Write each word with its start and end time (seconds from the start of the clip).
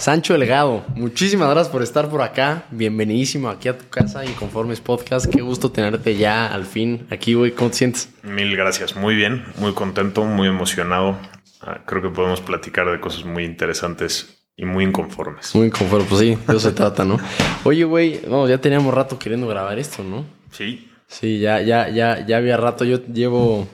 Sancho 0.00 0.32
Delgado, 0.32 0.82
muchísimas 0.94 1.50
gracias 1.50 1.70
por 1.70 1.82
estar 1.82 2.08
por 2.08 2.22
acá. 2.22 2.64
Bienvenidísimo 2.70 3.50
aquí 3.50 3.68
a 3.68 3.76
tu 3.76 3.86
casa, 3.90 4.24
Inconformes 4.24 4.80
Podcast. 4.80 5.26
Qué 5.26 5.42
gusto 5.42 5.72
tenerte 5.72 6.16
ya 6.16 6.46
al 6.46 6.64
fin 6.64 7.06
aquí, 7.10 7.34
güey. 7.34 7.50
¿Cómo 7.50 7.68
te 7.68 7.76
sientes? 7.76 8.08
Mil 8.22 8.56
gracias. 8.56 8.96
Muy 8.96 9.14
bien, 9.14 9.44
muy 9.58 9.74
contento, 9.74 10.24
muy 10.24 10.48
emocionado. 10.48 11.18
Ah, 11.60 11.82
creo 11.84 12.00
que 12.00 12.08
podemos 12.08 12.40
platicar 12.40 12.90
de 12.90 12.98
cosas 12.98 13.26
muy 13.26 13.44
interesantes 13.44 14.42
y 14.56 14.64
muy 14.64 14.84
inconformes. 14.84 15.54
Muy 15.54 15.66
inconformes, 15.66 16.08
pues 16.08 16.20
sí, 16.22 16.28
de 16.34 16.56
eso 16.56 16.60
se 16.60 16.72
trata, 16.74 17.04
¿no? 17.04 17.18
Oye, 17.64 17.84
güey, 17.84 18.22
no, 18.26 18.48
ya 18.48 18.58
teníamos 18.58 18.94
rato 18.94 19.18
queriendo 19.18 19.48
grabar 19.48 19.78
esto, 19.78 20.02
¿no? 20.02 20.24
Sí. 20.50 20.88
Sí, 21.08 21.40
ya, 21.40 21.60
ya, 21.60 21.90
ya, 21.90 22.24
ya 22.24 22.38
había 22.38 22.56
rato. 22.56 22.86
Yo 22.86 23.04
llevo 23.04 23.68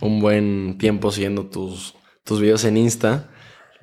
un 0.00 0.20
buen 0.20 0.78
tiempo 0.78 1.10
siguiendo 1.10 1.46
tus, 1.46 1.96
tus 2.22 2.40
videos 2.40 2.64
en 2.64 2.76
Insta 2.76 3.28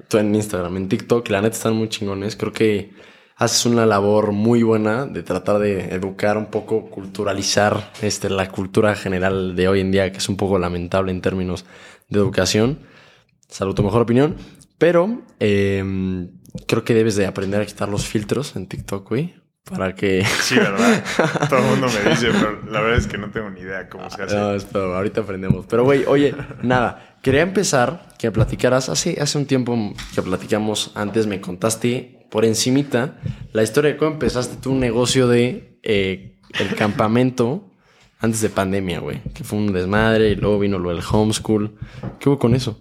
tú 0.07 0.17
en 0.17 0.33
Instagram, 0.33 0.77
en 0.77 0.89
TikTok, 0.89 1.29
la 1.29 1.41
neta 1.41 1.55
están 1.55 1.75
muy 1.75 1.89
chingones. 1.89 2.35
Creo 2.35 2.51
que 2.51 2.91
haces 3.35 3.65
una 3.65 3.85
labor 3.85 4.31
muy 4.31 4.61
buena 4.61 5.05
de 5.07 5.23
tratar 5.23 5.59
de 5.59 5.95
educar 5.95 6.37
un 6.37 6.47
poco, 6.47 6.89
culturalizar 6.89 7.91
este, 8.01 8.29
la 8.29 8.49
cultura 8.49 8.95
general 8.95 9.55
de 9.55 9.67
hoy 9.67 9.79
en 9.79 9.91
día, 9.91 10.11
que 10.11 10.19
es 10.19 10.29
un 10.29 10.37
poco 10.37 10.59
lamentable 10.59 11.11
en 11.11 11.21
términos 11.21 11.65
de 12.07 12.19
educación. 12.19 12.79
Salud 13.47 13.73
tu 13.73 13.83
mejor 13.83 14.03
opinión. 14.03 14.35
Pero 14.77 15.21
em, 15.39 16.29
creo 16.67 16.83
que 16.83 16.93
debes 16.93 17.15
de 17.15 17.25
aprender 17.25 17.61
a 17.61 17.65
quitar 17.65 17.89
los 17.89 18.07
filtros 18.07 18.55
en 18.55 18.67
TikTok, 18.67 19.09
güey. 19.09 19.35
Para 19.63 19.93
que... 19.93 20.23
Sí, 20.41 20.55
¿verdad? 20.55 21.03
Todo 21.49 21.59
el 21.59 21.65
mundo 21.65 21.87
me 21.87 22.09
dice, 22.09 22.29
pero 22.31 22.61
la 22.71 22.81
verdad 22.81 22.97
es 22.97 23.07
que 23.07 23.17
no 23.17 23.29
tengo 23.29 23.49
ni 23.49 23.61
idea 23.61 23.87
cómo 23.89 24.09
se 24.09 24.23
hace. 24.23 24.35
No, 24.35 24.53
espero, 24.53 24.95
ahorita 24.95 25.21
aprendemos. 25.21 25.65
Pero, 25.67 25.83
güey, 25.83 26.03
oye, 26.05 26.35
nada. 26.63 27.10
Quería 27.21 27.41
empezar 27.41 28.09
que 28.17 28.31
platicaras, 28.31 28.89
hace, 28.89 29.21
hace 29.21 29.37
un 29.37 29.45
tiempo 29.45 29.93
que 30.15 30.21
platicamos, 30.23 30.91
antes 30.95 31.27
me 31.27 31.39
contaste 31.39 32.27
por 32.31 32.45
encimita 32.45 33.19
la 33.53 33.61
historia 33.61 33.91
de 33.91 33.97
cómo 33.97 34.11
empezaste 34.13 34.57
tu 34.61 34.73
negocio 34.73 35.27
de 35.27 35.79
eh, 35.83 36.39
el 36.59 36.75
campamento 36.75 37.71
antes 38.19 38.41
de 38.41 38.49
pandemia, 38.49 38.99
güey. 38.99 39.21
Que 39.35 39.43
fue 39.43 39.59
un 39.59 39.71
desmadre 39.71 40.29
y 40.29 40.35
luego 40.35 40.59
vino 40.59 40.79
lo 40.79 40.89
del 40.89 41.03
homeschool. 41.11 41.77
¿Qué 42.19 42.29
hubo 42.29 42.39
con 42.39 42.55
eso? 42.55 42.79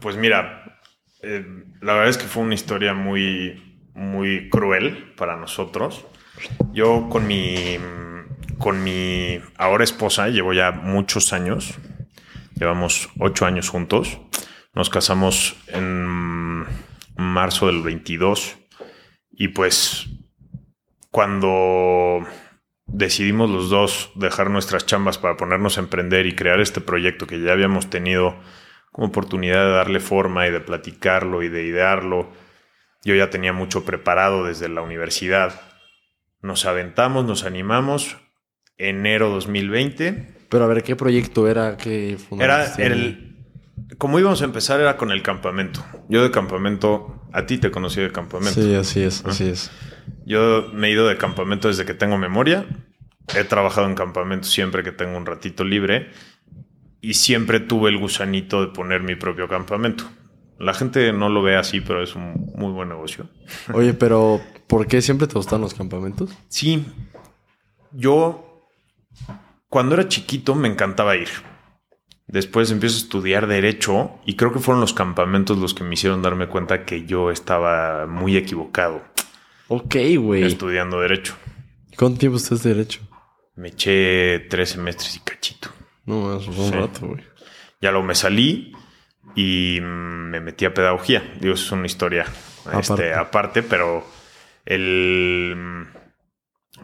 Pues 0.00 0.16
mira, 0.16 0.78
eh, 1.22 1.44
la 1.80 1.94
verdad 1.94 2.10
es 2.10 2.18
que 2.18 2.26
fue 2.26 2.42
una 2.42 2.54
historia 2.54 2.94
muy, 2.94 3.80
muy 3.94 4.48
cruel 4.50 5.12
para 5.16 5.36
nosotros. 5.36 6.06
Yo 6.72 7.08
con 7.10 7.26
mi, 7.26 7.76
con 8.58 8.84
mi 8.84 9.40
ahora 9.56 9.84
esposa 9.84 10.28
llevo 10.28 10.52
ya 10.52 10.70
muchos 10.70 11.32
años, 11.32 11.74
Llevamos 12.60 13.08
ocho 13.18 13.46
años 13.46 13.70
juntos. 13.70 14.20
Nos 14.74 14.90
casamos 14.90 15.56
en 15.68 16.66
marzo 17.16 17.68
del 17.68 17.82
22. 17.82 18.58
Y 19.30 19.48
pues 19.48 20.10
cuando 21.10 22.20
decidimos 22.84 23.48
los 23.48 23.70
dos 23.70 24.12
dejar 24.14 24.50
nuestras 24.50 24.84
chambas 24.84 25.16
para 25.16 25.38
ponernos 25.38 25.78
a 25.78 25.80
emprender 25.80 26.26
y 26.26 26.36
crear 26.36 26.60
este 26.60 26.82
proyecto 26.82 27.26
que 27.26 27.40
ya 27.40 27.52
habíamos 27.52 27.88
tenido 27.88 28.36
como 28.92 29.06
oportunidad 29.06 29.64
de 29.64 29.72
darle 29.72 30.00
forma 30.00 30.46
y 30.46 30.50
de 30.50 30.60
platicarlo 30.60 31.42
y 31.42 31.48
de 31.48 31.64
idearlo, 31.64 32.30
yo 33.04 33.14
ya 33.14 33.30
tenía 33.30 33.54
mucho 33.54 33.86
preparado 33.86 34.44
desde 34.44 34.68
la 34.68 34.82
universidad. 34.82 35.62
Nos 36.42 36.66
aventamos, 36.66 37.24
nos 37.24 37.44
animamos. 37.44 38.18
Enero 38.76 39.30
2020 39.30 40.39
pero 40.50 40.64
a 40.64 40.66
ver, 40.66 40.82
¿qué 40.82 40.96
proyecto 40.96 41.48
era? 41.48 41.76
que 41.76 42.18
Era 42.38 42.74
el... 42.76 43.36
Como 43.96 44.18
íbamos 44.18 44.42
a 44.42 44.44
empezar 44.44 44.80
era 44.80 44.96
con 44.96 45.12
el 45.12 45.22
campamento. 45.22 45.84
Yo 46.08 46.22
de 46.22 46.30
campamento, 46.30 47.22
a 47.32 47.46
ti 47.46 47.58
te 47.58 47.70
conocí 47.70 48.00
de 48.00 48.10
campamento. 48.10 48.60
Sí, 48.60 48.74
así 48.74 49.00
es, 49.02 49.24
así 49.24 49.48
es. 49.48 49.70
Yo 50.26 50.68
me 50.74 50.88
he 50.88 50.90
ido 50.90 51.06
de 51.06 51.16
campamento 51.16 51.68
desde 51.68 51.84
que 51.84 51.94
tengo 51.94 52.18
memoria. 52.18 52.66
He 53.34 53.44
trabajado 53.44 53.86
en 53.86 53.94
campamento 53.94 54.48
siempre 54.48 54.82
que 54.82 54.90
tengo 54.90 55.16
un 55.16 55.24
ratito 55.24 55.62
libre. 55.64 56.10
Y 57.00 57.14
siempre 57.14 57.60
tuve 57.60 57.90
el 57.90 57.98
gusanito 57.98 58.60
de 58.60 58.72
poner 58.72 59.02
mi 59.02 59.14
propio 59.14 59.48
campamento. 59.48 60.04
La 60.58 60.74
gente 60.74 61.12
no 61.12 61.28
lo 61.28 61.42
ve 61.42 61.56
así, 61.56 61.80
pero 61.80 62.02
es 62.02 62.16
un 62.16 62.52
muy 62.56 62.72
buen 62.72 62.88
negocio. 62.88 63.28
Oye, 63.72 63.94
pero 63.94 64.40
¿por 64.66 64.88
qué 64.88 65.00
siempre 65.00 65.28
te 65.28 65.34
gustan 65.34 65.60
los 65.60 65.74
campamentos? 65.74 66.36
Sí. 66.48 66.84
Yo 67.92 68.50
cuando 69.70 69.94
era 69.94 70.06
chiquito 70.06 70.54
me 70.54 70.68
encantaba 70.68 71.16
ir. 71.16 71.28
Después 72.26 72.70
empiezo 72.70 72.96
a 72.96 72.98
estudiar 72.98 73.46
derecho 73.46 74.20
y 74.26 74.36
creo 74.36 74.52
que 74.52 74.58
fueron 74.58 74.82
los 74.82 74.92
campamentos 74.92 75.56
los 75.56 75.72
que 75.72 75.82
me 75.82 75.94
hicieron 75.94 76.20
darme 76.20 76.46
cuenta 76.46 76.84
que 76.84 77.06
yo 77.06 77.30
estaba 77.30 78.06
muy 78.06 78.36
equivocado. 78.36 79.02
Ok, 79.68 79.96
güey. 80.18 80.44
Estudiando 80.44 81.00
derecho. 81.00 81.34
¿Cuánto 81.96 82.18
tiempo 82.20 82.36
estás 82.36 82.62
de 82.62 82.74
derecho? 82.74 83.00
Me 83.56 83.68
eché 83.68 84.40
tres 84.50 84.70
semestres 84.70 85.16
y 85.16 85.20
cachito. 85.20 85.70
No, 86.04 86.36
eso 86.36 86.52
fue 86.52 86.66
un 86.66 86.72
rato, 86.72 87.06
güey. 87.08 87.24
Ya 87.80 87.90
luego 87.90 88.06
me 88.06 88.14
salí 88.14 88.72
y 89.34 89.78
me 89.80 90.40
metí 90.40 90.66
a 90.66 90.74
pedagogía. 90.74 91.22
Digo, 91.40 91.54
eso 91.54 91.64
es 91.64 91.72
una 91.72 91.86
historia 91.86 92.26
este, 92.78 93.14
aparte 93.14 93.62
pero 93.62 94.04
el 94.64 95.86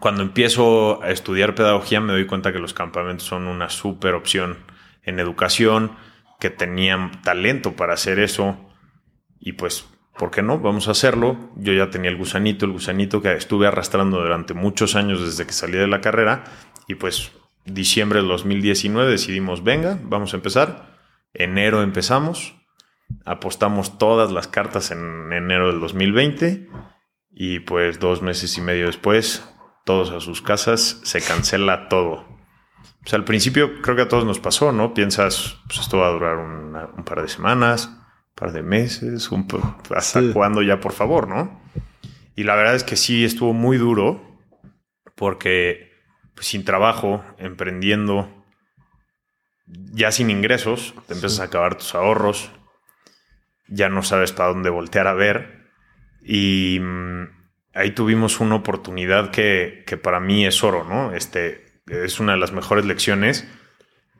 cuando 0.00 0.22
empiezo 0.22 1.02
a 1.02 1.10
estudiar 1.10 1.54
pedagogía 1.54 2.00
me 2.00 2.12
doy 2.12 2.26
cuenta 2.26 2.52
que 2.52 2.58
los 2.58 2.74
campamentos 2.74 3.26
son 3.26 3.46
una 3.46 3.70
súper 3.70 4.14
opción 4.14 4.58
en 5.02 5.20
educación, 5.20 5.92
que 6.38 6.50
tenían 6.50 7.22
talento 7.22 7.76
para 7.76 7.94
hacer 7.94 8.18
eso 8.18 8.58
y 9.38 9.52
pues, 9.52 9.86
¿por 10.18 10.30
qué 10.30 10.42
no? 10.42 10.58
Vamos 10.58 10.88
a 10.88 10.90
hacerlo. 10.90 11.50
Yo 11.56 11.72
ya 11.72 11.90
tenía 11.90 12.10
el 12.10 12.16
gusanito, 12.16 12.66
el 12.66 12.72
gusanito 12.72 13.22
que 13.22 13.32
estuve 13.32 13.66
arrastrando 13.66 14.20
durante 14.20 14.54
muchos 14.54 14.96
años 14.96 15.24
desde 15.24 15.46
que 15.46 15.52
salí 15.52 15.78
de 15.78 15.86
la 15.86 16.00
carrera 16.00 16.44
y 16.88 16.96
pues 16.96 17.32
diciembre 17.64 18.20
del 18.20 18.28
2019 18.28 19.10
decidimos, 19.10 19.64
venga, 19.64 19.98
vamos 20.02 20.32
a 20.34 20.36
empezar. 20.36 20.96
Enero 21.32 21.82
empezamos, 21.82 22.54
apostamos 23.24 23.98
todas 23.98 24.32
las 24.32 24.48
cartas 24.48 24.90
en 24.90 25.32
enero 25.32 25.70
del 25.70 25.80
2020 25.80 26.68
y 27.30 27.60
pues 27.60 28.00
dos 28.00 28.22
meses 28.22 28.56
y 28.56 28.62
medio 28.62 28.86
después 28.86 29.44
todos 29.86 30.10
a 30.10 30.20
sus 30.20 30.42
casas, 30.42 31.00
se 31.04 31.22
cancela 31.22 31.88
todo. 31.88 32.26
Pues 33.02 33.14
al 33.14 33.24
principio 33.24 33.80
creo 33.82 33.94
que 33.94 34.02
a 34.02 34.08
todos 34.08 34.24
nos 34.24 34.40
pasó, 34.40 34.72
¿no? 34.72 34.92
Piensas, 34.92 35.58
pues 35.68 35.78
esto 35.78 35.98
va 35.98 36.08
a 36.08 36.10
durar 36.10 36.38
un 36.38 37.04
par 37.04 37.22
de 37.22 37.28
semanas, 37.28 37.86
un 37.86 38.34
par 38.34 38.52
de 38.52 38.64
meses, 38.64 39.30
un, 39.30 39.46
hasta 39.94 40.20
cuándo 40.32 40.60
ya, 40.62 40.80
por 40.80 40.92
favor, 40.92 41.28
¿no? 41.28 41.62
Y 42.34 42.42
la 42.42 42.56
verdad 42.56 42.74
es 42.74 42.82
que 42.82 42.96
sí 42.96 43.24
estuvo 43.24 43.52
muy 43.52 43.78
duro 43.78 44.40
porque 45.14 45.92
pues, 46.34 46.48
sin 46.48 46.64
trabajo, 46.64 47.24
emprendiendo, 47.38 48.44
ya 49.66 50.10
sin 50.10 50.30
ingresos, 50.30 50.94
te 51.06 51.14
empiezas 51.14 51.38
a 51.38 51.44
acabar 51.44 51.76
tus 51.76 51.94
ahorros, 51.94 52.50
ya 53.68 53.88
no 53.88 54.02
sabes 54.02 54.32
para 54.32 54.48
dónde 54.48 54.68
voltear 54.68 55.06
a 55.06 55.14
ver 55.14 55.70
y 56.22 56.80
mm, 56.80 57.35
ahí 57.76 57.90
tuvimos 57.90 58.40
una 58.40 58.56
oportunidad 58.56 59.30
que, 59.30 59.84
para 60.02 60.18
mí 60.18 60.46
es 60.46 60.64
oro, 60.64 60.84
¿no? 60.84 61.12
Este, 61.12 61.80
es 61.86 62.18
una 62.18 62.32
de 62.32 62.38
las 62.38 62.52
mejores 62.52 62.84
lecciones, 62.86 63.48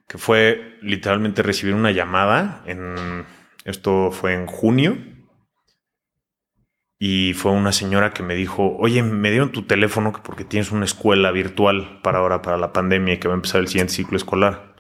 que 0.06 0.18
fue 0.18 0.78
literalmente 0.82 1.42
recibir 1.42 1.74
una 1.74 1.90
llamada, 1.90 2.62
en, 2.66 3.24
esto 3.64 4.10
fue 4.12 4.34
en 4.34 4.46
junio, 4.46 4.98
y 6.98 7.34
fue 7.34 7.52
una 7.52 7.72
señora 7.72 8.12
que 8.12 8.22
me 8.22 8.34
dijo, 8.34 8.76
oye, 8.78 9.02
me 9.02 9.30
dieron 9.30 9.52
tu 9.52 9.62
teléfono 9.62 10.12
porque 10.22 10.44
tienes 10.44 10.70
una 10.70 10.84
escuela 10.84 11.30
virtual 11.30 12.00
para 12.02 12.18
ahora, 12.18 12.42
para 12.42 12.58
la 12.58 12.72
pandemia, 12.72 13.14
y 13.14 13.18
que 13.18 13.28
va 13.28 13.34
a 13.34 13.36
empezar 13.36 13.60
el 13.60 13.68
siguiente 13.68 13.94
ciclo 13.94 14.16
escolar. 14.16 14.76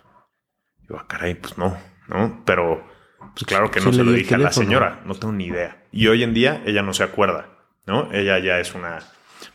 Y 0.82 0.88
yo, 0.88 0.98
ah, 0.98 1.06
caray, 1.08 1.34
pues 1.34 1.58
no, 1.58 1.76
¿no? 2.08 2.42
Pero, 2.44 2.86
pues 3.34 3.44
claro 3.46 3.70
que 3.70 3.80
no 3.80 3.92
se 3.92 4.04
lo 4.04 4.12
dije 4.12 4.34
a 4.34 4.38
la 4.38 4.52
señora, 4.52 5.02
no 5.04 5.14
tengo 5.14 5.32
ni 5.32 5.46
idea. 5.46 5.84
Y 5.92 6.08
hoy 6.08 6.22
en 6.22 6.34
día 6.34 6.62
ella 6.66 6.82
no 6.82 6.94
se 6.94 7.02
acuerda. 7.02 7.55
¿No? 7.86 8.12
Ella 8.12 8.38
ya 8.38 8.58
es 8.58 8.74
una, 8.74 8.98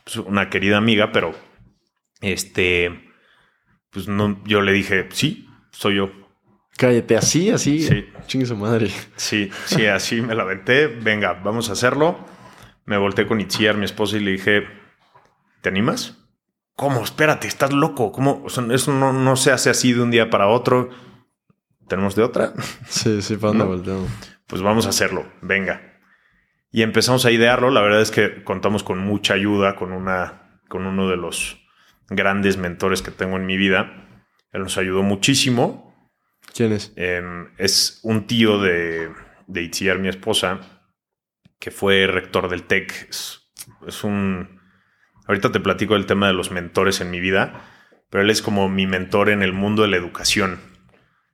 pues, 0.04 0.18
una 0.18 0.50
querida 0.50 0.78
amiga, 0.78 1.12
pero 1.12 1.33
este, 2.22 3.12
pues 3.89 4.07
no, 4.07 4.42
yo 4.45 4.62
le 4.62 4.72
dije, 4.72 5.07
sí, 5.12 5.48
soy 5.72 5.98
yo. 5.98 6.12
Cállate, 6.78 7.18
así, 7.18 7.51
así. 7.51 7.83
Sí. 7.83 8.06
Chingue 8.25 8.45
su 8.45 8.56
madre. 8.56 8.89
Sí, 9.16 9.51
sí, 9.66 9.86
así 9.86 10.22
me 10.22 10.33
la 10.33 10.44
aventé. 10.44 10.88
Venga, 10.88 11.33
vamos 11.33 11.69
a 11.69 11.74
hacerlo. 11.74 12.18
Me 12.86 12.98
volteé 12.98 13.28
con 13.28 13.39
Itziar, 13.39 13.78
mi 13.78 13.86
esposa, 13.86 14.18
y 14.18 14.22
le 14.22 14.31
dije, 14.31 14.68
¿te 15.62 15.69
animas? 15.69 16.18
¿Cómo? 16.75 17.04
Espérate, 17.04 17.48
estás 17.48 17.72
loco. 17.72 18.12
¿Cómo? 18.12 18.45
eso 18.48 18.92
no, 18.92 19.13
no, 19.13 19.36
se 19.36 19.51
hace 19.51 19.69
así 19.69 19.94
de 19.94 20.01
un 20.01 20.10
día 20.10 20.30
para 20.30 20.48
otro. 20.48 20.89
¿Tenemos 21.88 22.16
de 22.16 22.24
otra? 22.24 22.54
Sí, 22.88 23.22
sí, 23.22 23.36
para 23.36 23.54
dónde 23.54 23.94
Pues 24.48 24.62
vamos 24.62 24.86
a 24.86 24.89
hacerlo. 24.89 25.25
Venga. 25.42 25.91
Y 26.72 26.84
empezamos 26.84 27.26
a 27.26 27.32
idearlo. 27.32 27.70
La 27.70 27.82
verdad 27.82 28.02
es 28.02 28.12
que 28.12 28.44
contamos 28.44 28.84
con 28.84 29.00
mucha 29.00 29.34
ayuda, 29.34 29.76
con, 29.76 29.92
una, 29.92 30.62
con 30.70 30.86
uno 30.86 31.10
de 31.10 31.18
los 31.18 31.60
grandes 32.10 32.58
mentores 32.58 33.02
que 33.02 33.12
tengo 33.12 33.38
en 33.38 33.46
mi 33.46 33.58
vida. 33.58 34.08
Él 34.52 34.64
nos 34.64 34.78
ayudó 34.78 35.04
muchísimo. 35.04 35.92
¿Quién 36.54 36.74
es? 36.74 36.94
Em, 36.96 37.50
es 37.58 38.00
un 38.04 38.28
tío 38.28 38.60
de, 38.60 39.12
de 39.48 39.62
Itziar, 39.62 40.00
mi 40.00 40.08
esposa, 40.08 40.60
que 41.60 41.72
fue 41.72 42.08
rector 42.08 42.50
del 42.50 42.64
TEC. 42.64 43.10
Es, 43.10 44.04
un... 44.04 44.62
Ahorita 45.28 45.52
te 45.52 45.60
platico 45.60 45.96
el 45.96 46.06
tema 46.06 46.28
de 46.28 46.34
los 46.34 46.52
mentores 46.52 47.00
en 47.02 47.12
mi 47.12 47.20
vida, 47.20 47.62
pero 48.10 48.24
él 48.24 48.30
es 48.30 48.42
como 48.42 48.68
mi 48.70 48.88
mentor 48.88 49.30
en 49.30 49.44
el 49.44 49.54
mundo 49.54 49.84
de 49.84 49.90
la 49.90 49.98
educación. 49.98 50.60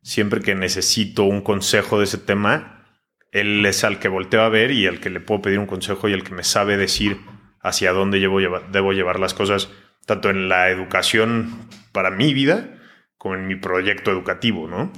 Siempre 0.02 0.42
que 0.42 0.56
necesito 0.56 1.24
un 1.24 1.42
consejo 1.42 1.98
de 1.98 2.06
ese 2.06 2.18
tema, 2.18 2.77
él 3.40 3.66
es 3.66 3.84
al 3.84 4.00
que 4.00 4.08
volteo 4.08 4.42
a 4.42 4.50
ver 4.50 4.72
y 4.72 4.88
al 4.88 5.00
que 5.00 5.10
le 5.10 5.20
puedo 5.20 5.42
pedir 5.42 5.60
un 5.60 5.66
consejo 5.66 6.10
y 6.10 6.14
el 6.14 6.24
que 6.24 6.34
me 6.34 6.44
sabe 6.44 6.78
decir 6.78 7.18
hacia 7.62 7.92
dónde 7.92 8.20
debo 8.20 8.92
llevar 8.94 9.20
las 9.20 9.34
cosas, 9.34 9.70
tanto 10.06 10.30
en 10.30 10.50
la 10.50 10.70
educación 10.70 11.68
para 11.92 12.12
mi 12.12 12.34
vida 12.34 12.78
como 13.18 13.36
en 13.36 13.48
mi 13.48 13.56
proyecto 13.56 14.12
educativo, 14.12 14.68
¿no? 14.68 14.92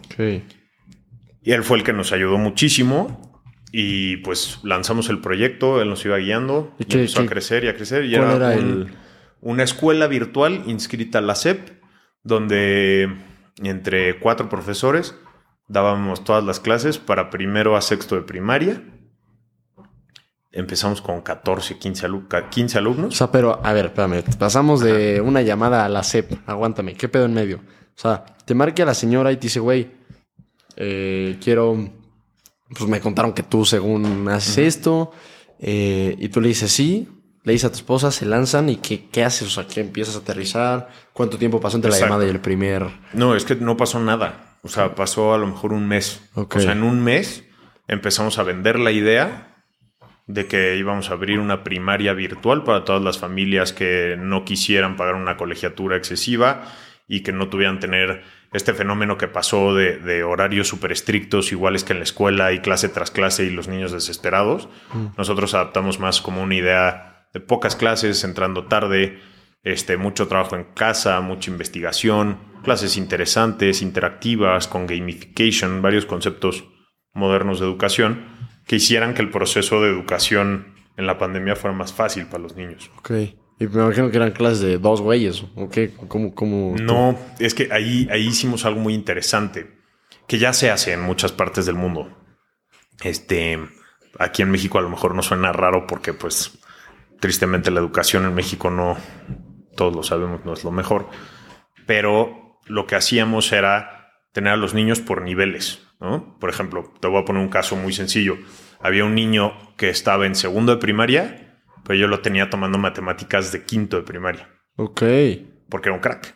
Y 1.41 1.51
él 1.51 1.63
fue 1.63 1.77
el 1.77 1.83
que 1.83 1.93
nos 1.93 2.11
ayudó 2.11 2.37
muchísimo 2.37 3.41
y 3.71 4.17
pues 4.17 4.59
lanzamos 4.63 5.09
el 5.09 5.19
proyecto, 5.19 5.81
él 5.81 5.89
nos 5.89 6.03
iba 6.05 6.17
guiando, 6.17 6.75
y, 6.79 6.83
empezó 6.83 7.21
a 7.21 7.25
crecer 7.25 7.63
y 7.63 7.67
a 7.69 7.75
crecer. 7.75 8.05
Y 8.05 8.15
era, 8.15 8.55
una 9.41 9.63
escuela 9.63 10.07
virtual 10.07 10.63
inscrita 10.67 11.19
a 11.19 11.21
la 11.21 11.35
SEP, 11.35 11.69
donde 12.23 13.09
entre 13.63 14.19
cuatro 14.19 14.49
profesores 14.49 15.15
dábamos 15.69 16.23
todas 16.23 16.43
las 16.43 16.59
clases 16.59 16.97
para 16.97 17.29
primero 17.29 17.77
a 17.77 17.81
sexto 17.81 18.15
de 18.15 18.23
primaria. 18.23 18.83
Empezamos 20.51 21.01
con 21.01 21.21
14, 21.21 21.77
15, 21.77 22.07
15 22.49 22.77
alumnos. 22.77 23.13
O 23.13 23.17
sea, 23.17 23.31
pero 23.31 23.61
a 23.63 23.71
ver, 23.71 23.85
espérame, 23.85 24.23
pasamos 24.37 24.81
de 24.81 25.21
una 25.21 25.43
llamada 25.43 25.85
a 25.85 25.89
la 25.89 26.03
SEP, 26.03 26.33
aguántame, 26.47 26.95
¿qué 26.95 27.07
pedo 27.07 27.25
en 27.25 27.35
medio? 27.35 27.57
O 27.57 28.01
sea, 28.01 28.25
te 28.45 28.55
marca 28.55 28.83
la 28.83 28.95
señora 28.95 29.31
y 29.31 29.37
te 29.37 29.43
dice, 29.43 29.59
güey, 29.59 29.91
eh, 30.75 31.37
quiero, 31.41 31.77
pues 32.75 32.89
me 32.89 32.99
contaron 32.99 33.33
que 33.33 33.43
tú 33.43 33.63
según 33.63 34.27
haces 34.27 34.57
esto, 34.57 35.11
eh, 35.59 36.15
y 36.17 36.29
tú 36.29 36.41
le 36.41 36.47
dices 36.47 36.71
sí, 36.71 37.07
le 37.43 37.53
dices 37.53 37.65
a 37.65 37.71
tu 37.71 37.77
esposa, 37.77 38.11
se 38.11 38.25
lanzan 38.25 38.69
y 38.69 38.77
qué, 38.77 39.07
qué 39.09 39.23
haces, 39.23 39.47
o 39.47 39.51
sea, 39.51 39.67
¿qué 39.67 39.81
empiezas 39.81 40.15
a 40.15 40.19
aterrizar? 40.19 40.89
¿Cuánto 41.13 41.37
tiempo 41.37 41.59
pasó 41.59 41.77
entre 41.77 41.91
la 41.91 41.99
llamada 41.99 42.25
y 42.25 42.29
el 42.29 42.41
primer? 42.41 42.87
No, 43.13 43.35
es 43.35 43.45
que 43.45 43.55
no 43.55 43.77
pasó 43.77 43.99
nada. 43.99 44.48
O 44.61 44.67
sea, 44.67 44.95
pasó 44.95 45.33
a 45.33 45.37
lo 45.37 45.47
mejor 45.47 45.73
un 45.73 45.87
mes. 45.87 46.29
O 46.33 46.47
sea, 46.59 46.73
en 46.73 46.83
un 46.83 47.03
mes 47.03 47.45
empezamos 47.87 48.39
a 48.39 48.43
vender 48.43 48.79
la 48.79 48.91
idea 48.91 49.49
de 50.27 50.45
que 50.45 50.77
íbamos 50.77 51.09
a 51.09 51.13
abrir 51.13 51.39
una 51.39 51.63
primaria 51.63 52.13
virtual 52.13 52.63
para 52.63 52.85
todas 52.85 53.01
las 53.01 53.17
familias 53.17 53.73
que 53.73 54.15
no 54.19 54.45
quisieran 54.45 54.95
pagar 54.95 55.15
una 55.15 55.37
colegiatura 55.37 55.97
excesiva 55.97 56.65
y 57.07 57.21
que 57.21 57.31
no 57.31 57.49
tuvieran 57.49 57.79
tener 57.79 58.23
este 58.53 58.73
fenómeno 58.73 59.17
que 59.17 59.27
pasó 59.27 59.73
de, 59.73 60.23
horarios 60.23 60.67
súper 60.67 60.91
estrictos, 60.91 61.51
iguales 61.51 61.83
que 61.83 61.93
en 61.93 61.99
la 61.99 62.03
escuela 62.03 62.51
y 62.51 62.59
clase 62.59 62.89
tras 62.89 63.09
clase 63.09 63.45
y 63.45 63.49
los 63.49 63.67
niños 63.67 63.91
desesperados. 63.91 64.69
Mm. 64.93 65.07
Nosotros 65.17 65.55
adaptamos 65.55 65.99
más 65.99 66.21
como 66.21 66.43
una 66.43 66.55
idea 66.55 67.27
de 67.33 67.39
pocas 67.39 67.75
clases, 67.75 68.23
entrando 68.23 68.65
tarde, 68.65 69.19
este, 69.63 69.97
mucho 69.97 70.27
trabajo 70.27 70.55
en 70.55 70.65
casa, 70.75 71.19
mucha 71.21 71.51
investigación, 71.51 72.39
clases 72.63 72.97
interesantes, 72.97 73.81
interactivas, 73.81 74.67
con 74.67 74.87
gamification, 74.87 75.81
varios 75.81 76.05
conceptos 76.05 76.65
modernos 77.13 77.59
de 77.59 77.65
educación 77.65 78.25
que 78.65 78.77
hicieran 78.77 79.13
que 79.13 79.21
el 79.21 79.29
proceso 79.29 79.81
de 79.81 79.89
educación 79.89 80.75
en 80.95 81.07
la 81.07 81.17
pandemia 81.17 81.55
fuera 81.55 81.75
más 81.75 81.93
fácil 81.93 82.27
para 82.27 82.43
los 82.43 82.55
niños. 82.55 82.91
Ok. 82.97 83.11
Y 83.59 83.67
me 83.67 83.83
imagino 83.83 84.09
que 84.09 84.17
eran 84.17 84.31
clases 84.31 84.61
de 84.61 84.77
dos 84.77 85.01
güeyes. 85.01 85.43
¿O 85.55 85.67
qué? 85.69 85.91
¿Cómo, 86.07 86.33
cómo 86.33 86.75
no, 86.77 87.17
es 87.39 87.53
que 87.53 87.69
ahí, 87.71 88.07
ahí 88.09 88.27
hicimos 88.27 88.63
algo 88.65 88.79
muy 88.79 88.93
interesante 88.93 89.79
que 90.27 90.37
ya 90.37 90.53
se 90.53 90.69
hace 90.69 90.93
en 90.93 91.01
muchas 91.01 91.31
partes 91.31 91.65
del 91.65 91.75
mundo. 91.75 92.15
Este, 93.03 93.59
aquí 94.17 94.43
en 94.43 94.51
México 94.51 94.77
a 94.77 94.81
lo 94.81 94.89
mejor 94.89 95.15
no 95.15 95.23
suena 95.23 95.51
raro 95.51 95.87
porque 95.87 96.13
pues 96.13 96.59
tristemente 97.19 97.71
la 97.71 97.79
educación 97.79 98.25
en 98.25 98.35
México 98.35 98.69
no, 98.69 98.95
todos 99.75 99.95
lo 99.95 100.03
sabemos, 100.03 100.45
no 100.45 100.53
es 100.53 100.63
lo 100.63 100.71
mejor. 100.71 101.09
Pero 101.85 102.59
lo 102.65 102.87
que 102.87 102.95
hacíamos 102.95 103.51
era 103.51 104.13
tener 104.31 104.53
a 104.53 104.57
los 104.57 104.73
niños 104.73 104.99
por 104.99 105.21
niveles. 105.21 105.87
¿no? 105.99 106.37
Por 106.39 106.49
ejemplo, 106.49 106.93
te 106.99 107.07
voy 107.07 107.21
a 107.21 107.25
poner 107.25 107.41
un 107.41 107.49
caso 107.49 107.75
muy 107.75 107.93
sencillo. 107.93 108.37
Había 108.79 109.05
un 109.05 109.15
niño 109.15 109.53
que 109.77 109.89
estaba 109.89 110.25
en 110.25 110.35
segundo 110.35 110.73
de 110.73 110.79
primaria, 110.79 111.61
pero 111.83 111.99
yo 111.99 112.07
lo 112.07 112.21
tenía 112.21 112.49
tomando 112.49 112.77
matemáticas 112.77 113.51
de 113.51 113.65
quinto 113.65 113.97
de 113.97 114.03
primaria. 114.03 114.49
Ok. 114.77 115.03
Porque 115.69 115.89
era 115.89 115.95
un 115.95 116.01
crack. 116.01 116.35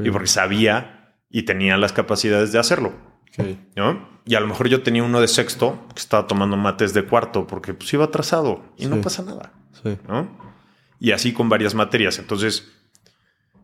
Y 0.00 0.10
porque 0.10 0.26
sabía 0.26 1.18
y 1.28 1.42
tenía 1.42 1.76
las 1.76 1.92
capacidades 1.92 2.52
de 2.52 2.58
hacerlo. 2.58 2.92
¿no? 3.76 4.20
Y 4.24 4.34
a 4.34 4.40
lo 4.40 4.46
mejor 4.46 4.68
yo 4.68 4.82
tenía 4.82 5.02
uno 5.02 5.20
de 5.20 5.28
sexto 5.28 5.86
que 5.94 6.00
estaba 6.00 6.26
tomando 6.26 6.56
mates 6.56 6.94
de 6.94 7.04
cuarto 7.04 7.46
porque 7.46 7.74
pues 7.74 7.92
iba 7.92 8.04
atrasado 8.04 8.62
y 8.76 8.86
no 8.86 9.00
pasa 9.00 9.22
nada. 9.22 9.52
¿no? 10.08 10.41
Y 11.02 11.10
así 11.10 11.32
con 11.32 11.48
varias 11.48 11.74
materias. 11.74 12.20
Entonces, 12.20 12.70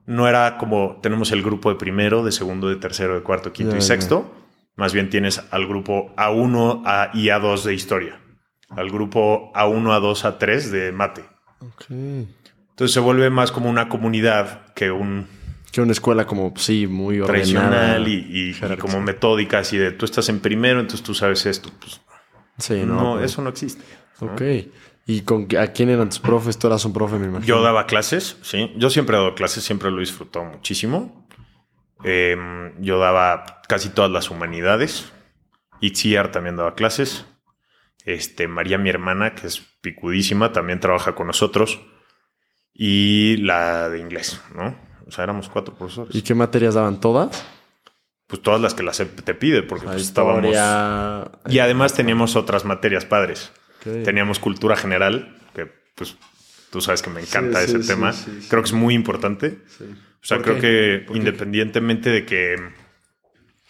no 0.07 0.27
era 0.27 0.59
como 0.59 0.99
tenemos 1.01 1.31
el 1.31 1.41
grupo 1.41 1.71
de 1.71 1.77
primero, 1.77 2.25
de 2.25 2.33
segundo, 2.33 2.69
de 2.69 2.75
tercero, 2.75 3.15
de 3.15 3.23
cuarto, 3.23 3.53
quinto 3.53 3.77
y 3.77 3.81
sexto. 3.81 4.35
Más 4.75 4.93
bien 4.93 5.09
tienes 5.09 5.41
al 5.53 5.69
grupo 5.69 6.13
A1 6.17 6.83
a, 6.85 7.11
y 7.15 7.27
A2 7.27 7.63
de 7.63 7.75
historia. 7.75 8.21
Al 8.71 8.91
grupo 8.91 9.53
A1, 9.55 9.83
A2, 9.83 10.39
A3 10.39 10.63
de 10.71 10.91
mate. 10.91 11.25
Entonces 11.79 12.93
se 12.93 12.99
vuelve 12.99 13.31
más 13.31 13.53
como 13.53 13.71
una 13.71 13.89
comunidad 13.89 14.73
que 14.75 14.91
un... 14.91 15.29
Que 15.71 15.81
una 15.81 15.93
escuela 15.93 16.27
como, 16.27 16.53
sí, 16.57 16.89
muy 16.89 17.21
tradicional 17.21 18.09
y, 18.09 18.57
como 18.81 19.01
metódica, 19.01 19.61
así 19.61 19.77
de 19.77 19.93
tú 19.93 20.07
estás 20.07 20.29
en 20.29 20.41
primero, 20.41 20.81
entonces 20.81 21.05
tú 21.05 21.15
sabes 21.15 21.47
esto. 21.47 21.71
Pues, 21.79 22.01
sí, 22.57 22.83
no, 22.85 22.95
no 22.95 23.13
pues. 23.13 23.31
eso 23.31 23.43
no 23.43 23.51
existe. 23.51 23.85
Ok. 24.21 24.43
¿Y 25.07 25.23
con, 25.23 25.49
a 25.57 25.69
quién 25.69 25.89
eran 25.89 26.11
tus 26.11 26.19
profes? 26.19 26.59
Tú 26.59 26.67
eras 26.67 26.85
un 26.85 26.93
profe, 26.93 27.19
me 27.19 27.27
imagino. 27.27 27.47
Yo 27.47 27.63
daba 27.63 27.87
clases, 27.87 28.37
sí. 28.43 28.73
Yo 28.77 28.91
siempre 28.91 29.17
he 29.17 29.19
dado 29.19 29.35
clases, 29.35 29.65
siempre 29.65 29.91
lo 29.91 29.97
he 29.97 30.01
disfrutado 30.01 30.45
muchísimo. 30.45 31.27
Em, 32.05 32.81
yo 32.81 32.99
daba 32.99 33.63
casi 33.69 33.89
todas 33.89 34.11
las 34.11 34.31
humanidades. 34.31 35.11
Itziar 35.81 36.31
también 36.31 36.57
daba 36.57 36.75
clases. 36.75 37.25
Este, 38.05 38.49
María, 38.49 38.79
mi 38.79 38.91
hermana, 38.91 39.35
que 39.35 39.47
es 39.47 39.61
picudísima, 39.81 40.53
también 40.53 40.81
trabaja 40.81 41.15
con 41.15 41.27
nosotros. 41.27 41.81
Y 42.75 43.39
la 43.39 43.89
de 43.89 44.01
inglés, 44.01 44.41
¿no? 44.55 44.77
O 45.07 45.11
sea, 45.11 45.25
éramos 45.25 45.49
cuatro 45.49 45.75
profesores. 45.75 46.15
¿Y 46.15 46.23
qué 46.23 46.35
materias 46.35 46.75
daban 46.75 47.01
todas? 47.01 47.45
Pues 48.27 48.43
todas 48.43 48.61
las 48.61 48.75
que 48.75 48.83
la 48.83 48.93
SEP 48.93 49.23
te 49.23 49.35
pide, 49.35 49.63
porque 49.63 49.87
pues, 49.87 50.03
estábamos. 50.03 50.55
Y 51.49 51.59
además 51.59 51.95
teníamos 51.95 52.37
otras 52.37 52.67
materias 52.67 53.07
padres. 53.07 53.53
Teníamos 53.83 54.39
cultura 54.39 54.77
general, 54.77 55.37
que 55.55 55.71
pues 55.95 56.17
tú 56.71 56.81
sabes 56.81 57.03
que 57.03 57.11
me 57.11 57.21
encanta 57.21 57.63
ese 57.63 57.79
tema. 57.81 58.15
creo 58.49 58.63
que 58.63 58.69
es 58.69 58.73
muy 58.73 58.95
importante. 58.95 59.59
O 59.81 60.27
sea, 60.27 60.43
creo 60.43 60.59
que 60.61 61.07
independientemente 61.15 62.11
de 62.11 62.27
que, 62.27 62.57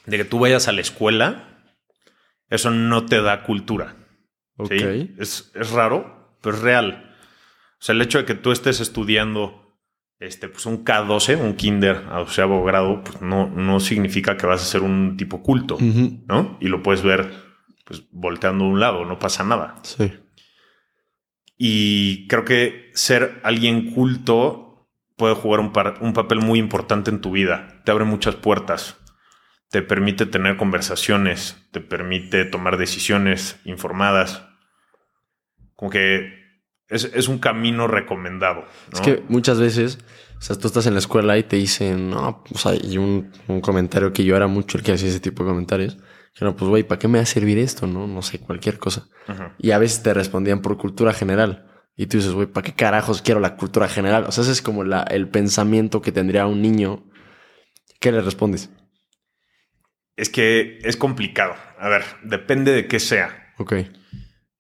de 0.07 0.17
que 0.17 0.25
tú 0.25 0.39
vayas 0.39 0.69
a 0.69 0.73
la 0.73 0.81
escuela, 0.81 1.65
eso 2.51 2.71
no 2.71 3.07
te 3.07 3.21
da 3.21 3.43
cultura. 3.43 3.97
Es, 5.19 5.53
es 5.55 5.71
raro, 5.71 6.37
pero 6.43 6.57
es 6.57 6.63
real. 6.63 7.15
O 7.81 7.83
sea, 7.83 7.95
el 7.95 8.03
hecho 8.03 8.19
de 8.19 8.25
que 8.25 8.35
tú 8.35 8.51
estés 8.51 8.81
estudiando 8.81 9.69
este, 10.19 10.49
pues 10.49 10.67
un 10.67 10.85
K12, 10.85 11.41
un 11.41 11.55
kinder 11.55 12.05
a 12.11 12.19
doceavo 12.19 12.65
grado, 12.65 13.03
pues 13.05 13.21
no, 13.21 13.49
no 13.49 13.79
significa 13.79 14.37
que 14.37 14.47
vas 14.47 14.63
a 14.63 14.65
ser 14.65 14.83
un 14.83 15.17
tipo 15.17 15.43
culto, 15.43 15.79
¿no? 15.81 16.59
Y 16.61 16.69
lo 16.69 16.83
puedes 16.83 17.03
ver 17.03 17.48
pues 17.89 18.03
volteando 18.11 18.65
a 18.65 18.69
un 18.69 18.81
lado, 18.81 19.07
no 19.07 19.19
pasa 19.19 19.45
nada. 19.45 19.77
Sí. 19.83 20.13
Y 21.57 22.29
creo 22.29 22.45
que 22.45 22.91
ser 22.93 23.41
alguien 23.43 23.93
culto 23.93 24.87
puede 25.17 25.35
jugar 25.35 25.61
un, 25.61 25.73
un 26.01 26.13
papel 26.13 26.41
muy 26.41 26.59
importante 26.59 27.11
en 27.11 27.23
tu 27.23 27.31
vida. 27.31 27.81
Te 27.85 27.91
abre 27.91 28.05
muchas 28.05 28.37
puertas. 28.37 28.99
Te 29.71 29.81
permite 29.81 30.27
tener 30.27 30.59
conversaciones, 30.59 31.57
te 31.73 31.81
permite 31.81 32.45
tomar 32.45 32.77
decisiones 32.77 33.59
informadas. 33.65 34.45
Como 35.75 35.91
que 35.91 36.33
es, 36.89 37.29
un 37.29 37.39
camino 37.39 37.87
recomendado. 37.87 38.67
Es 38.93 39.01
que 39.01 39.23
muchas 39.29 39.61
veces, 39.61 39.99
o 40.39 40.43
sea, 40.43 40.57
tú 40.57 40.67
estás 40.67 40.87
en 40.87 40.95
la 40.95 41.01
escuela 41.01 41.39
y 41.39 41.43
te 41.43 41.57
dicen, 41.57 42.11
no, 42.11 42.45
o 42.53 42.59
sea, 42.59 42.75
y 42.75 42.99
un, 42.99 43.33
un 43.47 43.61
comentario 43.63 44.13
que 44.13 44.25
yo 44.25 44.37
era 44.37 44.47
mucho 44.47 44.77
el 44.77 44.85
que 44.85 44.93
hacía 44.93 45.09
ese 45.09 45.21
tipo 45.21 45.43
de 45.43 45.51
comentarios 45.51 45.99
no, 46.41 46.57
pues 46.57 46.69
güey, 46.69 46.83
¿para 46.85 46.99
qué 46.99 47.09
me 47.09 47.19
va 47.19 47.23
a 47.23 47.27
servir 47.27 47.59
esto? 47.59 47.87
No, 47.87 48.07
no 48.07 48.23
sé, 48.23 48.39
cualquier 48.39 48.79
cosa. 48.79 49.09
Y 49.59 49.73
a 49.73 49.79
veces 49.79 50.03
te 50.03 50.15
respondían 50.15 50.63
por 50.63 50.77
cultura 50.79 51.13
general. 51.13 51.67
Y 51.97 52.07
tú 52.07 52.17
dices, 52.19 52.33
güey, 52.33 52.47
¿para 52.47 52.65
qué 52.65 52.75
carajos 52.75 53.23
quiero 53.23 53.41
la 53.41 53.57
cultura 53.57 53.89
general? 53.89 54.25
O 54.29 54.33
sea, 54.33 54.43
ese 54.43 54.53
es 54.53 54.63
como 54.63 54.85
la, 54.85 55.03
el 55.03 55.29
pensamiento 55.29 56.01
que 56.01 56.13
tendría 56.13 56.47
un 56.47 56.63
niño. 56.63 57.05
¿Qué 57.99 58.13
le 58.13 58.21
respondes? 58.21 58.71
Es 60.17 60.31
que 60.31 60.79
es 60.83 60.97
complicado. 60.97 61.55
A 61.79 61.89
ver, 61.89 62.05
depende 62.23 62.73
de 62.73 62.87
qué 62.87 63.01
sea. 63.01 63.53
Ok. 63.59 63.75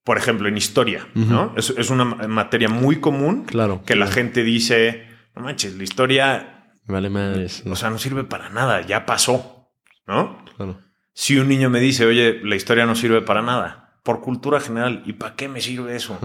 Por 0.02 0.18
ejemplo, 0.18 0.49
en 0.49 0.56
historia, 0.56 1.06
¿no? 1.14 1.54
Es, 1.56 1.70
es, 1.70 1.90
una 1.90 2.04
materia 2.04 2.68
muy 2.68 2.97
común. 2.97 3.44
Claro. 3.44 3.82
Que 3.85 3.94
la 3.94 4.06
gente 4.06 4.42
dice, 4.42 5.06
no 5.37 5.42
manches, 5.42 5.76
la 5.76 5.85
historia. 5.85 6.73
Vale 6.87 7.11
madres. 7.11 7.62
O 7.66 7.76
sea, 7.76 7.90
no 7.90 7.99
sirve 7.99 8.25
para 8.25 8.49
nada, 8.49 8.80
ya 8.80 9.04
pasó, 9.04 9.70
¿no? 10.06 10.44
Claro. 10.56 10.88
Si 11.18 11.37
un 11.37 11.48
niño 11.48 11.68
me 11.68 11.80
dice, 11.80 12.06
oye, 12.06 12.38
la 12.44 12.54
historia 12.54 12.87
no 12.87 12.94
sirve 12.94 13.22
para 13.22 13.42
nada, 13.42 13.98
por 14.04 14.20
cultura 14.20 14.60
general. 14.60 15.02
¿Y 15.04 15.14
para 15.14 15.34
qué 15.34 15.48
me 15.48 15.60
sirve 15.60 15.96
eso? 15.96 16.16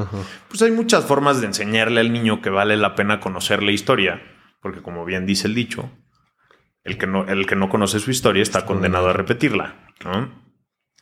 Pues 0.49 0.61
hay 0.61 0.69
muchas 0.69 1.03
formas 1.05 1.41
de 1.41 1.47
enseñarle 1.47 1.99
al 1.99 2.13
niño 2.13 2.43
que 2.43 2.51
vale 2.51 2.77
la 2.77 2.93
pena 2.93 3.19
conocer 3.19 3.63
la 3.63 3.71
historia, 3.71 4.21
porque 4.61 4.83
como 4.83 5.03
bien 5.03 5.25
dice 5.25 5.47
el 5.47 5.55
dicho, 5.55 5.89
el 6.83 6.99
que 6.99 7.07
no, 7.07 7.25
el 7.25 7.47
que 7.47 7.55
no 7.55 7.69
conoce 7.69 7.99
su 7.99 8.11
historia 8.11 8.43
está 8.43 8.67
condenado 8.67 9.09
a 9.09 9.13
repetirla. 9.13 9.87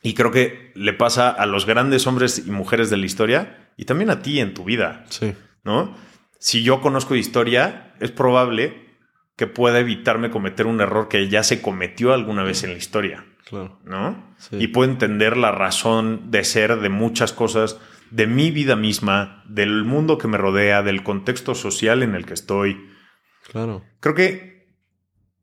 Y 0.02 0.14
creo 0.14 0.30
que 0.30 0.72
le 0.74 0.94
pasa 0.94 1.28
a 1.28 1.44
los 1.44 1.66
grandes 1.66 2.06
hombres 2.06 2.44
y 2.46 2.50
mujeres 2.50 2.88
de 2.88 2.96
la 2.96 3.04
historia 3.04 3.72
y 3.76 3.84
también 3.84 4.08
a 4.08 4.22
ti 4.22 4.40
en 4.40 4.54
tu 4.54 4.64
vida. 4.64 5.04
Sí. 5.10 5.34
¿No? 5.64 5.94
Si 6.38 6.62
yo 6.62 6.80
conozco 6.80 7.14
historia, 7.14 7.92
es 8.00 8.10
probable 8.10 8.96
que 9.36 9.46
pueda 9.46 9.80
evitarme 9.80 10.30
cometer 10.30 10.66
un 10.66 10.80
error 10.80 11.08
que 11.08 11.28
ya 11.28 11.42
se 11.42 11.60
cometió 11.60 12.14
alguna 12.14 12.42
vez 12.42 12.64
en 12.64 12.70
la 12.70 12.78
historia. 12.78 13.26
Claro. 13.48 13.78
¿No? 13.84 14.34
Y 14.52 14.68
puedo 14.68 14.90
entender 14.90 15.36
la 15.36 15.52
razón 15.52 16.30
de 16.30 16.44
ser 16.44 16.80
de 16.80 16.88
muchas 16.88 17.32
cosas, 17.32 17.78
de 18.10 18.26
mi 18.26 18.50
vida 18.50 18.76
misma, 18.76 19.42
del 19.46 19.84
mundo 19.84 20.18
que 20.18 20.28
me 20.28 20.38
rodea, 20.38 20.82
del 20.82 21.02
contexto 21.02 21.54
social 21.54 22.02
en 22.02 22.14
el 22.14 22.24
que 22.24 22.34
estoy. 22.34 22.88
Claro. 23.50 23.84
Creo 24.00 24.14
que 24.14 24.76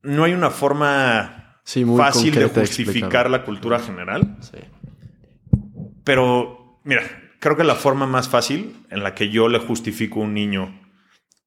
no 0.01 0.23
hay 0.23 0.33
una 0.33 0.49
forma 0.49 1.61
fácil 1.97 2.35
de 2.35 2.47
justificar 2.47 3.29
la 3.29 3.43
cultura 3.43 3.79
general. 3.79 4.37
Sí. 4.41 4.57
Pero, 6.03 6.79
mira, 6.83 7.03
creo 7.39 7.57
que 7.57 7.63
la 7.63 7.75
forma 7.75 8.07
más 8.07 8.29
fácil 8.29 8.85
en 8.89 9.03
la 9.03 9.13
que 9.13 9.29
yo 9.29 9.47
le 9.49 9.59
justifico 9.59 10.21
a 10.21 10.23
un 10.23 10.33
niño 10.33 10.79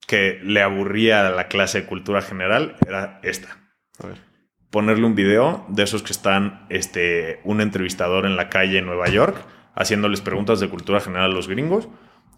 que 0.07 0.41
le 0.43 0.63
aburría 0.63 1.31
la 1.31 1.49
clase 1.49 1.83
de 1.83 1.87
cultura 1.87 2.23
general 2.23 2.77
era 2.87 3.21
esta. 3.23 3.57
A 3.99 4.09
ver. 4.09 4.32
Ponerle 4.73 5.07
un 5.07 5.15
video 5.15 5.65
de 5.69 5.85
esos 5.85 6.03
que 6.03 6.11
están 6.11 6.67
este, 6.71 7.41
un 7.45 7.61
entrevistador 7.61 8.27
en 8.27 8.35
la 8.35 8.49
calle 8.49 8.79
en 8.79 8.87
Nueva 8.87 9.09
York 9.09 9.37
haciéndoles 9.75 10.21
preguntas 10.21 10.59
de 10.59 10.69
cultura 10.69 11.01
general 11.01 11.31
a 11.31 11.35
los 11.35 11.47
gringos 11.47 11.89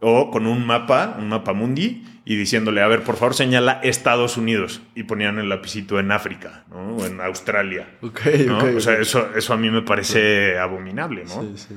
o 0.01 0.31
con 0.31 0.47
un 0.47 0.67
mapa, 0.67 1.17
un 1.19 1.29
mapa 1.29 1.53
mundi 1.53 2.05
y 2.25 2.37
diciéndole, 2.37 2.83
a 2.83 2.89
ver, 2.89 3.03
por 3.03 3.17
favor 3.17 3.35
señala 3.35 3.81
Estados 3.83 4.37
Unidos 4.37 4.83
y 4.95 5.05
ponían 5.05 5.39
el 5.39 5.49
lapicito 5.49 5.99
en 5.99 6.13
África 6.13 6.65
¿no? 6.71 6.97
o 6.97 7.07
en 7.07 7.21
Australia. 7.21 7.89
Ok, 8.03 8.21
¿no? 8.47 8.59
ok, 8.59 8.65
o 8.77 8.81
sea, 8.81 8.99
eso, 8.99 9.31
eso 9.35 9.53
a 9.55 9.57
mí 9.57 9.71
me 9.71 9.83
parece 9.83 10.59
abominable, 10.61 11.25
¿no? 11.25 11.43
Sí, 11.43 11.53
sí. 11.57 11.75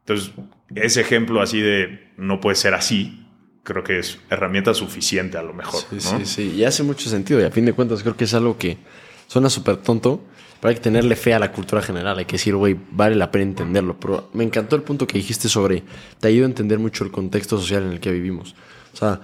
Entonces, 0.00 0.32
ese 0.74 1.02
ejemplo 1.02 1.42
así 1.42 1.60
de 1.60 2.08
no 2.16 2.40
puede 2.40 2.56
ser 2.56 2.74
así, 2.74 3.26
creo 3.62 3.84
que 3.84 3.98
es 3.98 4.18
herramienta 4.30 4.72
suficiente 4.72 5.36
a 5.36 5.42
lo 5.42 5.52
mejor. 5.52 5.80
Sí, 5.80 5.96
¿no? 5.96 6.18
sí, 6.18 6.26
sí. 6.26 6.54
Y 6.56 6.64
hace 6.64 6.82
mucho 6.82 7.10
sentido. 7.10 7.40
Y 7.40 7.44
a 7.44 7.50
fin 7.50 7.66
de 7.66 7.74
cuentas, 7.74 8.02
creo 8.02 8.16
que 8.16 8.24
es 8.24 8.34
algo 8.34 8.56
que 8.56 8.78
suena 9.28 9.48
súper 9.48 9.76
tonto, 9.76 10.20
pero 10.60 10.70
hay 10.70 10.74
que 10.74 10.80
tenerle 10.80 11.14
fe 11.14 11.34
a 11.34 11.38
la 11.38 11.52
cultura 11.52 11.80
general. 11.82 12.18
Hay 12.18 12.24
que 12.24 12.32
decir, 12.32 12.56
güey, 12.56 12.76
vale 12.90 13.14
la 13.14 13.30
pena 13.30 13.44
entenderlo. 13.44 13.98
Pero 14.00 14.28
me 14.32 14.42
encantó 14.42 14.74
el 14.74 14.82
punto 14.82 15.06
que 15.06 15.18
dijiste 15.18 15.48
sobre. 15.48 15.84
Te 16.18 16.28
ayuda 16.28 16.46
a 16.46 16.48
entender 16.48 16.80
mucho 16.80 17.04
el 17.04 17.12
contexto 17.12 17.58
social 17.58 17.84
en 17.84 17.92
el 17.92 18.00
que 18.00 18.10
vivimos. 18.10 18.56
O 18.92 18.96
sea, 18.96 19.20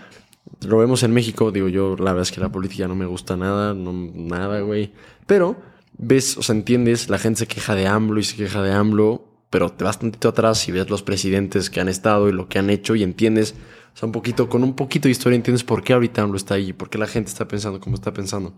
lo 0.65 0.79
vemos 0.79 1.03
en 1.03 1.13
México. 1.13 1.51
Digo, 1.51 1.67
yo 1.67 1.97
la 1.97 2.13
verdad 2.13 2.23
es 2.23 2.31
que 2.31 2.41
la 2.41 2.53
política 2.53 2.87
no 2.87 2.95
me 2.95 3.07
gusta 3.07 3.37
nada, 3.37 3.75
no, 3.75 3.93
nada, 3.93 4.61
güey. 4.61 4.93
Pero 5.27 5.57
ves, 5.99 6.37
o 6.39 6.43
sea, 6.43 6.55
entiendes, 6.55 7.09
la 7.09 7.19
gente 7.19 7.41
se 7.41 7.47
queja 7.49 7.75
de 7.75 7.89
AMLO 7.89 8.21
y 8.21 8.25
se 8.25 8.37
queja 8.37 8.63
de 8.63 8.73
AMLO. 8.73 9.27
Pero 9.51 9.71
te 9.71 9.85
vas 9.85 9.99
tantito 9.99 10.29
atrás 10.29 10.69
y 10.69 10.73
ves 10.73 10.89
los 10.89 11.03
presidentes 11.03 11.69
que 11.71 11.81
han 11.81 11.89
estado 11.89 12.29
y 12.29 12.33
lo 12.33 12.49
que 12.49 12.59
han 12.59 12.71
hecho 12.71 12.95
y 12.95 13.03
entiendes, 13.03 13.55
o 13.95 13.97
sea, 13.97 14.07
un 14.07 14.13
poquito, 14.13 14.49
con 14.49 14.65
un 14.65 14.75
poquito 14.75 15.07
de 15.07 15.13
historia 15.13 15.37
entiendes 15.37 15.63
por 15.63 15.85
qué 15.85 15.93
ahorita 15.93 16.23
AMLO 16.23 16.37
está 16.37 16.55
ahí, 16.55 16.73
por 16.73 16.91
qué 16.91 16.99
la 16.99 17.07
gente 17.07 17.31
está 17.31 17.47
pensando 17.47 17.79
como 17.79 17.95
está 17.95 18.13
pensando. 18.13 18.53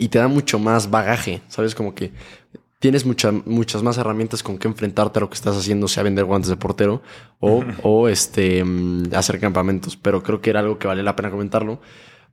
Y 0.00 0.08
te 0.08 0.18
da 0.18 0.26
mucho 0.28 0.58
más 0.58 0.90
bagaje, 0.90 1.42
¿sabes? 1.48 1.74
Como 1.76 1.94
que 1.94 2.12
tienes 2.80 3.04
mucha- 3.04 3.30
muchas 3.32 3.82
más 3.82 3.98
herramientas 3.98 4.42
con 4.42 4.56
que 4.58 4.66
enfrentarte 4.66 5.18
a 5.18 5.20
lo 5.20 5.28
que 5.28 5.34
estás 5.34 5.56
haciendo, 5.56 5.86
sea 5.86 6.02
vender 6.02 6.24
guantes 6.24 6.48
de 6.48 6.56
portero 6.56 7.02
o, 7.38 7.62
o 7.84 8.08
este, 8.08 8.64
mm, 8.64 9.14
hacer 9.14 9.38
campamentos. 9.38 9.96
Pero 9.96 10.22
creo 10.22 10.40
que 10.40 10.50
era 10.50 10.60
algo 10.60 10.78
que 10.78 10.88
vale 10.88 11.02
la 11.02 11.14
pena 11.16 11.30
comentarlo, 11.30 11.80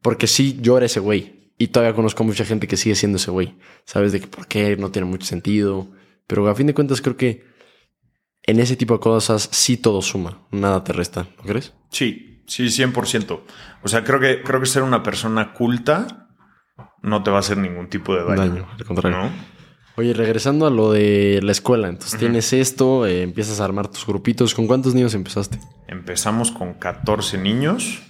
porque 0.01 0.25
sí, 0.27 0.57
yo 0.61 0.77
era 0.77 0.85
ese 0.85 0.99
güey. 1.01 1.51
Y 1.59 1.67
todavía 1.67 1.95
conozco 1.95 2.23
a 2.23 2.25
mucha 2.25 2.45
gente 2.45 2.67
que 2.67 2.77
sigue 2.77 2.95
siendo 2.95 3.17
ese 3.17 3.31
güey. 3.31 3.57
¿Sabes? 3.83 4.11
De 4.13 4.21
que 4.21 4.27
por 4.27 4.47
qué 4.47 4.77
no 4.77 4.89
tiene 4.91 5.07
mucho 5.07 5.25
sentido. 5.25 5.89
Pero 6.27 6.47
a 6.47 6.55
fin 6.55 6.67
de 6.67 6.73
cuentas 6.73 7.01
creo 7.01 7.17
que 7.17 7.43
en 8.43 8.59
ese 8.61 8.75
tipo 8.77 8.93
de 8.93 8.99
cosas 9.01 9.49
sí 9.51 9.75
todo 9.77 10.01
suma, 10.01 10.47
nada 10.51 10.83
te 10.83 10.93
resta, 10.93 11.27
¿no 11.37 11.43
crees? 11.43 11.73
Sí, 11.89 12.43
sí, 12.47 12.67
100%. 12.69 13.41
O 13.83 13.87
sea, 13.89 14.03
creo 14.05 14.19
que, 14.21 14.41
creo 14.41 14.59
que 14.61 14.65
ser 14.67 14.83
una 14.83 15.03
persona 15.03 15.51
culta 15.53 16.26
no 17.01 17.23
te 17.23 17.31
va 17.31 17.37
a 17.37 17.39
hacer 17.39 17.57
ningún 17.57 17.87
tipo 17.87 18.15
de 18.15 18.23
daño. 18.23 18.53
Daño, 18.53 18.67
al 18.77 18.85
contrario. 18.85 19.17
¿no? 19.17 19.57
Oye, 19.97 20.13
regresando 20.13 20.67
a 20.67 20.69
lo 20.69 20.91
de 20.91 21.39
la 21.41 21.51
escuela, 21.51 21.87
entonces 21.87 22.19
tienes 22.19 22.53
esto, 22.53 23.07
eh, 23.07 23.23
empiezas 23.23 23.59
a 23.59 23.65
armar 23.65 23.87
tus 23.87 24.05
grupitos. 24.05 24.53
¿Con 24.53 24.67
cuántos 24.67 24.93
niños 24.93 25.15
empezaste? 25.15 25.59
Empezamos 25.87 26.51
con 26.51 26.75
14 26.75 27.39
niños 27.39 28.03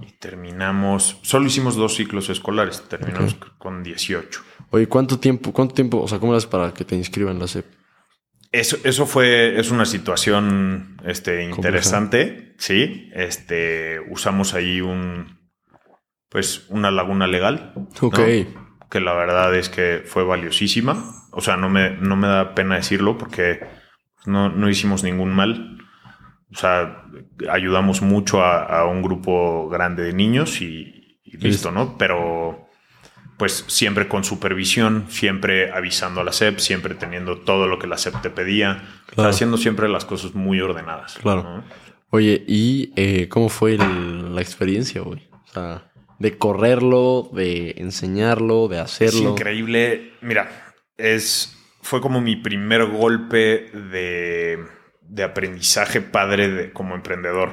y 0.00 0.12
terminamos. 0.12 1.18
Solo 1.20 1.46
hicimos 1.46 1.76
dos 1.76 1.94
ciclos 1.96 2.30
escolares, 2.30 2.82
terminamos 2.88 3.36
con 3.58 3.82
18. 3.82 4.40
Oye, 4.70 4.88
¿cuánto 4.88 5.20
tiempo, 5.20 5.52
cuánto 5.52 5.74
tiempo, 5.74 6.00
o 6.00 6.08
sea, 6.08 6.18
cómo 6.18 6.32
haces 6.32 6.46
para 6.46 6.72
que 6.72 6.86
te 6.86 6.96
inscriban 6.96 7.34
en 7.34 7.40
la 7.40 7.48
SEP? 7.48 7.66
Eso, 8.50 8.78
eso 8.84 9.04
fue, 9.04 9.60
es 9.60 9.70
una 9.70 9.84
situación 9.84 10.96
este, 11.04 11.44
interesante, 11.44 12.54
sí. 12.56 13.10
Este, 13.12 14.00
usamos 14.08 14.54
ahí 14.54 14.80
un, 14.80 15.43
pues, 16.34 16.66
una 16.68 16.90
laguna 16.90 17.26
legal. 17.28 17.72
¿no? 17.76 17.88
Ok. 18.02 18.18
Que 18.90 19.00
la 19.00 19.14
verdad 19.14 19.54
es 19.54 19.68
que 19.68 20.02
fue 20.04 20.24
valiosísima. 20.24 21.04
O 21.30 21.40
sea, 21.40 21.56
no 21.56 21.68
me, 21.70 21.90
no 21.90 22.16
me 22.16 22.26
da 22.28 22.54
pena 22.54 22.74
decirlo 22.74 23.16
porque 23.16 23.60
no, 24.26 24.48
no 24.50 24.68
hicimos 24.68 25.02
ningún 25.04 25.32
mal. 25.32 25.78
O 26.52 26.56
sea, 26.56 27.04
ayudamos 27.50 28.02
mucho 28.02 28.42
a, 28.42 28.62
a 28.64 28.84
un 28.86 29.02
grupo 29.02 29.68
grande 29.68 30.02
de 30.04 30.12
niños 30.12 30.60
y, 30.60 31.18
y 31.24 31.36
listo, 31.38 31.70
¿no? 31.72 31.96
Pero 31.98 32.68
pues 33.36 33.64
siempre 33.66 34.06
con 34.06 34.22
supervisión, 34.22 35.06
siempre 35.08 35.72
avisando 35.72 36.20
a 36.20 36.24
la 36.24 36.32
SEP, 36.32 36.58
siempre 36.60 36.94
teniendo 36.94 37.38
todo 37.40 37.66
lo 37.66 37.80
que 37.80 37.88
la 37.88 37.98
SEP 37.98 38.20
te 38.22 38.30
pedía, 38.30 38.70
o 38.70 38.76
sea, 39.06 39.14
Claro. 39.16 39.30
haciendo 39.30 39.56
siempre 39.56 39.88
las 39.88 40.04
cosas 40.04 40.34
muy 40.36 40.60
ordenadas. 40.60 41.18
Claro. 41.20 41.42
¿no? 41.42 41.64
Oye, 42.10 42.44
¿y 42.46 42.92
eh, 42.94 43.28
cómo 43.28 43.48
fue 43.48 43.74
el- 43.74 44.34
la 44.36 44.40
experiencia, 44.40 45.00
güey? 45.00 45.28
O 45.32 45.52
sea, 45.52 45.90
de 46.24 46.38
correrlo, 46.38 47.28
de 47.34 47.74
enseñarlo, 47.76 48.66
de 48.68 48.76
Es 48.76 48.82
hacerlo. 48.82 49.30
increíble. 49.32 50.12
Mira, 50.22 50.72
es, 50.96 51.54
fue 51.82 52.00
como 52.00 52.22
mi 52.22 52.34
primer 52.36 52.86
golpe 52.86 53.70
de, 53.72 54.58
de 55.02 55.22
aprendizaje 55.22 56.00
padre 56.00 56.48
de- 56.48 56.72
como 56.72 56.94
emprendedor. 56.94 57.52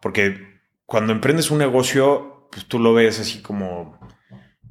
Porque 0.00 0.60
cuando 0.86 1.12
emprendes 1.12 1.50
un 1.50 1.58
negocio, 1.58 2.48
pues 2.50 2.64
tú 2.66 2.78
lo 2.78 2.94
ves 2.94 3.20
así 3.20 3.42
como, 3.42 3.98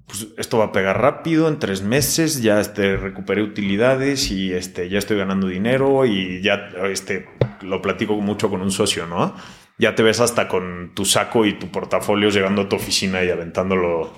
pues 0.08 0.30
esto 0.40 0.58
va 0.58 0.66
a 0.66 0.72
pegar 0.72 1.00
rápido, 1.00 1.48
en 1.48 1.60
tres 1.60 1.84
meses 1.84 2.42
ya 2.42 2.60
este, 2.60 2.98
recuperé 2.98 3.44
utilidades 3.44 4.32
y 4.32 4.54
este, 4.54 4.90
ya 4.90 4.98
estoy 4.98 5.18
ganando 5.18 5.48
dinero 5.48 6.06
y 6.08 6.42
ya 6.42 6.70
este, 6.90 7.28
lo 7.62 7.80
platico 7.82 8.16
mucho 8.16 8.50
con 8.50 8.62
un 8.62 8.72
socio, 8.72 9.06
¿no? 9.06 9.36
Ya 9.78 9.96
te 9.96 10.04
ves 10.04 10.20
hasta 10.20 10.48
con 10.48 10.92
tu 10.96 11.06
saco 11.06 11.46
y 11.46 11.54
tu 11.54 11.70
portafolio 11.70 12.30
llegando 12.30 12.64
a 12.64 12.70
tu 12.70 12.76
oficina 12.76 13.24
y 13.24 13.30
aventándolo 13.30 14.14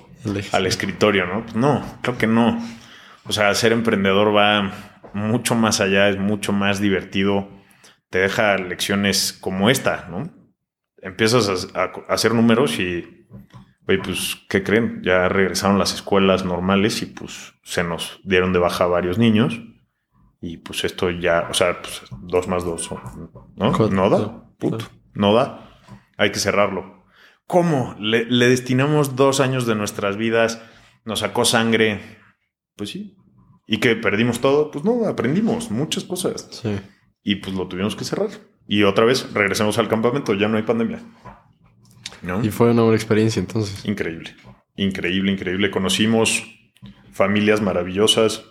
al 0.53 0.65
escritorio, 0.67 1.25
¿no? 1.27 1.43
Pues 1.43 1.55
no, 1.55 1.83
creo 2.01 2.17
que 2.17 2.27
no. 2.27 2.62
O 3.27 3.31
sea, 3.31 3.53
ser 3.55 3.71
emprendedor 3.71 4.35
va 4.35 4.71
mucho 5.13 5.55
más 5.55 5.79
allá, 5.81 6.09
es 6.09 6.17
mucho 6.17 6.51
más 6.51 6.79
divertido. 6.79 7.47
Te 8.09 8.19
deja 8.19 8.57
lecciones 8.57 9.33
como 9.33 9.69
esta, 9.69 10.07
¿no? 10.09 10.29
Empiezas 11.01 11.67
a, 11.75 11.91
hacer 12.12 12.33
números 12.33 12.79
y, 12.79 13.27
oye, 13.88 14.00
pues, 14.03 14.38
¿qué 14.50 14.63
creen? 14.63 15.01
Ya 15.03 15.29
regresaron 15.29 15.79
las 15.79 15.93
escuelas 15.93 16.43
normales 16.45 17.01
y 17.01 17.05
pues 17.07 17.53
se 17.63 17.83
nos 17.83 18.19
dieron 18.24 18.53
de 18.53 18.59
baja 18.59 18.85
varios 18.88 19.17
niños. 19.17 19.62
Y 20.41 20.57
pues 20.57 20.83
esto 20.83 21.09
ya, 21.09 21.47
o 21.50 21.53
sea, 21.53 21.81
pues 21.81 22.01
dos 22.21 22.47
más 22.47 22.63
dos, 22.65 22.89
¿no? 23.55 23.71
Co- 23.71 23.89
No 23.89 24.09
da, 24.09 24.17
claro, 24.17 24.53
puto. 24.59 24.85
No 25.15 25.34
da. 25.34 25.79
Hay 26.17 26.31
que 26.31 26.39
cerrarlo. 26.39 27.03
¿Cómo? 27.48 27.95
Le, 28.00 28.25
le 28.25 28.48
destinamos 28.48 29.15
dos 29.15 29.39
años 29.39 29.65
de 29.65 29.75
nuestras 29.75 30.17
vidas, 30.17 30.62
nos 31.03 31.19
sacó 31.19 31.45
sangre. 31.45 32.01
Pues 32.75 32.91
sí. 32.91 33.15
¿Y 33.67 33.77
que 33.77 33.95
perdimos 33.95 34.41
todo? 34.41 34.72
Pues 34.72 34.86
no, 34.86 35.05
aprendimos 35.07 35.72
muchas 35.72 36.03
cosas. 36.03 36.48
Sí. 36.51 36.77
Y 37.24 37.36
pues 37.38 37.55
lo 37.55 37.67
tuvimos 37.67 37.95
que 37.95 38.03
cerrar. 38.03 38.29
Y 38.67 38.84
otra 38.84 39.05
vez 39.05 39.31
regresemos 39.34 39.77
al 39.77 39.88
campamento, 39.88 40.34
ya 40.34 40.48
no 40.48 40.57
hay 40.57 40.63
pandemia. 40.63 41.00
¿No? 42.22 42.43
Y 42.43 42.50
fue 42.50 42.72
una 42.72 42.81
buena 42.81 42.95
experiencia 42.95 43.39
entonces. 43.39 43.86
Increíble, 43.86 44.36
increíble, 44.75 45.31
increíble. 45.31 45.69
Conocimos 45.69 46.43
familias 47.12 47.62
maravillosas, 47.62 48.45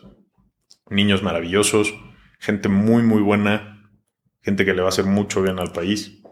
niños 0.89 1.23
maravillosos, 1.23 1.95
gente 2.39 2.69
muy, 2.69 3.03
muy 3.03 3.23
buena, 3.23 3.91
gente 4.43 4.65
que 4.65 4.75
le 4.75 4.81
va 4.83 4.89
a 4.89 4.91
hacer 4.91 5.07
mucho 5.07 5.43
bien 5.43 5.59
al 5.59 5.73
país. 5.73 6.23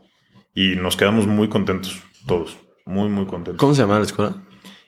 Y 0.54 0.76
nos 0.76 0.96
quedamos 0.96 1.26
muy 1.26 1.48
contentos, 1.48 2.02
todos, 2.26 2.58
muy, 2.84 3.08
muy 3.08 3.26
contentos. 3.26 3.58
¿Cómo 3.60 3.74
se 3.74 3.82
llama 3.82 3.98
la 3.98 4.04
escuela? 4.04 4.34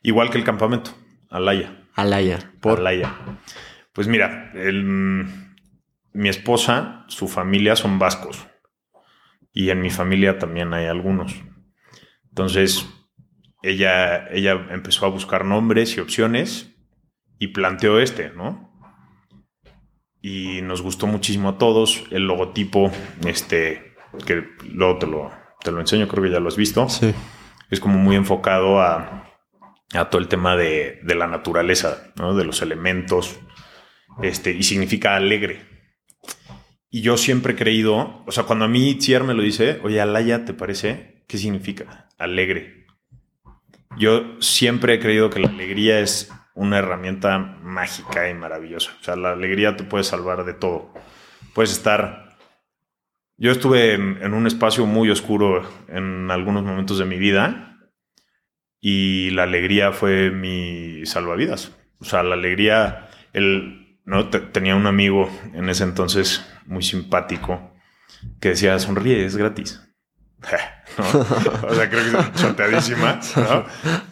Igual 0.02 0.30
que 0.30 0.38
el 0.38 0.44
campamento, 0.44 0.90
Alaya. 1.30 1.88
Alaya. 1.94 2.52
Por 2.60 2.80
Alaya. 2.80 3.14
Pues 3.92 4.08
mira, 4.08 4.50
el- 4.54 5.26
mi 6.12 6.28
esposa, 6.28 7.04
su 7.08 7.28
familia 7.28 7.76
son 7.76 7.98
vascos. 7.98 8.46
Y 9.52 9.70
en 9.70 9.80
mi 9.80 9.90
familia 9.90 10.38
también 10.38 10.74
hay 10.74 10.86
algunos. 10.86 11.34
Entonces, 12.28 12.86
ella, 13.62 14.26
ella 14.28 14.66
empezó 14.70 15.06
a 15.06 15.10
buscar 15.10 15.44
nombres 15.44 15.96
y 15.96 16.00
opciones 16.00 16.74
y 17.38 17.48
planteó 17.48 18.00
este, 18.00 18.30
¿no? 18.30 18.70
Y 20.20 20.60
nos 20.62 20.82
gustó 20.82 21.06
muchísimo 21.06 21.50
a 21.50 21.58
todos 21.58 22.04
el 22.10 22.26
logotipo, 22.26 22.90
este, 23.26 23.94
que 24.26 24.44
luego 24.72 24.98
te 24.98 25.06
lo, 25.06 25.30
te 25.64 25.72
lo 25.72 25.80
enseño, 25.80 26.06
creo 26.06 26.22
que 26.22 26.30
ya 26.30 26.38
lo 26.38 26.48
has 26.48 26.56
visto. 26.56 26.88
Sí. 26.88 27.12
Es 27.70 27.80
como 27.80 27.98
muy 27.98 28.14
enfocado 28.14 28.80
a, 28.80 29.32
a 29.94 30.10
todo 30.10 30.20
el 30.20 30.28
tema 30.28 30.56
de, 30.56 31.00
de, 31.02 31.14
la 31.14 31.26
naturaleza, 31.26 32.12
¿no? 32.16 32.36
De 32.36 32.44
los 32.44 32.62
elementos, 32.62 33.40
este, 34.22 34.52
y 34.52 34.62
significa 34.62 35.16
alegre. 35.16 35.62
Y 36.90 37.00
yo 37.00 37.16
siempre 37.16 37.54
he 37.54 37.56
creído, 37.56 38.22
o 38.26 38.30
sea, 38.30 38.44
cuando 38.44 38.66
a 38.66 38.68
mí 38.68 38.94
Tier 38.94 39.24
me 39.24 39.34
lo 39.34 39.42
dice, 39.42 39.80
oye, 39.82 40.00
Alaya, 40.00 40.44
¿te 40.44 40.54
parece? 40.54 41.24
¿Qué 41.26 41.38
significa? 41.38 42.08
Alegre. 42.18 42.86
Yo 43.96 44.40
siempre 44.40 44.94
he 44.94 45.00
creído 45.00 45.30
que 45.30 45.40
la 45.40 45.48
alegría 45.48 45.98
es 45.98 46.30
una 46.54 46.78
herramienta 46.78 47.38
mágica 47.38 48.28
y 48.28 48.34
maravillosa. 48.34 48.92
O 49.00 49.02
sea, 49.04 49.16
la 49.16 49.32
alegría 49.32 49.76
te 49.76 49.84
puede 49.84 50.04
salvar 50.04 50.44
de 50.44 50.52
todo. 50.52 50.92
Puedes 51.54 51.72
estar... 51.72 52.23
Yo 53.36 53.50
estuve 53.50 53.94
en, 53.94 54.32
un 54.32 54.46
espacio 54.46 54.86
muy 54.86 55.10
oscuro 55.10 55.68
en 55.88 56.30
algunos 56.30 56.62
momentos 56.62 56.98
de 56.98 57.04
mi 57.04 57.18
vida 57.18 57.78
y 58.80 59.30
la 59.30 59.42
alegría 59.42 59.92
fue 59.92 60.30
mi 60.30 61.04
salvavidas. 61.04 61.72
O 61.98 62.04
sea, 62.04 62.22
la 62.22 62.34
alegría, 62.34 63.08
el, 63.32 63.98
¿no? 64.04 64.28
tenía 64.28 64.76
un 64.76 64.86
amigo 64.86 65.28
en 65.52 65.68
ese 65.68 65.84
entonces 65.84 66.46
muy 66.66 66.82
simpático 66.82 67.72
que 68.40 68.50
decía, 68.50 68.78
sonríe, 68.78 69.24
es 69.24 69.36
gratis. 69.36 69.80
O 70.98 71.74
sea, 71.74 71.88
creo 71.88 72.02
que 72.02 72.18
es 72.18 72.32
choteadísima. 72.34 73.18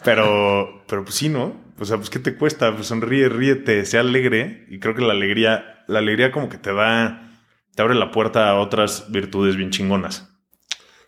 Pero, 0.03 0.83
pero 0.87 1.03
pues 1.03 1.15
sí, 1.15 1.29
¿no? 1.29 1.55
O 1.79 1.85
sea, 1.85 1.97
pues 1.97 2.09
¿qué 2.09 2.19
te 2.19 2.35
cuesta? 2.35 2.73
Pues 2.73 2.87
sonríe, 2.87 3.29
ríete, 3.29 3.85
sea 3.85 4.01
alegre. 4.01 4.65
Y 4.69 4.79
creo 4.79 4.95
que 4.95 5.01
la 5.01 5.13
alegría, 5.13 5.83
la 5.87 5.99
alegría 5.99 6.31
como 6.31 6.49
que 6.49 6.57
te 6.57 6.73
da, 6.73 7.32
te 7.75 7.81
abre 7.81 7.95
la 7.95 8.11
puerta 8.11 8.49
a 8.49 8.59
otras 8.59 9.11
virtudes 9.11 9.55
bien 9.55 9.71
chingonas. 9.71 10.29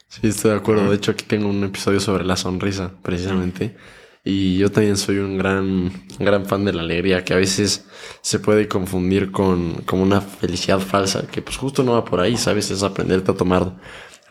Sí, 0.07 0.27
estoy 0.27 0.51
de 0.51 0.57
acuerdo. 0.57 0.89
De 0.89 0.95
hecho, 0.95 1.12
aquí 1.12 1.25
tengo 1.25 1.48
un 1.48 1.63
episodio 1.63 2.00
sobre 2.00 2.24
la 2.24 2.38
sonrisa, 2.38 2.91
precisamente. 3.01 3.75
Y 4.24 4.57
yo 4.57 4.72
también 4.72 4.98
soy 4.98 5.17
un 5.17 5.38
gran, 5.38 5.91
gran 6.19 6.45
fan 6.45 6.65
de 6.65 6.74
la 6.74 6.81
alegría, 6.81 7.24
que 7.24 7.34
a 7.34 7.38
veces 7.38 7.86
se 8.22 8.39
puede 8.39 8.67
confundir 8.67 9.31
con, 9.31 9.74
con 9.86 10.00
una 10.00 10.22
felicidad 10.22 10.79
falsa, 10.79 11.27
que 11.27 11.43
pues 11.43 11.57
justo 11.57 11.84
no 11.84 11.93
va 11.93 12.05
por 12.05 12.19
ahí, 12.19 12.36
¿sabes? 12.36 12.72
Es 12.72 12.81
aprenderte 12.81 13.31
a 13.31 13.36
tomar 13.36 13.75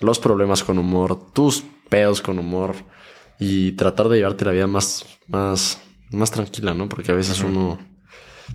los 0.01 0.19
problemas 0.19 0.65
con 0.65 0.79
humor, 0.79 1.33
tus 1.33 1.63
pedos 1.89 2.21
con 2.21 2.41
humor 2.41 2.75
y 3.39 3.73
tratar 3.73 4.09
de 4.09 4.19
llevarte 4.19 4.45
la 4.45 4.53
vida 4.53 4.67
más, 4.67 5.07
más, 5.29 5.81
más 6.11 6.33
tranquila, 6.33 6.75
¿no? 6.75 6.89
Porque 6.89 7.13
a 7.13 7.15
veces 7.15 7.41
uno, 7.41 7.79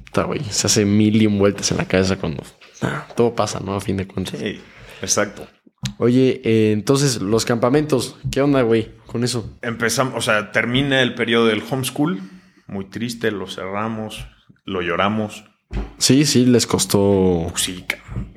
está, 0.06 0.24
güey, 0.24 0.44
se 0.44 0.68
hace 0.68 0.84
mil 0.84 1.22
y 1.22 1.28
un 1.28 1.40
vueltas 1.40 1.72
en 1.72 1.78
la 1.78 1.88
cabeza 1.88 2.18
cuando 2.18 2.44
todo 3.16 3.36
pasa, 3.36 3.60
¿no? 3.60 3.76
A 3.76 3.82
fin 3.82 3.98
de 3.98 4.08
cuentas. 4.08 4.40
Sí, 4.40 4.60
exacto. 5.02 5.48
Oye, 5.98 6.42
eh, 6.44 6.72
entonces 6.72 7.22
los 7.22 7.46
campamentos, 7.46 8.18
¿qué 8.32 8.42
onda, 8.42 8.62
güey, 8.62 8.92
con 9.06 9.24
eso? 9.24 9.58
Empezamos, 9.62 10.16
o 10.16 10.22
sea, 10.22 10.52
termina 10.52 11.02
el 11.02 11.16
periodo 11.16 11.48
del 11.48 11.64
homeschool, 11.70 12.22
muy 12.68 12.86
triste, 12.86 13.32
lo 13.32 13.48
cerramos, 13.48 14.28
lo 14.66 14.82
lloramos. 14.82 15.46
Sí, 15.98 16.26
sí, 16.26 16.46
les 16.46 16.66
costó. 16.66 17.52
Sí, 17.56 17.86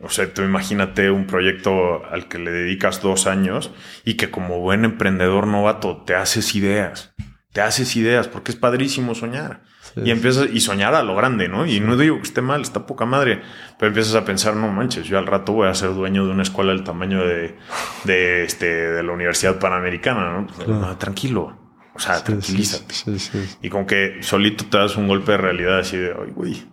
o 0.02 0.08
sea, 0.10 0.32
tú 0.32 0.42
imagínate 0.42 1.10
un 1.10 1.26
proyecto 1.26 2.04
al 2.06 2.28
que 2.28 2.38
le 2.38 2.50
dedicas 2.50 3.00
dos 3.00 3.26
años 3.26 3.70
y 4.04 4.14
que 4.14 4.30
como 4.30 4.60
buen 4.60 4.84
emprendedor 4.84 5.46
novato 5.46 6.02
te 6.04 6.14
haces 6.14 6.54
ideas, 6.54 7.14
te 7.52 7.62
haces 7.62 7.96
ideas, 7.96 8.28
porque 8.28 8.52
es 8.52 8.56
padrísimo 8.56 9.14
soñar. 9.14 9.62
Y 9.96 10.10
empiezas 10.10 10.48
y 10.52 10.60
soñar 10.60 10.94
a 10.94 11.02
lo 11.02 11.14
grande, 11.14 11.48
¿no? 11.48 11.66
Y 11.66 11.80
no 11.80 11.96
digo 11.96 12.16
que 12.16 12.22
esté 12.22 12.40
mal, 12.40 12.62
está 12.62 12.86
poca 12.86 13.04
madre, 13.04 13.42
pero 13.78 13.88
empiezas 13.88 14.14
a 14.14 14.24
pensar, 14.24 14.56
no 14.56 14.68
manches, 14.68 15.06
yo 15.06 15.18
al 15.18 15.26
rato 15.26 15.52
voy 15.52 15.68
a 15.68 15.74
ser 15.74 15.94
dueño 15.94 16.24
de 16.24 16.32
una 16.32 16.42
escuela 16.42 16.72
del 16.72 16.84
tamaño 16.84 17.26
de, 17.26 17.56
de, 18.04 18.44
este, 18.44 18.66
de 18.66 19.02
la 19.02 19.12
Universidad 19.12 19.58
Panamericana, 19.58 20.46
¿no? 20.66 20.66
no 20.66 20.96
tranquilo. 20.96 21.58
O 21.94 21.98
sea, 21.98 22.24
tranquilízate. 22.24 22.94
Y 23.60 23.68
con 23.68 23.84
que 23.84 24.22
solito 24.22 24.64
te 24.64 24.78
das 24.78 24.96
un 24.96 25.08
golpe 25.08 25.32
de 25.32 25.38
realidad 25.38 25.78
así 25.78 25.96
de, 25.98 26.14
ay, 26.18 26.32
güey, 26.34 26.64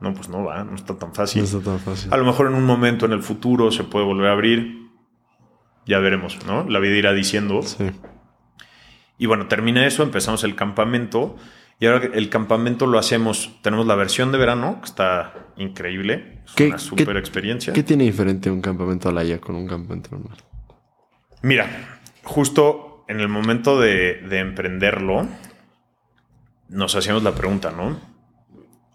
no, 0.00 0.14
pues 0.14 0.28
no 0.28 0.44
va, 0.44 0.64
no 0.64 0.74
está 0.74 0.96
tan 0.96 1.14
fácil. 1.14 1.42
No 1.42 1.46
está 1.46 1.60
tan 1.60 1.78
fácil. 1.80 2.12
A 2.12 2.16
lo 2.16 2.24
mejor 2.24 2.46
en 2.46 2.54
un 2.54 2.64
momento 2.64 3.06
en 3.06 3.12
el 3.12 3.22
futuro 3.22 3.70
se 3.70 3.84
puede 3.84 4.04
volver 4.04 4.28
a 4.28 4.32
abrir. 4.32 4.90
Ya 5.86 5.98
veremos, 5.98 6.38
¿no? 6.46 6.68
La 6.68 6.78
vida 6.78 6.96
irá 6.96 7.12
diciendo. 7.12 7.62
Sí. 7.62 7.90
Y 9.18 9.26
bueno, 9.26 9.46
termina 9.46 9.86
eso, 9.86 10.02
empezamos 10.02 10.42
el 10.44 10.54
campamento. 10.54 11.36
Y 11.82 11.86
ahora 11.86 12.10
el 12.14 12.28
campamento 12.28 12.86
lo 12.86 12.96
hacemos, 12.96 13.58
tenemos 13.60 13.88
la 13.88 13.96
versión 13.96 14.30
de 14.30 14.38
verano, 14.38 14.78
que 14.78 14.84
está 14.84 15.34
increíble. 15.56 16.38
Es 16.46 16.60
una 16.60 16.78
super 16.78 17.16
experiencia. 17.16 17.72
¿Qué 17.72 17.82
tiene 17.82 18.04
diferente 18.04 18.52
un 18.52 18.60
campamento 18.60 19.08
a 19.08 19.12
la 19.12 19.38
con 19.38 19.56
un 19.56 19.66
campamento 19.66 20.10
normal? 20.12 20.38
Mira, 21.42 21.66
justo 22.22 23.04
en 23.08 23.18
el 23.18 23.26
momento 23.26 23.80
de, 23.80 24.22
de 24.28 24.38
emprenderlo, 24.38 25.26
nos 26.68 26.94
hacíamos 26.94 27.24
la 27.24 27.34
pregunta, 27.34 27.72
¿no? 27.72 27.98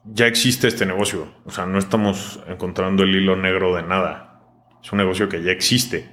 Ya 0.05 0.25
existe 0.25 0.69
este 0.69 0.85
negocio. 0.85 1.27
O 1.43 1.51
sea, 1.51 1.65
no 1.65 1.79
estamos 1.79 2.39
encontrando 2.47 3.03
el 3.03 3.13
hilo 3.13 3.35
negro 3.35 3.75
de 3.75 3.83
nada. 3.83 4.39
Es 4.81 4.93
un 4.93 4.99
negocio 4.99 5.27
que 5.27 5.43
ya 5.43 5.51
existe. 5.51 6.09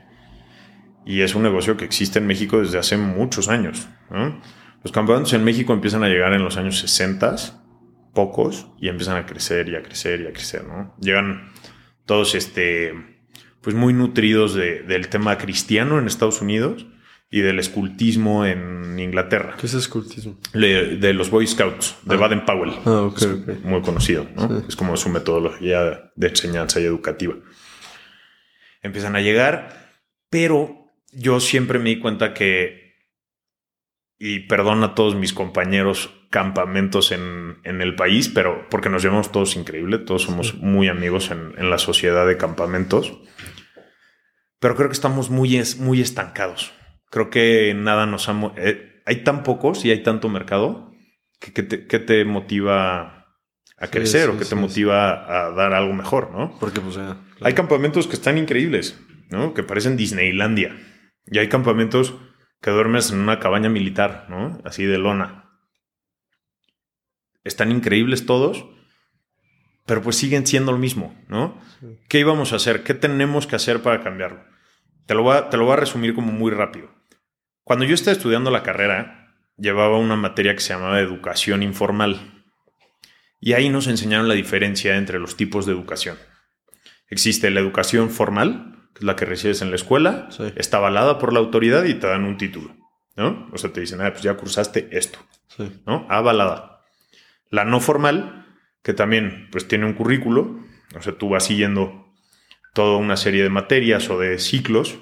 Y 1.07 1.21
es 1.21 1.37
un 1.37 1.45
negocio 1.45 1.77
que 1.77 1.85
existe 1.85 2.19
en 2.19 2.27
México 2.27 2.59
desde 2.59 2.79
hace 2.79 2.97
muchos 2.97 3.49
años. 3.49 3.87
¿no? 4.11 4.41
Los 4.85 4.93
campamentos 4.93 5.33
en 5.33 5.43
México 5.43 5.73
empiezan 5.73 6.05
a 6.05 6.09
llegar 6.09 6.35
en 6.35 6.45
los 6.45 6.59
años 6.59 6.79
60, 6.79 7.37
pocos, 8.13 8.69
y 8.79 8.89
empiezan 8.89 9.17
a 9.17 9.25
crecer 9.25 9.69
y 9.71 9.77
a 9.77 9.83
crecer 9.83 10.21
y 10.21 10.27
a 10.27 10.33
crecer, 10.33 10.65
¿no? 10.65 10.95
Llegan 11.01 11.53
todos, 12.05 12.35
este, 12.35 12.93
pues 13.63 13.75
muy 13.75 13.95
nutridos 13.95 14.55
del 14.55 15.09
tema 15.09 15.39
cristiano 15.39 15.99
en 15.99 16.07
Estados 16.07 16.43
Unidos 16.43 16.87
y 17.31 17.41
del 17.41 17.59
escultismo 17.59 18.45
en 18.45 18.99
Inglaterra. 18.99 19.57
¿Qué 19.59 19.67
es 19.67 19.75
escultismo? 19.75 20.39
de 20.53 21.15
los 21.15 21.31
Boy 21.31 21.47
Scouts, 21.47 21.97
de 22.03 22.15
ah. 22.15 22.19
Baden 22.19 22.45
Powell. 22.45 22.75
Ah. 22.85 23.11
Muy 23.65 23.81
conocido, 23.81 24.29
¿no? 24.37 24.65
Es 24.69 24.77
como 24.77 24.99
su 24.99 25.09
metodología 25.09 26.13
de 26.15 26.29
enseñanza 26.29 26.79
y 26.79 26.85
educativa. 26.85 27.35
Empiezan 28.83 29.17
a 29.17 29.23
llegar, 29.23 29.97
pero 30.29 30.93
yo 31.11 31.41
siempre 31.41 31.79
me 31.79 31.89
di 31.89 32.01
cuenta 32.01 32.35
que 32.35 32.84
y 34.19 34.41
perdón 34.41 34.83
a 34.85 34.95
todos 34.95 35.15
mis 35.15 35.33
compañeros 35.33 36.11
campamentos 36.31 37.13
en, 37.13 37.61
el 37.65 37.95
país, 37.95 38.29
pero 38.29 38.67
porque 38.69 38.89
nos 38.89 39.03
llevamos 39.03 39.31
todos 39.31 39.57
increíble, 39.57 39.99
todos 39.99 40.23
somos 40.23 40.55
muy 40.55 40.89
amigos 40.89 41.31
en, 41.31 41.71
la 41.71 41.79
sociedad 41.79 42.27
de 42.27 42.37
campamentos, 42.37 43.13
pero 44.59 44.75
creo 44.75 44.89
que 44.89 44.95
estamos 44.95 45.31
muy, 45.31 45.63
muy 45.79 46.01
estancados. 46.01 46.73
Creo 47.11 47.31
que 47.31 47.75
nada 47.77 48.07
nos 48.07 48.29
ha... 48.29 48.53
Eh, 48.57 49.03
hay 49.07 49.23
tan 49.23 49.43
pocos 49.43 49.85
y 49.85 49.91
hay 49.91 50.03
tanto 50.03 50.29
mercado 50.29 50.91
que, 51.39 51.53
que, 51.53 51.99
te, 51.99 52.25
motiva 52.25 53.29
a 53.79 53.87
crecer 53.89 54.31
o 54.31 54.39
que 54.39 54.45
te 54.45 54.55
motiva 54.55 55.47
a 55.47 55.51
dar 55.51 55.75
algo 55.75 55.93
mejor, 55.93 56.33
¿no? 56.33 56.57
Porque 56.59 56.81
pues 56.81 56.99
Hay 57.43 57.53
campamentos 57.53 58.07
que 58.07 58.15
están 58.15 58.39
increíbles, 58.39 58.99
¿no? 59.31 59.55
Que 59.55 59.63
parecen 59.63 59.97
Disneylandia. 59.97 60.77
Y 61.27 61.39
hay 61.39 61.49
campamentos 61.49 62.15
que 62.65 62.71
duermes 62.71 63.11
en 63.11 63.19
una 63.19 63.41
cabaña 63.41 63.69
militar, 63.69 64.25
¿no? 64.31 64.59
Así 64.65 64.85
de 64.85 64.97
lona. 64.97 65.51
Están 67.45 67.71
increíbles 67.71 68.25
todos, 68.25 68.65
pero 69.85 70.01
pues 70.01 70.17
siguen 70.17 70.47
siendo 70.47 70.73
lo 70.73 70.79
mismo, 70.79 71.15
¿no? 71.29 71.61
¿Qué 72.09 72.21
íbamos 72.21 72.55
a 72.55 72.57
hacer? 72.57 72.83
¿Qué 72.83 72.95
tenemos 72.95 73.47
que 73.47 73.57
hacer 73.57 73.83
para 73.83 74.03
cambiarlo? 74.03 74.43
Te 75.05 75.13
lo, 75.13 75.23
voy 75.25 75.37
a, 75.37 75.51
te 75.51 75.59
lo 75.59 75.67
voy 75.67 75.75
a 75.75 75.77
resumir 75.77 76.15
como 76.15 76.33
muy 76.33 76.53
rápido. 76.53 76.91
Cuando 77.65 77.85
yo 77.85 77.95
estaba 77.95 78.17
estudiando 78.17 78.51
la 78.51 78.63
carrera, 78.63 79.37
llevaba 79.59 79.99
una 79.99 80.17
materia 80.17 80.55
que 80.55 80.63
se 80.63 80.73
llamaba 80.73 81.01
educación 81.01 81.63
informal. 81.63 82.47
Y 83.41 83.53
ahí 83.53 83.69
nos 83.69 83.89
enseñaron 83.89 84.27
la 84.27 84.33
diferencia 84.33 84.97
entre 84.97 85.19
los 85.19 85.37
tipos 85.37 85.67
de 85.67 85.73
educación. 85.73 86.17
Existe 87.11 87.51
la 87.51 87.61
educación 87.61 88.09
formal, 88.09 88.74
que 88.95 89.01
es 89.01 89.05
la 89.05 89.17
que 89.17 89.25
recibes 89.25 89.61
en 89.61 89.71
la 89.71 89.77
escuela, 89.77 90.29
está 90.57 90.77
avalada 90.79 91.19
por 91.19 91.33
la 91.33 91.41
autoridad 91.41 91.85
y 91.85 91.95
te 91.95 92.07
dan 92.07 92.25
un 92.25 92.39
título, 92.39 92.75
¿no? 93.17 93.49
O 93.53 93.59
sea, 93.59 93.73
te 93.73 93.81
dicen, 93.81 94.01
ah, 94.01 94.11
pues 94.13 94.23
ya 94.23 94.37
cursaste 94.37 94.89
esto, 94.93 95.19
¿no? 95.85 96.07
Avalada. 96.09 96.81
La 97.51 97.65
no 97.65 97.81
formal, 97.81 98.47
que 98.83 98.95
también, 98.95 99.49
pues 99.51 99.67
tiene 99.67 99.85
un 99.85 99.95
currículo, 99.95 100.61
o 100.97 101.03
sea, 101.03 101.19
tú 101.19 101.29
vas 101.29 101.45
siguiendo 101.45 102.15
toda 102.73 102.99
una 102.99 103.17
serie 103.17 103.43
de 103.43 103.51
materias 103.51 104.09
o 104.11 104.19
de 104.19 104.39
ciclos, 104.39 104.99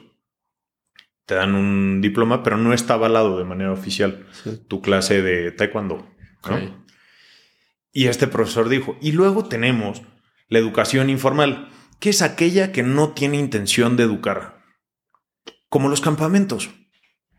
te 1.26 1.35
dan 1.35 1.55
un 1.55 2.00
diploma, 2.00 2.42
pero 2.42 2.57
no 2.57 2.72
está 2.72 2.94
avalado 2.94 3.38
de 3.38 3.44
manera 3.44 3.72
oficial 3.72 4.26
tu 4.68 4.81
clase 4.81 5.22
de 5.22 5.52
taekwondo, 5.52 6.09
Y 7.92 8.07
este 8.07 8.26
profesor 8.26 8.68
dijo, 8.68 8.96
y 9.00 9.12
luego 9.12 9.44
tenemos 9.44 10.02
la 10.48 10.59
educación 10.59 11.11
informal, 11.11 11.68
¿Qué 12.02 12.10
es 12.10 12.20
aquella 12.20 12.72
que 12.72 12.82
no 12.82 13.12
tiene 13.12 13.36
intención 13.36 13.96
de 13.96 14.02
educar? 14.02 14.60
Como 15.68 15.88
los 15.88 16.00
campamentos. 16.00 16.68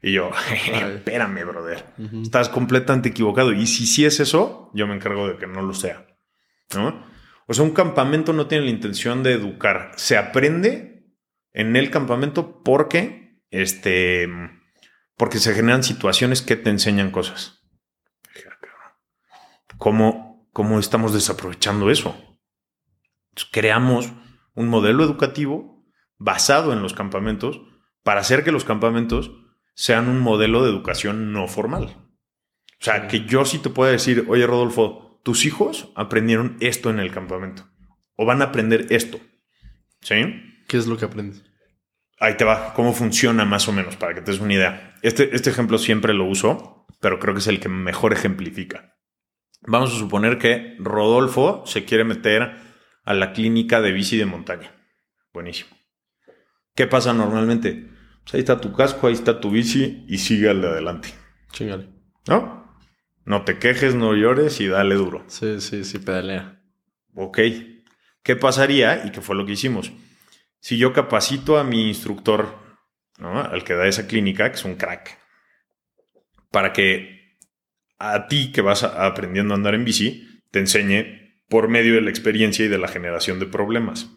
Y 0.01 0.13
yo, 0.13 0.31
espérame, 0.95 1.43
brother. 1.45 1.93
Estás 2.21 2.47
completamente 2.47 3.09
equivocado. 3.09 3.51
Y 3.51 3.67
si 3.67 3.85
sí 3.85 4.05
es 4.05 4.21
eso, 4.21 4.71
yo 4.73 4.87
me 4.87 4.95
encargo 4.95 5.27
de 5.27 5.35
que 5.35 5.47
no 5.47 5.61
lo 5.63 5.73
sea. 5.73 6.07
¿No? 6.73 7.05
O 7.45 7.53
sea, 7.53 7.65
un 7.65 7.71
campamento 7.73 8.31
no 8.31 8.47
tiene 8.47 8.63
la 8.63 8.71
intención 8.71 9.21
de 9.21 9.33
educar. 9.33 9.91
Se 9.97 10.15
aprende 10.15 11.13
en 11.51 11.75
el 11.75 11.91
campamento 11.91 12.63
porque, 12.63 13.41
este, 13.49 14.29
porque 15.17 15.39
se 15.39 15.53
generan 15.53 15.83
situaciones 15.83 16.41
que 16.41 16.55
te 16.55 16.69
enseñan 16.69 17.11
cosas. 17.11 17.65
¿Cómo, 19.77 20.47
cómo 20.53 20.79
estamos 20.79 21.13
desaprovechando 21.13 21.91
eso? 21.91 22.15
creamos 23.51 24.13
un 24.55 24.67
modelo 24.67 25.03
educativo 25.03 25.85
basado 26.17 26.73
en 26.73 26.81
los 26.81 26.93
campamentos 26.93 27.61
para 28.03 28.21
hacer 28.21 28.43
que 28.43 28.51
los 28.51 28.65
campamentos 28.65 29.31
sean 29.75 30.09
un 30.09 30.19
modelo 30.19 30.63
de 30.63 30.69
educación 30.69 31.31
no 31.33 31.47
formal. 31.47 31.95
O 32.79 32.85
sea, 32.85 33.07
que 33.07 33.25
yo 33.25 33.45
sí 33.45 33.59
te 33.59 33.69
pueda 33.69 33.91
decir, 33.91 34.25
oye 34.27 34.45
Rodolfo, 34.45 35.19
tus 35.23 35.45
hijos 35.45 35.91
aprendieron 35.95 36.57
esto 36.59 36.89
en 36.89 36.99
el 36.99 37.11
campamento 37.11 37.69
o 38.15 38.25
van 38.25 38.41
a 38.41 38.45
aprender 38.45 38.87
esto. 38.89 39.19
¿Sí? 40.01 40.15
¿Qué 40.67 40.77
es 40.77 40.87
lo 40.87 40.97
que 40.97 41.05
aprendes? 41.05 41.43
Ahí 42.19 42.35
te 42.35 42.43
va, 42.43 42.73
cómo 42.73 42.93
funciona 42.93 43.45
más 43.45 43.67
o 43.67 43.73
menos 43.73 43.95
para 43.95 44.13
que 44.13 44.21
te 44.21 44.31
des 44.31 44.39
una 44.39 44.53
idea. 44.53 44.95
Este, 45.01 45.35
este 45.35 45.49
ejemplo 45.49 45.77
siempre 45.77 46.13
lo 46.13 46.25
uso, 46.25 46.85
pero 46.99 47.19
creo 47.19 47.33
que 47.33 47.39
es 47.39 47.47
el 47.47 47.59
que 47.59 47.69
mejor 47.69 48.13
ejemplifica. 48.13 48.95
Vamos 49.61 49.93
a 49.93 49.97
suponer 49.97 50.37
que 50.37 50.75
Rodolfo 50.79 51.63
se 51.65 51.85
quiere 51.85 52.03
meter 52.03 52.55
a 53.03 53.13
la 53.13 53.33
clínica 53.33 53.81
de 53.81 53.91
bici 53.91 54.17
de 54.17 54.25
montaña. 54.25 54.71
Buenísimo. 55.33 55.75
¿Qué 56.75 56.87
pasa 56.87 57.13
normalmente? 57.13 57.89
Pues 58.23 58.35
ahí 58.35 58.39
está 58.39 58.59
tu 58.59 58.73
casco, 58.73 59.07
ahí 59.07 59.13
está 59.13 59.39
tu 59.39 59.51
bici 59.51 60.05
y 60.07 60.17
sigue 60.17 60.49
al 60.49 60.61
de 60.61 60.69
adelante. 60.69 61.09
Chingale. 61.51 61.89
¿No? 62.27 62.63
No 63.25 63.43
te 63.43 63.59
quejes, 63.59 63.95
no 63.95 64.15
llores 64.15 64.59
y 64.59 64.67
dale 64.67 64.95
duro. 64.95 65.23
Sí, 65.27 65.61
sí, 65.61 65.83
sí, 65.83 65.99
pedalea. 65.99 66.61
Ok. 67.15 67.39
¿Qué 68.23 68.35
pasaría? 68.35 69.05
Y 69.05 69.11
qué 69.11 69.21
fue 69.21 69.35
lo 69.35 69.45
que 69.45 69.53
hicimos. 69.53 69.91
Si 70.59 70.77
yo 70.77 70.93
capacito 70.93 71.57
a 71.57 71.63
mi 71.63 71.87
instructor, 71.89 72.57
¿no? 73.17 73.39
al 73.39 73.63
que 73.63 73.73
da 73.73 73.87
esa 73.87 74.07
clínica, 74.07 74.49
que 74.49 74.55
es 74.55 74.65
un 74.65 74.75
crack, 74.75 75.19
para 76.51 76.71
que 76.71 77.37
a 77.99 78.27
ti 78.27 78.51
que 78.51 78.61
vas 78.61 78.83
aprendiendo 78.83 79.53
a 79.53 79.57
andar 79.57 79.75
en 79.75 79.85
bici, 79.85 80.41
te 80.51 80.59
enseñe 80.59 81.22
por 81.49 81.67
medio 81.67 81.95
de 81.95 82.01
la 82.01 82.09
experiencia 82.09 82.65
y 82.65 82.69
de 82.69 82.77
la 82.77 82.87
generación 82.87 83.39
de 83.39 83.45
problemas. 83.45 84.09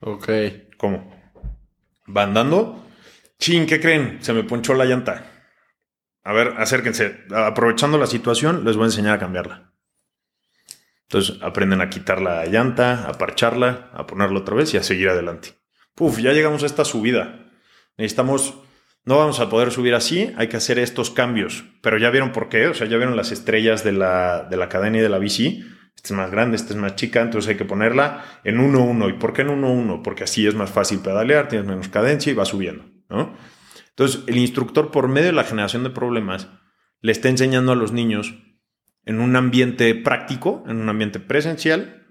Ok. 0.00 0.28
¿Cómo? 0.76 1.12
Va 2.06 2.24
andando, 2.24 2.84
Chin, 3.38 3.66
¿qué 3.66 3.80
creen? 3.80 4.18
Se 4.22 4.32
me 4.32 4.44
ponchó 4.44 4.74
la 4.74 4.84
llanta. 4.84 5.30
A 6.22 6.32
ver, 6.32 6.54
acérquense. 6.56 7.24
Aprovechando 7.34 7.98
la 7.98 8.06
situación, 8.06 8.64
les 8.64 8.76
voy 8.76 8.84
a 8.84 8.86
enseñar 8.86 9.14
a 9.14 9.18
cambiarla. 9.18 9.72
Entonces 11.02 11.36
aprenden 11.42 11.80
a 11.80 11.90
quitar 11.90 12.22
la 12.22 12.46
llanta, 12.46 13.06
a 13.06 13.12
parcharla, 13.18 13.90
a 13.92 14.06
ponerla 14.06 14.38
otra 14.38 14.54
vez 14.54 14.72
y 14.72 14.78
a 14.78 14.82
seguir 14.82 15.10
adelante. 15.10 15.50
Puf, 15.94 16.18
ya 16.18 16.32
llegamos 16.32 16.62
a 16.62 16.66
esta 16.66 16.84
subida. 16.84 17.50
Necesitamos, 17.98 18.54
no 19.04 19.18
vamos 19.18 19.38
a 19.40 19.50
poder 19.50 19.70
subir 19.70 19.94
así, 19.94 20.32
hay 20.36 20.48
que 20.48 20.56
hacer 20.56 20.78
estos 20.78 21.10
cambios. 21.10 21.64
Pero 21.82 21.98
ya 21.98 22.10
vieron 22.10 22.32
por 22.32 22.48
qué, 22.48 22.68
o 22.68 22.74
sea, 22.74 22.86
ya 22.86 22.96
vieron 22.96 23.16
las 23.16 23.30
estrellas 23.30 23.84
de 23.84 23.92
la, 23.92 24.44
de 24.44 24.56
la 24.56 24.68
cadena 24.68 24.98
y 24.98 25.00
de 25.02 25.08
la 25.10 25.18
bici. 25.18 25.62
Esta 25.96 26.08
es 26.08 26.12
más 26.12 26.30
grande, 26.30 26.56
esta 26.56 26.72
es 26.72 26.78
más 26.78 26.96
chica, 26.96 27.22
entonces 27.22 27.50
hay 27.50 27.56
que 27.56 27.64
ponerla 27.64 28.24
en 28.44 28.58
1-1. 28.58 29.10
¿Y 29.10 29.12
por 29.14 29.32
qué 29.32 29.42
en 29.42 29.48
1-1? 29.48 30.02
Porque 30.02 30.24
así 30.24 30.46
es 30.46 30.54
más 30.54 30.70
fácil 30.70 30.98
pedalear, 30.98 31.48
tienes 31.48 31.66
menos 31.66 31.88
cadencia 31.88 32.30
y 32.30 32.34
va 32.34 32.44
subiendo. 32.44 32.84
Entonces, 33.88 34.22
el 34.26 34.38
instructor, 34.38 34.90
por 34.90 35.08
medio 35.08 35.28
de 35.28 35.32
la 35.32 35.44
generación 35.44 35.84
de 35.84 35.90
problemas, 35.90 36.48
le 37.00 37.12
está 37.12 37.28
enseñando 37.28 37.72
a 37.72 37.76
los 37.76 37.92
niños 37.92 38.34
en 39.04 39.20
un 39.20 39.36
ambiente 39.36 39.94
práctico, 39.94 40.64
en 40.66 40.78
un 40.78 40.88
ambiente 40.88 41.20
presencial, 41.20 42.02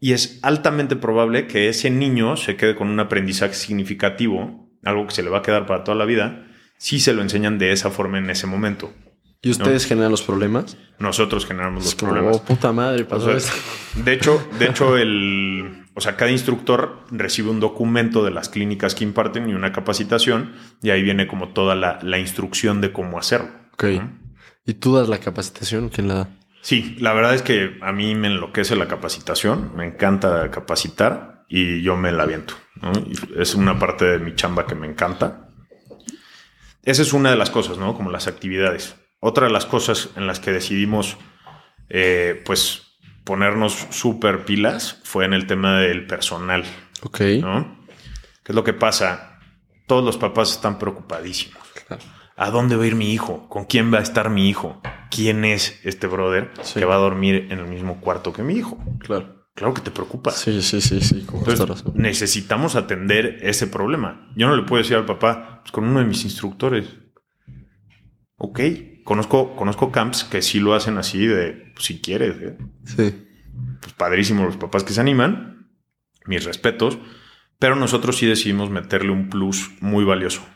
y 0.00 0.12
es 0.12 0.38
altamente 0.42 0.96
probable 0.96 1.46
que 1.46 1.68
ese 1.68 1.90
niño 1.90 2.36
se 2.36 2.56
quede 2.56 2.74
con 2.74 2.88
un 2.88 2.98
aprendizaje 3.00 3.54
significativo, 3.54 4.70
algo 4.82 5.06
que 5.06 5.14
se 5.14 5.22
le 5.22 5.30
va 5.30 5.38
a 5.38 5.42
quedar 5.42 5.66
para 5.66 5.84
toda 5.84 5.96
la 5.96 6.06
vida, 6.06 6.46
si 6.78 6.98
se 7.00 7.12
lo 7.12 7.20
enseñan 7.20 7.58
de 7.58 7.72
esa 7.72 7.90
forma 7.90 8.18
en 8.18 8.30
ese 8.30 8.46
momento. 8.46 8.92
¿Y 9.42 9.50
ustedes 9.50 9.86
generan 9.86 10.10
los 10.10 10.22
problemas? 10.22 10.76
Nosotros 10.98 11.46
generamos 11.46 11.84
los 11.84 11.94
problemas. 11.94 12.36
Oh, 12.36 12.44
puta 12.44 12.72
madre, 12.72 13.04
pasó 13.04 13.30
De 14.04 14.12
hecho, 14.12 14.46
de 14.58 14.66
hecho, 14.66 14.98
el, 14.98 15.86
o 15.94 16.00
sea, 16.02 16.16
cada 16.16 16.30
instructor 16.30 17.00
recibe 17.10 17.48
un 17.48 17.58
documento 17.58 18.22
de 18.22 18.30
las 18.32 18.50
clínicas 18.50 18.94
que 18.94 19.04
imparten 19.04 19.48
y 19.48 19.54
una 19.54 19.72
capacitación, 19.72 20.52
y 20.82 20.90
ahí 20.90 21.02
viene 21.02 21.26
como 21.26 21.48
toda 21.54 21.74
la, 21.74 22.18
instrucción 22.18 22.82
de 22.82 22.92
cómo 22.92 23.18
hacerlo. 23.18 23.50
Ok. 23.72 23.84
¿Y 24.66 24.74
tú 24.74 24.96
das 24.96 25.08
la 25.08 25.18
capacitación? 25.18 25.88
¿Quién 25.88 26.08
la 26.08 26.14
da? 26.14 26.28
Sí, 26.60 26.96
la 27.00 27.14
verdad 27.14 27.34
es 27.34 27.40
que 27.40 27.78
a 27.80 27.92
mí 27.92 28.14
me 28.14 28.28
enloquece 28.28 28.76
la 28.76 28.88
capacitación, 28.88 29.72
me 29.74 29.86
encanta 29.86 30.50
capacitar 30.50 31.46
y 31.48 31.80
yo 31.82 31.96
me 31.96 32.12
la 32.12 32.24
aviento. 32.24 32.54
Es 33.38 33.54
una 33.54 33.78
parte 33.78 34.04
de 34.04 34.18
mi 34.18 34.34
chamba 34.34 34.66
que 34.66 34.74
me 34.74 34.86
encanta. 34.86 35.48
Esa 36.82 37.00
es 37.00 37.14
una 37.14 37.30
de 37.30 37.36
las 37.36 37.50
cosas, 37.50 37.78
¿no? 37.78 37.94
Como 37.94 38.10
las 38.10 38.26
actividades. 38.26 38.96
Otra 39.20 39.46
de 39.46 39.52
las 39.52 39.66
cosas 39.66 40.10
en 40.16 40.26
las 40.26 40.40
que 40.40 40.50
decidimos, 40.50 41.18
eh, 41.88 42.42
pues, 42.44 42.98
ponernos 43.24 43.86
súper 43.90 44.44
pilas 44.44 45.00
fue 45.04 45.26
en 45.26 45.34
el 45.34 45.46
tema 45.46 45.78
del 45.78 46.06
personal. 46.06 46.64
Ok. 47.02 47.20
¿no? 47.40 47.86
¿Qué 48.42 48.52
es 48.52 48.56
lo 48.56 48.64
que 48.64 48.72
pasa? 48.72 49.38
Todos 49.86 50.04
los 50.04 50.16
papás 50.16 50.52
están 50.52 50.78
preocupadísimos. 50.78 51.60
¿A 52.36 52.50
dónde 52.50 52.76
va 52.76 52.84
a 52.84 52.86
ir 52.86 52.94
mi 52.94 53.12
hijo? 53.12 53.48
¿Con 53.50 53.66
quién 53.66 53.92
va 53.92 53.98
a 53.98 54.02
estar 54.02 54.30
mi 54.30 54.48
hijo? 54.48 54.80
¿Quién 55.10 55.44
es 55.44 55.78
este 55.84 56.06
brother 56.06 56.50
que 56.74 56.86
va 56.86 56.94
a 56.94 56.98
dormir 56.98 57.48
en 57.50 57.58
el 57.58 57.66
mismo 57.66 58.00
cuarto 58.00 58.32
que 58.32 58.42
mi 58.42 58.54
hijo? 58.54 58.82
Claro. 59.00 59.40
Claro 59.54 59.74
que 59.74 59.82
te 59.82 59.90
preocupa. 59.90 60.30
Sí, 60.30 60.62
sí, 60.62 60.80
sí, 60.80 61.02
sí. 61.02 61.26
necesitamos 61.92 62.76
atender 62.76 63.40
ese 63.42 63.66
problema. 63.66 64.32
Yo 64.34 64.48
no 64.48 64.56
le 64.56 64.62
puedo 64.62 64.82
decir 64.82 64.96
al 64.96 65.04
papá, 65.04 65.60
pues 65.60 65.72
con 65.72 65.84
uno 65.84 65.98
de 65.98 66.06
mis 66.06 66.24
instructores. 66.24 66.86
Ok, 68.38 68.60
Conozco, 69.10 69.56
conozco 69.56 69.90
camps 69.90 70.22
que 70.22 70.40
sí 70.40 70.60
lo 70.60 70.72
hacen 70.72 70.96
así 70.96 71.26
de, 71.26 71.72
pues, 71.74 71.84
si 71.84 72.00
quieres. 72.00 72.36
¿eh? 72.40 72.56
Sí. 72.84 73.26
Pues 73.80 73.92
padrísimo 73.94 74.44
los 74.44 74.56
papás 74.56 74.84
que 74.84 74.92
se 74.92 75.00
animan. 75.00 75.68
Mis 76.26 76.44
respetos. 76.44 76.96
Pero 77.58 77.74
nosotros 77.74 78.18
sí 78.18 78.26
decidimos 78.26 78.70
meterle 78.70 79.10
un 79.10 79.28
plus 79.28 79.72
muy 79.80 80.04
valioso. 80.04 80.46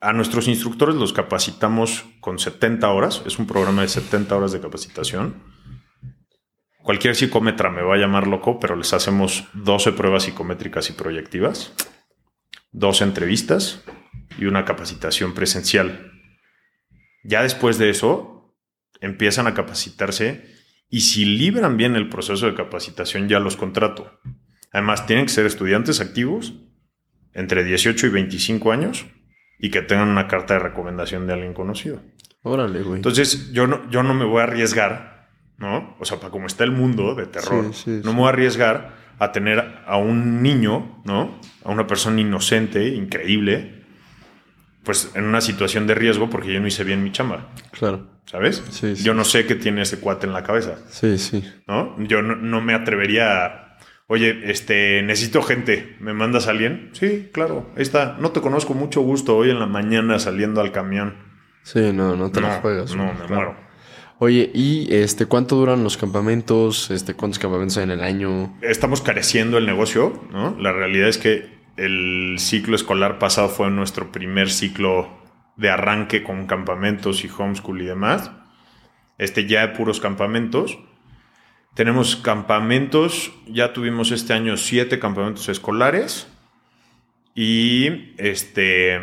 A 0.00 0.12
nuestros 0.12 0.46
instructores 0.46 0.94
los 0.94 1.12
capacitamos 1.12 2.04
con 2.20 2.38
70 2.38 2.88
horas. 2.92 3.24
Es 3.26 3.40
un 3.40 3.48
programa 3.48 3.82
de 3.82 3.88
70 3.88 4.36
horas 4.36 4.52
de 4.52 4.60
capacitación. 4.60 5.42
Cualquier 6.84 7.16
psicómetra 7.16 7.70
me 7.70 7.82
va 7.82 7.96
a 7.96 7.98
llamar 7.98 8.28
loco, 8.28 8.60
pero 8.60 8.76
les 8.76 8.92
hacemos 8.92 9.48
12 9.54 9.94
pruebas 9.94 10.22
psicométricas 10.22 10.90
y 10.90 10.92
proyectivas, 10.92 11.72
dos 12.70 13.02
entrevistas 13.02 13.82
y 14.38 14.44
una 14.44 14.64
capacitación 14.64 15.34
presencial 15.34 16.07
ya 17.28 17.42
después 17.42 17.78
de 17.78 17.90
eso, 17.90 18.56
empiezan 19.00 19.46
a 19.46 19.54
capacitarse 19.54 20.44
y 20.88 21.02
si 21.02 21.26
libran 21.26 21.76
bien 21.76 21.94
el 21.94 22.08
proceso 22.08 22.46
de 22.46 22.54
capacitación, 22.54 23.28
ya 23.28 23.38
los 23.38 23.56
contrato. 23.56 24.18
Además, 24.72 25.06
tienen 25.06 25.26
que 25.26 25.32
ser 25.32 25.44
estudiantes 25.44 26.00
activos 26.00 26.54
entre 27.34 27.64
18 27.64 28.06
y 28.06 28.10
25 28.10 28.72
años 28.72 29.06
y 29.58 29.70
que 29.70 29.82
tengan 29.82 30.08
una 30.08 30.26
carta 30.26 30.54
de 30.54 30.60
recomendación 30.60 31.26
de 31.26 31.34
alguien 31.34 31.52
conocido. 31.52 32.00
Órale, 32.42 32.82
güey. 32.82 32.96
Entonces, 32.96 33.52
yo 33.52 33.66
no, 33.66 33.88
yo 33.90 34.02
no 34.02 34.14
me 34.14 34.24
voy 34.24 34.40
a 34.40 34.44
arriesgar, 34.44 35.28
¿no? 35.58 35.96
O 36.00 36.06
sea, 36.06 36.18
para 36.18 36.30
como 36.30 36.46
está 36.46 36.64
el 36.64 36.72
mundo 36.72 37.14
de 37.14 37.26
terror, 37.26 37.70
no 37.86 38.12
me 38.12 38.18
voy 38.18 38.26
a 38.26 38.30
arriesgar 38.30 38.96
a 39.18 39.32
tener 39.32 39.82
a 39.86 39.98
un 39.98 40.42
niño, 40.42 41.02
¿no? 41.04 41.38
A 41.64 41.70
una 41.70 41.86
persona 41.86 42.20
inocente, 42.20 42.88
increíble, 42.88 43.77
pues 44.88 45.10
en 45.14 45.24
una 45.24 45.42
situación 45.42 45.86
de 45.86 45.94
riesgo 45.94 46.30
porque 46.30 46.50
yo 46.50 46.60
no 46.60 46.66
hice 46.66 46.82
bien 46.82 47.04
mi 47.04 47.12
chamba. 47.12 47.50
Claro. 47.72 48.06
¿Sabes? 48.24 48.64
Sí, 48.70 48.94
Yo 48.94 49.12
no 49.12 49.22
sé 49.22 49.44
qué 49.44 49.54
tiene 49.54 49.82
ese 49.82 50.00
cuate 50.00 50.26
en 50.26 50.32
la 50.32 50.44
cabeza. 50.44 50.78
Sí, 50.88 51.18
sí. 51.18 51.44
¿No? 51.66 51.94
Yo 52.06 52.22
no, 52.22 52.62
me 52.62 52.72
atrevería 52.72 53.44
a, 53.44 53.78
oye, 54.06 54.50
este, 54.50 55.02
necesito 55.02 55.42
gente, 55.42 55.94
¿me 56.00 56.14
mandas 56.14 56.46
a 56.46 56.52
alguien? 56.52 56.88
Sí, 56.94 57.28
claro, 57.34 57.70
ahí 57.76 57.82
está. 57.82 58.16
No 58.18 58.30
te 58.30 58.40
conozco, 58.40 58.72
mucho 58.72 59.02
gusto, 59.02 59.36
hoy 59.36 59.50
en 59.50 59.58
la 59.58 59.66
mañana 59.66 60.18
saliendo 60.18 60.62
al 60.62 60.72
camión. 60.72 61.16
Sí, 61.64 61.92
no, 61.92 62.16
no 62.16 62.30
te 62.30 62.40
lo 62.40 62.48
juegas. 62.48 62.96
No, 62.96 63.12
me 63.12 63.28
muero. 63.28 63.56
Oye, 64.20 64.50
¿y 64.54 64.88
este 64.90 65.26
cuánto 65.26 65.56
duran 65.56 65.84
los 65.84 65.98
campamentos? 65.98 66.90
Este, 66.90 67.12
¿Cuántos 67.12 67.38
campamentos 67.38 67.76
hay 67.76 67.84
en 67.84 67.90
el 67.90 68.00
año? 68.00 68.56
Estamos 68.62 69.02
careciendo 69.02 69.58
el 69.58 69.66
negocio, 69.66 70.18
¿no? 70.32 70.56
La 70.58 70.72
realidad 70.72 71.10
es 71.10 71.18
que 71.18 71.57
el 71.78 72.36
ciclo 72.38 72.74
escolar 72.74 73.18
pasado 73.18 73.48
fue 73.48 73.70
nuestro 73.70 74.12
primer 74.12 74.50
ciclo 74.50 75.08
de 75.56 75.70
arranque 75.70 76.22
con 76.22 76.46
campamentos 76.46 77.24
y 77.24 77.30
homeschool 77.30 77.82
y 77.82 77.86
demás. 77.86 78.30
Este 79.16 79.46
ya 79.46 79.66
de 79.66 79.68
puros 79.76 80.00
campamentos. 80.00 80.78
Tenemos 81.74 82.16
campamentos, 82.16 83.32
ya 83.46 83.72
tuvimos 83.72 84.10
este 84.10 84.32
año 84.32 84.56
siete 84.56 84.98
campamentos 84.98 85.48
escolares 85.48 86.28
y 87.34 88.14
este 88.18 89.00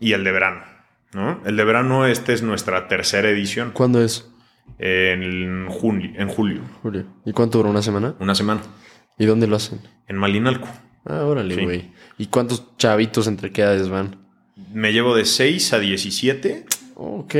y 0.00 0.12
el 0.12 0.24
de 0.24 0.32
verano, 0.32 0.64
¿no? 1.12 1.40
El 1.44 1.56
de 1.56 1.64
verano 1.64 2.06
este 2.06 2.32
es 2.32 2.42
nuestra 2.42 2.88
tercera 2.88 3.28
edición. 3.28 3.70
¿Cuándo 3.72 4.02
es? 4.02 4.28
En 4.78 5.68
julio, 5.68 6.10
en 6.16 6.28
julio. 6.28 6.62
Julio. 6.82 7.06
¿Y 7.24 7.32
cuánto 7.32 7.58
dura 7.58 7.70
una 7.70 7.82
semana? 7.82 8.16
Una 8.18 8.34
semana. 8.34 8.62
¿Y 9.18 9.26
dónde 9.26 9.46
lo 9.46 9.56
hacen? 9.56 9.80
En 10.08 10.16
Malinalco. 10.16 10.68
Ah, 11.04 11.24
órale, 11.24 11.64
güey. 11.64 11.90
¿Y 12.18 12.26
cuántos 12.26 12.76
chavitos 12.76 13.26
entre 13.26 13.50
qué 13.50 13.62
edades 13.62 13.88
van? 13.88 14.16
Me 14.72 14.92
llevo 14.92 15.14
de 15.16 15.24
6 15.24 15.72
a 15.72 15.78
17. 15.78 16.66
Ok. 16.94 17.34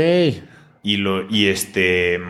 Y 0.83 0.97
lo 0.97 1.29
y 1.31 1.47
este 1.47 2.21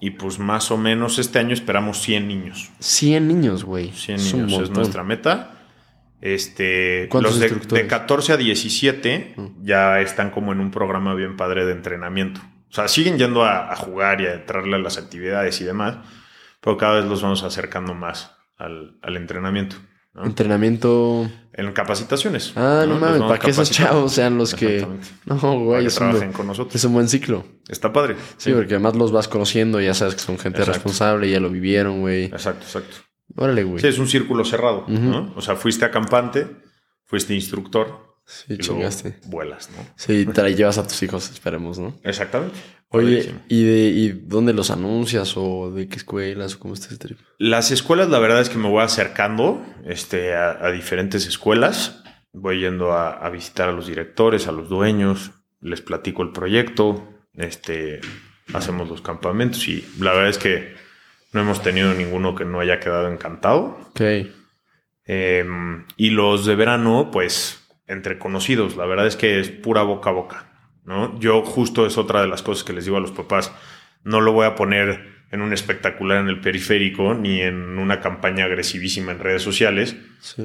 y 0.00 0.10
pues 0.10 0.38
más 0.38 0.70
o 0.70 0.76
menos 0.76 1.18
este 1.18 1.38
año 1.38 1.52
esperamos 1.52 2.00
100 2.00 2.28
niños. 2.28 2.70
100 2.80 3.28
niños, 3.28 3.64
güey. 3.64 3.92
100 3.92 4.16
niños 4.16 4.62
es 4.62 4.70
nuestra 4.70 5.02
meta. 5.02 5.52
Este, 6.20 7.08
los 7.12 7.38
de, 7.38 7.86
14 7.86 8.32
a 8.32 8.36
17 8.36 9.34
mm. 9.36 9.46
ya 9.62 10.00
están 10.00 10.30
como 10.30 10.52
en 10.52 10.60
un 10.60 10.70
programa 10.70 11.14
bien 11.14 11.36
padre 11.36 11.66
de 11.66 11.72
entrenamiento. 11.72 12.40
O 12.70 12.72
sea, 12.72 12.88
siguen 12.88 13.18
yendo 13.18 13.44
a, 13.44 13.74
jugar 13.76 14.20
y 14.20 14.26
a 14.26 14.34
entrarle 14.34 14.76
a 14.76 14.78
las 14.78 14.98
actividades 14.98 15.60
y 15.60 15.64
demás, 15.64 15.98
pero 16.60 16.76
cada 16.76 16.96
vez 16.96 17.04
los 17.04 17.22
vamos 17.22 17.42
acercando 17.42 17.94
más 17.94 18.32
al, 18.58 18.98
entrenamiento. 19.02 19.76
Entrenamiento. 20.24 21.28
En 21.52 21.72
capacitaciones. 21.72 22.52
Ah, 22.56 22.84
no, 22.86 22.98
mames, 22.98 23.22
para 23.22 23.38
que 23.38 23.50
esos 23.50 23.70
chavos 23.70 24.12
sean 24.12 24.36
los 24.36 24.54
que. 24.54 24.86
No, 25.24 25.58
güey. 25.60 25.86
trabajen 25.88 26.32
con 26.32 26.46
nosotros. 26.46 26.74
Es 26.74 26.84
un 26.84 26.92
buen 26.92 27.08
ciclo. 27.08 27.44
Está 27.68 27.92
padre. 27.92 28.16
Sí, 28.36 28.52
porque 28.52 28.74
además 28.74 28.96
los 28.96 29.12
vas 29.12 29.28
conociendo, 29.28 29.80
ya 29.80 29.94
sabes 29.94 30.14
que 30.14 30.20
son 30.20 30.38
gente 30.38 30.64
responsable, 30.64 31.30
ya 31.30 31.40
lo 31.40 31.50
vivieron, 31.50 32.00
güey. 32.00 32.24
Exacto, 32.24 32.64
exacto. 32.64 32.96
Órale, 33.36 33.64
güey. 33.64 33.80
Sí, 33.80 33.88
es 33.88 33.98
un 33.98 34.08
círculo 34.08 34.44
cerrado, 34.44 34.84
¿no? 34.88 35.32
O 35.36 35.40
sea, 35.40 35.56
fuiste 35.56 35.84
acampante, 35.84 36.46
fuiste 37.04 37.34
instructor. 37.34 38.15
Sí, 38.26 38.58
chingaste. 38.58 39.20
vuelas, 39.26 39.70
¿no? 39.70 39.86
Sí, 39.94 40.26
te 40.26 40.54
llevas 40.54 40.78
a 40.78 40.86
tus 40.86 41.00
hijos, 41.02 41.30
esperemos, 41.30 41.78
¿no? 41.78 41.96
Exactamente. 42.02 42.58
Oye, 42.88 43.34
¿y, 43.48 43.64
de, 43.64 43.88
¿y 43.88 44.08
dónde 44.08 44.52
los 44.52 44.70
anuncias 44.70 45.34
o 45.36 45.70
de 45.70 45.88
qué 45.88 45.96
escuelas 45.96 46.54
o 46.54 46.58
cómo 46.58 46.74
está 46.74 46.88
ese 46.88 46.98
trip? 46.98 47.18
Las 47.38 47.70
escuelas, 47.70 48.08
la 48.08 48.18
verdad 48.18 48.40
es 48.40 48.48
que 48.48 48.58
me 48.58 48.68
voy 48.68 48.82
acercando 48.82 49.64
este, 49.84 50.34
a, 50.34 50.70
diferentes 50.72 51.26
escuelas. 51.26 52.02
Voy 52.32 52.60
yendo 52.60 52.92
a, 52.92 53.10
a, 53.10 53.30
visitar 53.30 53.68
a 53.68 53.72
los 53.72 53.86
directores, 53.86 54.48
a 54.48 54.52
los 54.52 54.68
dueños, 54.68 55.30
les 55.60 55.80
platico 55.80 56.22
el 56.22 56.32
proyecto, 56.32 57.08
este, 57.34 58.00
hacemos 58.54 58.88
los 58.88 59.02
campamentos 59.02 59.66
y 59.68 59.86
la 60.00 60.12
verdad 60.12 60.30
es 60.30 60.38
que 60.38 60.74
no 61.32 61.40
hemos 61.40 61.62
tenido 61.62 61.92
ninguno 61.94 62.34
que 62.34 62.44
no 62.44 62.60
haya 62.60 62.80
quedado 62.80 63.10
encantado. 63.10 63.78
Ok. 63.90 64.00
Em, 65.04 65.84
y 65.96 66.10
los 66.10 66.46
de 66.46 66.56
verano, 66.56 67.10
pues, 67.12 67.65
entre 67.86 68.18
conocidos. 68.18 68.76
La 68.76 68.86
verdad 68.86 69.06
es 69.06 69.16
que 69.16 69.40
es 69.40 69.50
pura 69.50 69.82
boca 69.82 70.10
a 70.10 70.12
boca. 70.12 70.52
¿no? 70.84 71.18
Yo 71.18 71.42
justo 71.42 71.86
es 71.86 71.98
otra 71.98 72.20
de 72.20 72.28
las 72.28 72.42
cosas 72.42 72.64
que 72.64 72.72
les 72.72 72.84
digo 72.84 72.96
a 72.96 73.00
los 73.00 73.12
papás. 73.12 73.52
No 74.04 74.20
lo 74.20 74.32
voy 74.32 74.46
a 74.46 74.54
poner 74.54 75.16
en 75.30 75.42
un 75.42 75.52
espectacular 75.52 76.18
en 76.18 76.28
el 76.28 76.40
periférico 76.40 77.14
ni 77.14 77.40
en 77.40 77.78
una 77.78 78.00
campaña 78.00 78.44
agresivísima 78.44 79.12
en 79.12 79.18
redes 79.18 79.42
sociales, 79.42 79.96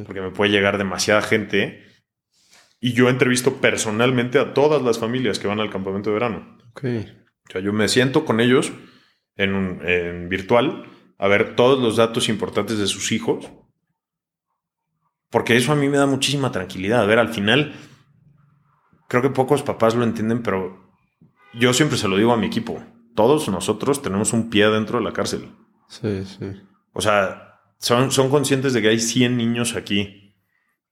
porque 0.05 0.21
me 0.21 0.31
puede 0.31 0.51
llegar 0.51 0.77
demasiada 0.77 1.21
gente. 1.21 1.85
Y 2.79 2.93
yo 2.93 3.09
entrevisto 3.09 3.61
personalmente 3.61 4.39
a 4.39 4.53
todas 4.53 4.81
las 4.81 4.97
familias 4.97 5.37
que 5.37 5.47
van 5.47 5.59
al 5.59 5.69
campamento 5.69 6.09
de 6.09 6.13
verano. 6.15 6.57
Ok. 6.71 6.85
O 7.47 7.51
sea, 7.51 7.61
yo 7.61 7.73
me 7.73 7.87
siento 7.87 8.25
con 8.25 8.39
ellos 8.39 8.71
en, 9.35 10.29
virtual 10.29 10.85
a 11.17 11.27
ver 11.27 11.55
todos 11.55 11.79
los 11.79 11.97
datos 11.97 12.29
importantes 12.29 12.79
de 12.79 12.87
sus 12.87 13.11
hijos. 13.11 13.51
Porque 15.31 15.55
eso 15.55 15.71
a 15.71 15.75
mí 15.75 15.89
me 15.89 15.97
da 15.97 16.05
muchísima 16.05 16.51
tranquilidad. 16.51 17.01
A 17.01 17.05
ver, 17.05 17.17
al 17.17 17.29
final, 17.29 17.73
creo 19.07 19.23
que 19.23 19.29
pocos 19.29 19.63
papás 19.63 19.95
lo 19.95 20.03
entienden, 20.03 20.43
pero 20.43 20.91
yo 21.53 21.73
siempre 21.73 21.97
se 21.97 22.07
lo 22.07 22.17
digo 22.17 22.33
a 22.33 22.37
mi 22.37 22.47
equipo. 22.47 22.83
Todos 23.15 23.49
nosotros 23.49 24.01
tenemos 24.01 24.33
un 24.33 24.49
pie 24.49 24.69
dentro 24.69 24.99
de 24.99 25.05
la 25.05 25.13
cárcel. 25.13 25.49
Sí, 25.87 26.23
sí. 26.25 26.51
O 26.93 27.01
sea, 27.01 27.61
son, 27.79 28.11
son 28.11 28.29
conscientes 28.29 28.73
de 28.73 28.81
que 28.81 28.89
hay 28.89 28.99
100 28.99 29.35
niños 29.37 29.75
aquí 29.75 30.35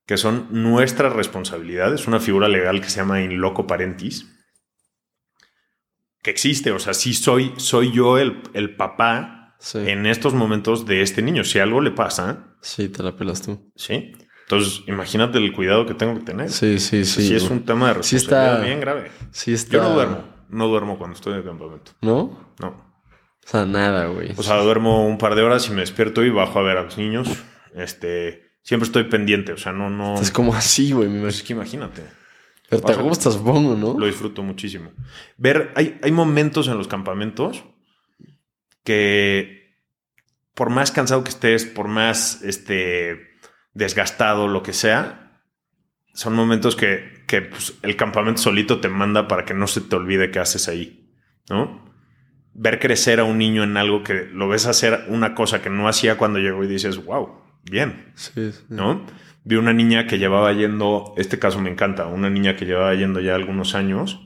que 0.06 0.16
son 0.16 0.48
nuestra 0.50 1.08
responsabilidad. 1.08 1.94
Es 1.94 2.08
una 2.08 2.18
figura 2.18 2.48
legal 2.48 2.80
que 2.80 2.90
se 2.90 2.96
llama 2.96 3.22
in 3.22 3.40
loco 3.40 3.66
parentis 3.68 4.26
que 6.22 6.30
existe. 6.30 6.72
O 6.72 6.78
sea, 6.78 6.94
sí 6.94 7.14
soy, 7.14 7.52
soy 7.58 7.92
yo 7.92 8.18
el, 8.18 8.42
el 8.54 8.74
papá 8.74 9.56
en 9.74 10.06
estos 10.06 10.34
momentos 10.34 10.86
de 10.86 11.02
este 11.02 11.22
niño. 11.22 11.44
Si 11.44 11.58
algo 11.58 11.80
le 11.80 11.92
pasa. 11.92 12.56
Sí, 12.60 12.88
te 12.88 13.02
la 13.02 13.16
pelas 13.16 13.42
tú. 13.42 13.70
Sí. 13.76 14.12
Entonces, 14.50 14.82
imagínate 14.88 15.38
el 15.38 15.52
cuidado 15.52 15.86
que 15.86 15.94
tengo 15.94 16.14
que 16.14 16.24
tener. 16.24 16.50
Sí, 16.50 16.80
sí, 16.80 17.04
sí. 17.04 17.22
Sí, 17.22 17.36
es 17.36 17.48
un 17.48 17.64
tema 17.64 17.86
de 17.86 17.94
responsabilidad 17.94 18.50
sí 18.50 18.56
está, 18.56 18.66
bien 18.66 18.80
grave. 18.80 19.10
Sí 19.30 19.52
está... 19.52 19.72
Yo 19.74 19.82
no 19.82 19.90
duermo. 19.90 20.24
No 20.48 20.66
duermo 20.66 20.98
cuando 20.98 21.14
estoy 21.14 21.34
en 21.34 21.38
el 21.38 21.44
campamento. 21.44 21.92
¿No? 22.00 22.52
No. 22.58 22.68
O 22.68 23.48
sea, 23.48 23.64
nada, 23.64 24.06
güey. 24.06 24.32
O 24.36 24.42
sea, 24.42 24.56
duermo 24.56 25.06
un 25.06 25.18
par 25.18 25.36
de 25.36 25.42
horas 25.42 25.68
y 25.68 25.70
me 25.70 25.82
despierto 25.82 26.24
y 26.24 26.30
bajo 26.30 26.58
a 26.58 26.62
ver 26.62 26.78
a 26.78 26.82
los 26.82 26.98
niños. 26.98 27.28
Este, 27.76 28.56
siempre 28.62 28.86
estoy 28.86 29.04
pendiente. 29.04 29.52
O 29.52 29.56
sea, 29.56 29.70
no, 29.70 29.88
no. 29.88 30.20
Es 30.20 30.32
como 30.32 30.52
así, 30.52 30.90
güey. 30.90 31.08
Pues 31.20 31.36
es 31.36 31.42
que 31.44 31.52
imagínate. 31.52 32.02
Pero 32.68 32.82
te 32.82 32.94
gusta, 32.94 33.30
supongo, 33.30 33.76
¿no? 33.76 33.96
Lo 33.96 34.06
disfruto 34.06 34.42
muchísimo. 34.42 34.90
Ver, 35.36 35.70
hay, 35.76 36.00
hay 36.02 36.10
momentos 36.10 36.66
en 36.66 36.76
los 36.76 36.88
campamentos 36.88 37.62
que 38.82 39.76
por 40.56 40.70
más 40.70 40.90
cansado 40.90 41.22
que 41.22 41.30
estés, 41.30 41.64
por 41.64 41.86
más 41.86 42.42
este, 42.42 43.29
desgastado, 43.74 44.48
lo 44.48 44.62
que 44.62 44.72
sea, 44.72 45.42
son 46.12 46.34
momentos 46.34 46.76
que, 46.76 47.24
que 47.26 47.42
pues, 47.42 47.78
el 47.82 47.96
campamento 47.96 48.40
solito 48.40 48.80
te 48.80 48.88
manda 48.88 49.28
para 49.28 49.44
que 49.44 49.54
no 49.54 49.66
se 49.66 49.80
te 49.80 49.96
olvide 49.96 50.30
qué 50.30 50.38
haces 50.38 50.68
ahí, 50.68 51.12
¿no? 51.48 51.88
Ver 52.52 52.80
crecer 52.80 53.20
a 53.20 53.24
un 53.24 53.38
niño 53.38 53.62
en 53.62 53.76
algo 53.76 54.02
que 54.02 54.28
lo 54.32 54.48
ves 54.48 54.66
hacer 54.66 55.04
una 55.08 55.34
cosa 55.34 55.62
que 55.62 55.70
no 55.70 55.88
hacía 55.88 56.18
cuando 56.18 56.40
llegó 56.40 56.64
y 56.64 56.68
dices, 56.68 57.04
wow, 57.04 57.42
bien, 57.64 58.12
sí, 58.16 58.52
sí. 58.52 58.64
¿no? 58.68 59.06
vi 59.44 59.56
una 59.56 59.72
niña 59.72 60.06
que 60.06 60.18
llevaba 60.18 60.52
yendo, 60.52 61.14
este 61.16 61.38
caso 61.38 61.60
me 61.60 61.70
encanta, 61.70 62.06
una 62.06 62.30
niña 62.30 62.56
que 62.56 62.66
llevaba 62.66 62.94
yendo 62.94 63.20
ya 63.20 63.34
algunos 63.34 63.74
años 63.74 64.20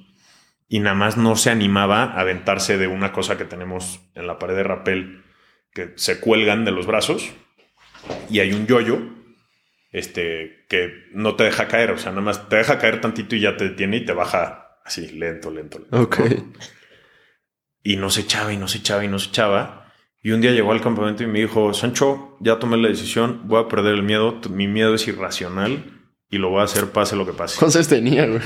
y 0.69 0.81
nada 0.81 0.97
más 0.97 1.17
no 1.17 1.37
se 1.37 1.51
animaba 1.51 2.05
a 2.05 2.21
aventarse 2.21 2.79
de 2.79 2.89
una 2.89 3.13
cosa 3.13 3.39
que 3.39 3.45
tenemos 3.45 4.01
en 4.15 4.27
la 4.27 4.39
pared 4.39 4.57
de 4.57 4.63
rapel 4.65 5.25
que 5.73 5.93
se 5.97 6.21
cuelgan 6.21 6.65
de 6.65 6.73
los 6.73 6.87
brazos 6.87 7.33
y 8.29 8.41
hay 8.41 8.53
un 8.53 8.67
yoyo 8.67 8.99
este, 9.95 10.67
que 10.69 11.07
no 11.13 11.37
te 11.37 11.45
deja 11.45 11.69
caer, 11.69 11.93
o 11.93 11.99
sea, 11.99 12.11
nada 12.11 12.23
más 12.23 12.49
te 12.49 12.57
deja 12.57 12.79
caer 12.79 13.01
tantito 13.01 13.37
y 13.37 13.41
ya 13.41 13.57
te 13.57 13.69
detiene 13.69 13.99
y 13.99 14.05
te 14.05 14.13
baja 14.13 14.81
así, 14.85 15.07
lento, 15.13 15.53
lento. 15.53 15.79
lento 15.79 16.01
ok. 16.03 16.21
Y 17.85 17.97
no 17.97 18.11
se 18.11 18.23
echaba 18.23 18.53
y 18.53 18.57
no 18.57 18.67
se 18.67 18.79
echaba 18.79 19.05
y 19.05 19.09
no 19.09 19.21
se 19.21 19.29
echaba. 19.29 19.93
Y 20.21 20.33
un 20.33 20.41
día 20.41 20.51
llegó 20.51 20.73
al 20.73 20.81
campamento 20.81 21.23
y 21.23 21.29
me 21.29 21.39
dijo, 21.39 21.73
Sancho, 21.75 22.37
ya 22.41 22.59
tomé 22.59 22.77
la 22.77 22.89
decisión, 22.89 23.43
voy 23.45 23.63
a 23.63 23.69
perder 23.69 23.95
el 23.95 24.03
miedo, 24.03 24.41
mi 24.51 24.67
miedo 24.67 24.97
es 24.97 25.07
irracional 25.07 25.85
y 26.29 26.39
lo 26.39 26.51
voy 26.51 26.63
a 26.63 26.65
hacer 26.65 26.91
pase 26.91 27.15
lo 27.15 27.25
que 27.25 27.33
pase. 27.33 27.57
¿Cuántos 27.61 27.87
tenía, 27.87 28.27
güey? 28.27 28.41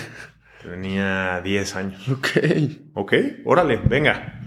Tenía 0.63 1.41
10 1.43 1.77
años. 1.77 2.09
Ok. 2.11 2.29
Ok, 2.93 3.15
órale, 3.47 3.81
venga. 3.83 4.43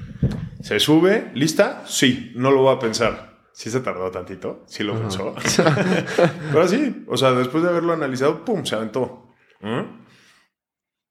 ¿Se 0.61 0.79
sube? 0.79 1.31
¿Lista? 1.33 1.83
Sí, 1.87 2.31
no 2.35 2.51
lo 2.51 2.61
voy 2.61 2.75
a 2.75 2.79
pensar. 2.79 3.30
Sí 3.53 3.69
se 3.69 3.81
tardó 3.81 4.09
tantito, 4.11 4.63
sí 4.65 4.83
lo 4.83 4.97
pensó. 4.97 5.35
Pero 6.51 6.67
sí, 6.67 7.03
o 7.07 7.17
sea, 7.17 7.31
después 7.33 7.63
de 7.63 7.69
haberlo 7.69 7.93
analizado, 7.93 8.45
¡pum! 8.45 8.63
Se 8.65 8.75
aventó. 8.75 9.27
¿Mm? 9.61 10.01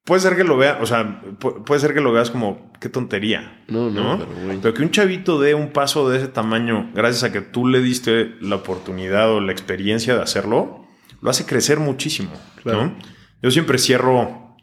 Puede 0.05 0.23
ser 0.23 0.35
que 0.35 0.45
lo 0.45 0.57
vea, 0.57 0.79
o 0.81 0.87
sea, 0.87 1.23
puede 1.39 1.81
ser 1.81 1.95
que 1.95 2.01
lo 2.01 2.11
veas 2.11 2.31
como 2.31 2.73
qué 2.81 2.89
tontería. 2.89 3.63
No, 3.69 3.91
no, 3.91 4.19
Pero, 4.61 4.75
que 4.75 4.83
un 4.83 4.91
chavito 4.91 5.39
dé 5.39 5.55
un 5.55 5.73
paso 5.73 6.09
de 6.09 6.19
ese 6.19 6.29
tamaño 6.29 6.91
gracias 6.95 7.23
a 7.23 7.33
que 7.33 7.43
tú 7.43 7.69
le 7.69 7.81
diste 7.81 8.35
la 8.41 8.57
oportunidad 8.57 9.31
o 9.31 9.41
la 9.41 9.53
experiencia 9.53 10.17
de 10.17 10.23
hacerlo, 10.23 10.87
lo 11.21 11.31
hace 11.31 11.45
crecer 11.45 11.79
muchísimo. 11.79 12.31
Yo 13.43 13.51
siempre 13.51 13.79
cierro 13.79 14.57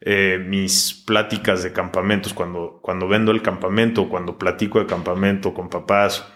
eh, 0.00 0.38
mis 0.46 1.02
pláticas 1.06 1.62
de 1.62 1.72
campamentos 1.72 2.34
cuando, 2.34 2.78
cuando 2.82 3.08
vendo 3.08 3.32
el 3.32 3.42
campamento, 3.42 4.08
cuando 4.10 4.38
platico 4.38 4.78
de 4.78 4.86
campamento 4.86 5.54
con 5.54 5.70
papás 5.70 6.26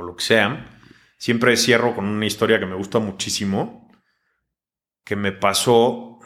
o 0.00 0.02
lo 0.02 0.16
que 0.16 0.24
sea. 0.24 0.78
Siempre 1.16 1.56
cierro 1.56 1.94
con 1.94 2.06
una 2.06 2.26
historia 2.26 2.58
que 2.58 2.66
me 2.66 2.74
gusta 2.74 2.98
muchísimo, 2.98 3.90
que 5.04 5.16
me 5.16 5.32
pasó 5.32 6.18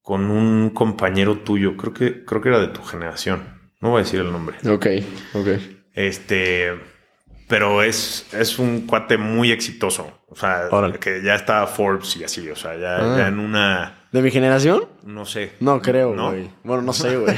con 0.00 0.30
un 0.30 0.70
compañero 0.70 1.38
tuyo, 1.38 1.76
creo 1.76 1.94
que, 1.94 2.24
creo 2.24 2.42
que 2.42 2.48
era 2.48 2.58
de 2.58 2.68
tu 2.68 2.82
generación. 2.82 3.72
No 3.80 3.90
voy 3.90 4.00
a 4.00 4.04
decir 4.04 4.20
el 4.20 4.32
nombre. 4.32 4.56
Ok, 4.68 4.86
ok. 5.34 5.48
Este, 5.92 6.72
pero 7.52 7.82
es, 7.82 8.26
es 8.32 8.58
un 8.58 8.86
cuate 8.86 9.18
muy 9.18 9.52
exitoso. 9.52 10.10
O 10.30 10.34
sea, 10.34 10.70
que 10.98 11.20
ya 11.22 11.34
está 11.34 11.66
Forbes 11.66 12.16
y 12.16 12.24
así. 12.24 12.48
O 12.48 12.56
sea, 12.56 12.72
ya, 12.76 12.96
ya 12.98 13.26
ah. 13.26 13.28
en 13.28 13.38
una 13.38 14.06
¿De 14.10 14.22
mi 14.22 14.30
generación? 14.30 14.86
No 15.04 15.26
sé. 15.26 15.52
No 15.60 15.82
creo, 15.82 16.14
güey. 16.14 16.48
Bueno, 16.64 16.80
no 16.82 16.94
sé, 16.94 17.14
güey. 17.18 17.36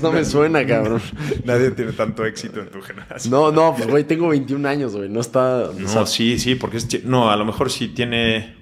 No, 0.00 0.12
me 0.12 0.24
suena, 0.24 0.64
cabrón. 0.64 1.02
Nadie 1.42 1.72
tiene 1.72 1.90
tanto 1.90 2.24
éxito 2.24 2.60
en 2.60 2.70
tu 2.70 2.80
generación. 2.80 3.32
No, 3.32 3.50
no, 3.50 3.74
pues, 3.74 3.88
güey, 3.88 4.04
tengo 4.04 4.28
21 4.28 4.68
años, 4.68 4.94
güey. 4.94 5.08
No 5.08 5.18
está... 5.18 5.70
No, 5.76 6.06
sí, 6.06 6.38
sí, 6.38 6.54
porque 6.54 6.76
es... 6.76 7.04
No, 7.04 7.28
a 7.28 7.36
lo 7.36 7.44
mejor 7.44 7.68
sí 7.68 7.88
tiene... 7.88 8.54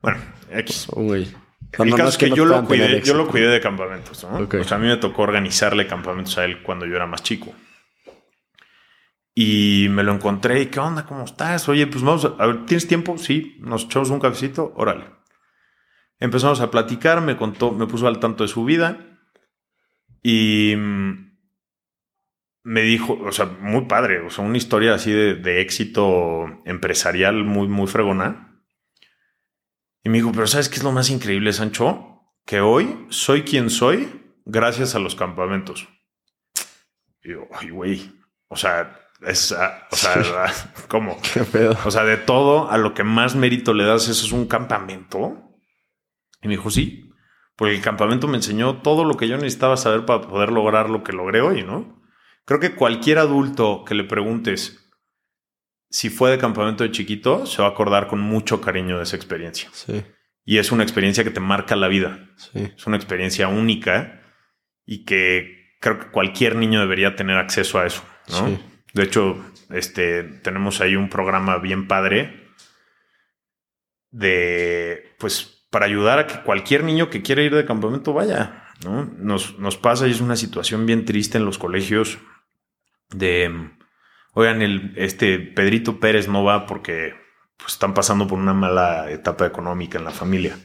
Bueno, 0.00 0.20
X. 0.52 0.86
Güey. 0.90 1.28
el 1.80 1.94
caso 1.94 2.08
es 2.08 2.16
que, 2.16 2.30
yo, 2.30 2.46
lo 2.46 2.64
cuidé, 2.64 3.02
yo 3.02 3.12
lo 3.12 3.28
cuidé 3.28 3.48
de 3.48 3.60
campamentos, 3.60 4.24
¿no? 4.24 4.38
O 4.38 4.64
sea, 4.64 4.78
a 4.78 4.80
mí 4.80 4.86
me 4.86 4.96
tocó 4.96 5.20
organizarle 5.20 5.86
campamentos 5.86 6.38
a 6.38 6.46
él 6.46 6.62
cuando 6.62 6.86
yo 6.86 6.96
era 6.96 7.06
más 7.06 7.22
chico. 7.22 7.52
Y 9.34 9.86
me 9.90 10.02
lo 10.02 10.12
encontré 10.12 10.60
y, 10.60 10.66
¿qué 10.66 10.78
onda? 10.78 11.06
¿Cómo 11.06 11.24
estás? 11.24 11.68
Oye, 11.68 11.86
pues 11.86 12.02
vamos 12.02 12.24
a, 12.24 12.46
ver, 12.46 12.66
¿tienes 12.66 12.86
tiempo? 12.86 13.16
Sí, 13.16 13.56
nos 13.60 13.84
echamos 13.84 14.10
un 14.10 14.20
cafecito, 14.20 14.72
órale. 14.76 15.06
Empezamos 16.18 16.60
a 16.60 16.70
platicar, 16.70 17.20
me 17.22 17.36
contó, 17.36 17.72
me 17.72 17.86
puso 17.86 18.06
al 18.06 18.20
tanto 18.20 18.44
de 18.44 18.48
su 18.48 18.64
vida 18.64 19.18
y 20.22 20.74
mm, 20.76 21.32
me 22.64 22.82
dijo, 22.82 23.14
o 23.14 23.32
sea, 23.32 23.46
muy 23.46 23.86
padre, 23.86 24.20
o 24.20 24.30
sea, 24.30 24.44
una 24.44 24.58
historia 24.58 24.94
así 24.94 25.10
de, 25.10 25.60
éxito 25.60 26.62
empresarial 26.64 27.44
muy, 27.44 27.68
muy 27.68 27.86
fregona. 27.86 28.62
Y 30.04 30.10
me 30.10 30.18
dijo, 30.18 30.32
pero 30.32 30.46
¿sabes 30.46 30.68
qué 30.68 30.76
es 30.76 30.84
lo 30.84 30.92
más 30.92 31.10
increíble, 31.10 31.52
Sancho? 31.52 32.20
Que 32.44 32.60
hoy 32.60 33.06
soy 33.08 33.42
quien 33.42 33.70
soy 33.70 34.34
gracias 34.44 34.94
a 34.94 34.98
los 34.98 35.14
campamentos. 35.14 35.88
Y 37.22 37.30
yo, 37.30 37.48
ay, 37.52 37.70
güey, 37.70 38.12
o 38.48 38.56
sea, 38.56 39.01
es, 39.26 39.52
ah, 39.52 39.86
o 39.90 39.96
sea, 39.96 40.46
¿cómo? 40.88 41.20
¿Qué 41.34 41.40
pedo? 41.40 41.76
O 41.84 41.90
sea, 41.90 42.04
de 42.04 42.16
todo 42.16 42.70
a 42.70 42.78
lo 42.78 42.94
que 42.94 43.04
más 43.04 43.34
mérito 43.34 43.74
le 43.74 43.84
das, 43.84 44.08
eso 44.08 44.26
es 44.26 44.32
un 44.32 44.46
campamento. 44.46 45.50
Y 46.42 46.48
me 46.48 46.54
dijo, 46.54 46.70
sí, 46.70 47.10
porque 47.56 47.74
el 47.74 47.82
campamento 47.82 48.26
me 48.28 48.36
enseñó 48.36 48.82
todo 48.82 49.04
lo 49.04 49.16
que 49.16 49.28
yo 49.28 49.36
necesitaba 49.36 49.76
saber 49.76 50.04
para 50.04 50.22
poder 50.22 50.50
lograr 50.50 50.90
lo 50.90 51.02
que 51.04 51.12
logré 51.12 51.40
hoy, 51.40 51.62
¿no? 51.62 52.02
Creo 52.44 52.58
que 52.58 52.74
cualquier 52.74 53.18
adulto 53.18 53.84
que 53.84 53.94
le 53.94 54.04
preguntes 54.04 54.82
si 55.92 56.08
fue 56.08 56.30
de 56.30 56.38
campamento 56.38 56.84
de 56.84 56.90
chiquito, 56.90 57.44
se 57.44 57.60
va 57.60 57.68
a 57.68 57.70
acordar 57.72 58.08
con 58.08 58.18
mucho 58.18 58.62
cariño 58.62 58.96
de 58.96 59.02
esa 59.02 59.14
experiencia. 59.14 59.68
Sí. 59.74 60.02
Y 60.42 60.56
es 60.56 60.72
una 60.72 60.82
experiencia 60.82 61.22
que 61.22 61.30
te 61.30 61.38
marca 61.38 61.76
la 61.76 61.86
vida. 61.86 62.30
Sí. 62.36 62.72
Es 62.74 62.86
una 62.86 62.96
experiencia 62.96 63.46
única 63.48 64.22
y 64.86 65.04
que 65.04 65.76
creo 65.80 66.00
que 66.00 66.10
cualquier 66.10 66.56
niño 66.56 66.80
debería 66.80 67.14
tener 67.14 67.36
acceso 67.36 67.78
a 67.78 67.86
eso, 67.86 68.02
¿no? 68.30 68.48
Sí. 68.48 68.58
De 68.94 69.04
hecho, 69.04 69.42
este, 69.70 70.22
tenemos 70.22 70.80
ahí 70.80 70.96
un 70.96 71.08
programa 71.08 71.58
bien 71.58 71.88
padre 71.88 72.50
de, 74.10 75.14
pues, 75.18 75.66
para 75.70 75.86
ayudar 75.86 76.18
a 76.18 76.26
que 76.26 76.42
cualquier 76.42 76.84
niño 76.84 77.08
que 77.08 77.22
quiera 77.22 77.42
ir 77.42 77.54
de 77.54 77.64
campamento 77.64 78.12
vaya. 78.12 78.68
¿no? 78.84 79.04
Nos, 79.04 79.58
nos 79.58 79.76
pasa 79.76 80.06
y 80.06 80.10
es 80.10 80.20
una 80.20 80.36
situación 80.36 80.86
bien 80.86 81.04
triste 81.04 81.38
en 81.38 81.44
los 81.44 81.58
colegios 81.58 82.18
de, 83.10 83.70
oigan, 84.34 84.62
el, 84.62 84.92
este 84.96 85.38
Pedrito 85.38 86.00
Pérez 86.00 86.28
no 86.28 86.44
va 86.44 86.66
porque 86.66 87.14
pues, 87.56 87.72
están 87.72 87.94
pasando 87.94 88.26
por 88.26 88.38
una 88.38 88.54
mala 88.54 89.10
etapa 89.10 89.46
económica 89.46 89.98
en 89.98 90.04
la 90.04 90.10
familia. 90.10 90.58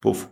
Puf. 0.00 0.26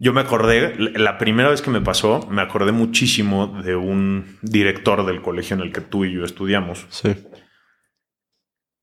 Yo 0.00 0.12
me 0.12 0.20
acordé, 0.20 0.76
la 0.76 1.18
primera 1.18 1.48
vez 1.48 1.60
que 1.60 1.70
me 1.70 1.80
pasó, 1.80 2.26
me 2.30 2.40
acordé 2.40 2.70
muchísimo 2.70 3.48
de 3.62 3.74
un 3.74 4.38
director 4.42 5.04
del 5.04 5.20
colegio 5.20 5.56
en 5.56 5.62
el 5.62 5.72
que 5.72 5.80
tú 5.80 6.04
y 6.04 6.12
yo 6.12 6.24
estudiamos. 6.24 6.86
Sí. 6.88 7.16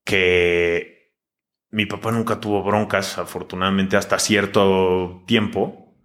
Que 0.04 1.14
mi 1.70 1.86
papá 1.86 2.12
nunca 2.12 2.38
tuvo 2.38 2.62
broncas, 2.62 3.16
afortunadamente, 3.16 3.96
hasta 3.96 4.18
cierto 4.18 5.24
tiempo. 5.26 5.96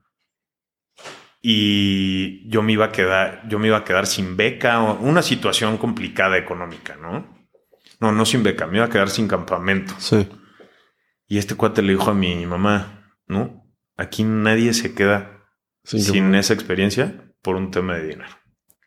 Y 1.42 2.50
yo 2.50 2.62
me 2.62 2.72
iba 2.72 2.86
a 2.86 2.92
quedar, 2.92 3.48
yo 3.50 3.60
me 3.60 3.68
iba 3.68 3.78
a 3.78 3.84
quedar 3.84 4.08
sin 4.08 4.38
beca, 4.38 4.80
una 4.82 5.22
situación 5.22 5.78
complicada 5.78 6.38
económica, 6.38 6.96
¿no? 6.96 7.38
No, 8.00 8.14
no 8.14 8.26
sin 8.26 8.44
beca, 8.44 8.66
me 8.66 8.78
iba 8.78 8.86
a 8.86 8.90
quedar 8.90 9.10
sin 9.10 9.28
campamento. 9.28 9.94
Sí. 9.98 10.26
Y 11.28 11.38
este 11.38 11.56
cuate 11.56 11.82
le 11.82 11.94
dijo 11.94 12.12
a 12.12 12.14
mi 12.14 12.46
mamá, 12.46 13.16
¿no? 13.28 13.61
Aquí 14.02 14.24
nadie 14.24 14.74
se 14.74 14.96
queda 14.96 15.46
sin, 15.84 16.34
esa 16.34 16.56
experiencia 16.56 17.32
por 17.44 17.56
un 17.56 17.70
tema 17.70 17.98
de 17.98 18.08
dinero. 18.08 18.36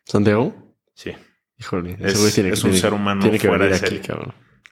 ¿Santiago? 0.03 0.75
Sí. 0.93 1.13
Híjole, 1.57 1.95
es, 2.01 2.37
es 2.37 2.63
un 2.65 2.73
ser 2.73 2.93
humano 2.93 3.21
fuera 3.39 3.65
de 3.65 3.77
serie. 3.77 4.01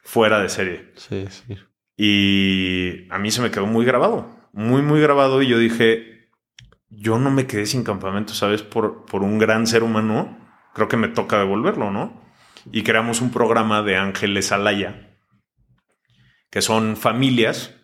Fuera 0.03 0.41
de 0.41 0.49
serie. 0.49 0.91
Sí, 0.97 1.25
sí. 1.29 1.55
Y 1.95 3.07
a 3.09 3.19
mí 3.19 3.31
se 3.31 3.41
me 3.41 3.51
quedó 3.51 3.67
muy 3.67 3.85
grabado, 3.85 4.49
muy, 4.51 4.81
muy 4.81 4.99
grabado. 4.99 5.41
Y 5.41 5.47
yo 5.47 5.57
dije, 5.57 6.27
yo 6.89 7.17
no 7.19 7.31
me 7.31 7.47
quedé 7.47 7.65
sin 7.65 7.85
campamento, 7.85 8.33
¿sabes? 8.33 8.63
Por, 8.63 9.05
por 9.05 9.23
un 9.23 9.39
gran 9.39 9.65
ser 9.65 9.81
humano, 9.81 10.37
creo 10.73 10.89
que 10.89 10.97
me 10.97 11.07
toca 11.07 11.39
devolverlo, 11.39 11.89
¿no? 11.89 12.21
Y 12.69 12.83
creamos 12.83 13.21
un 13.21 13.31
programa 13.31 13.81
de 13.81 13.95
Ángeles 13.95 14.51
Alaya, 14.51 15.17
que 16.49 16.61
son 16.61 16.97
familias 16.97 17.79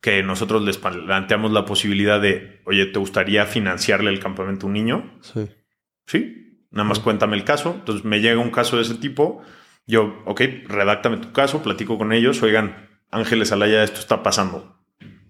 que 0.00 0.22
nosotros 0.22 0.62
les 0.62 0.78
planteamos 0.78 1.52
la 1.52 1.64
posibilidad 1.64 2.20
de, 2.20 2.62
oye, 2.64 2.86
¿te 2.86 2.98
gustaría 2.98 3.44
financiarle 3.46 4.10
el 4.10 4.20
campamento 4.20 4.66
a 4.66 4.68
un 4.68 4.72
niño? 4.72 5.18
Sí. 5.20 5.48
Sí, 6.06 6.66
nada 6.70 6.88
más 6.88 6.98
cuéntame 7.00 7.36
el 7.36 7.44
caso. 7.44 7.74
Entonces 7.78 8.04
me 8.04 8.20
llega 8.20 8.40
un 8.40 8.50
caso 8.50 8.76
de 8.76 8.82
ese 8.82 8.94
tipo. 8.94 9.42
Yo, 9.86 10.22
ok, 10.24 10.40
redáctame 10.66 11.18
tu 11.18 11.32
caso, 11.32 11.62
platico 11.62 11.98
con 11.98 12.12
ellos, 12.12 12.42
oigan, 12.42 12.88
Ángeles 13.10 13.52
Alaya, 13.52 13.82
esto 13.82 14.00
está 14.00 14.22
pasando. 14.22 14.76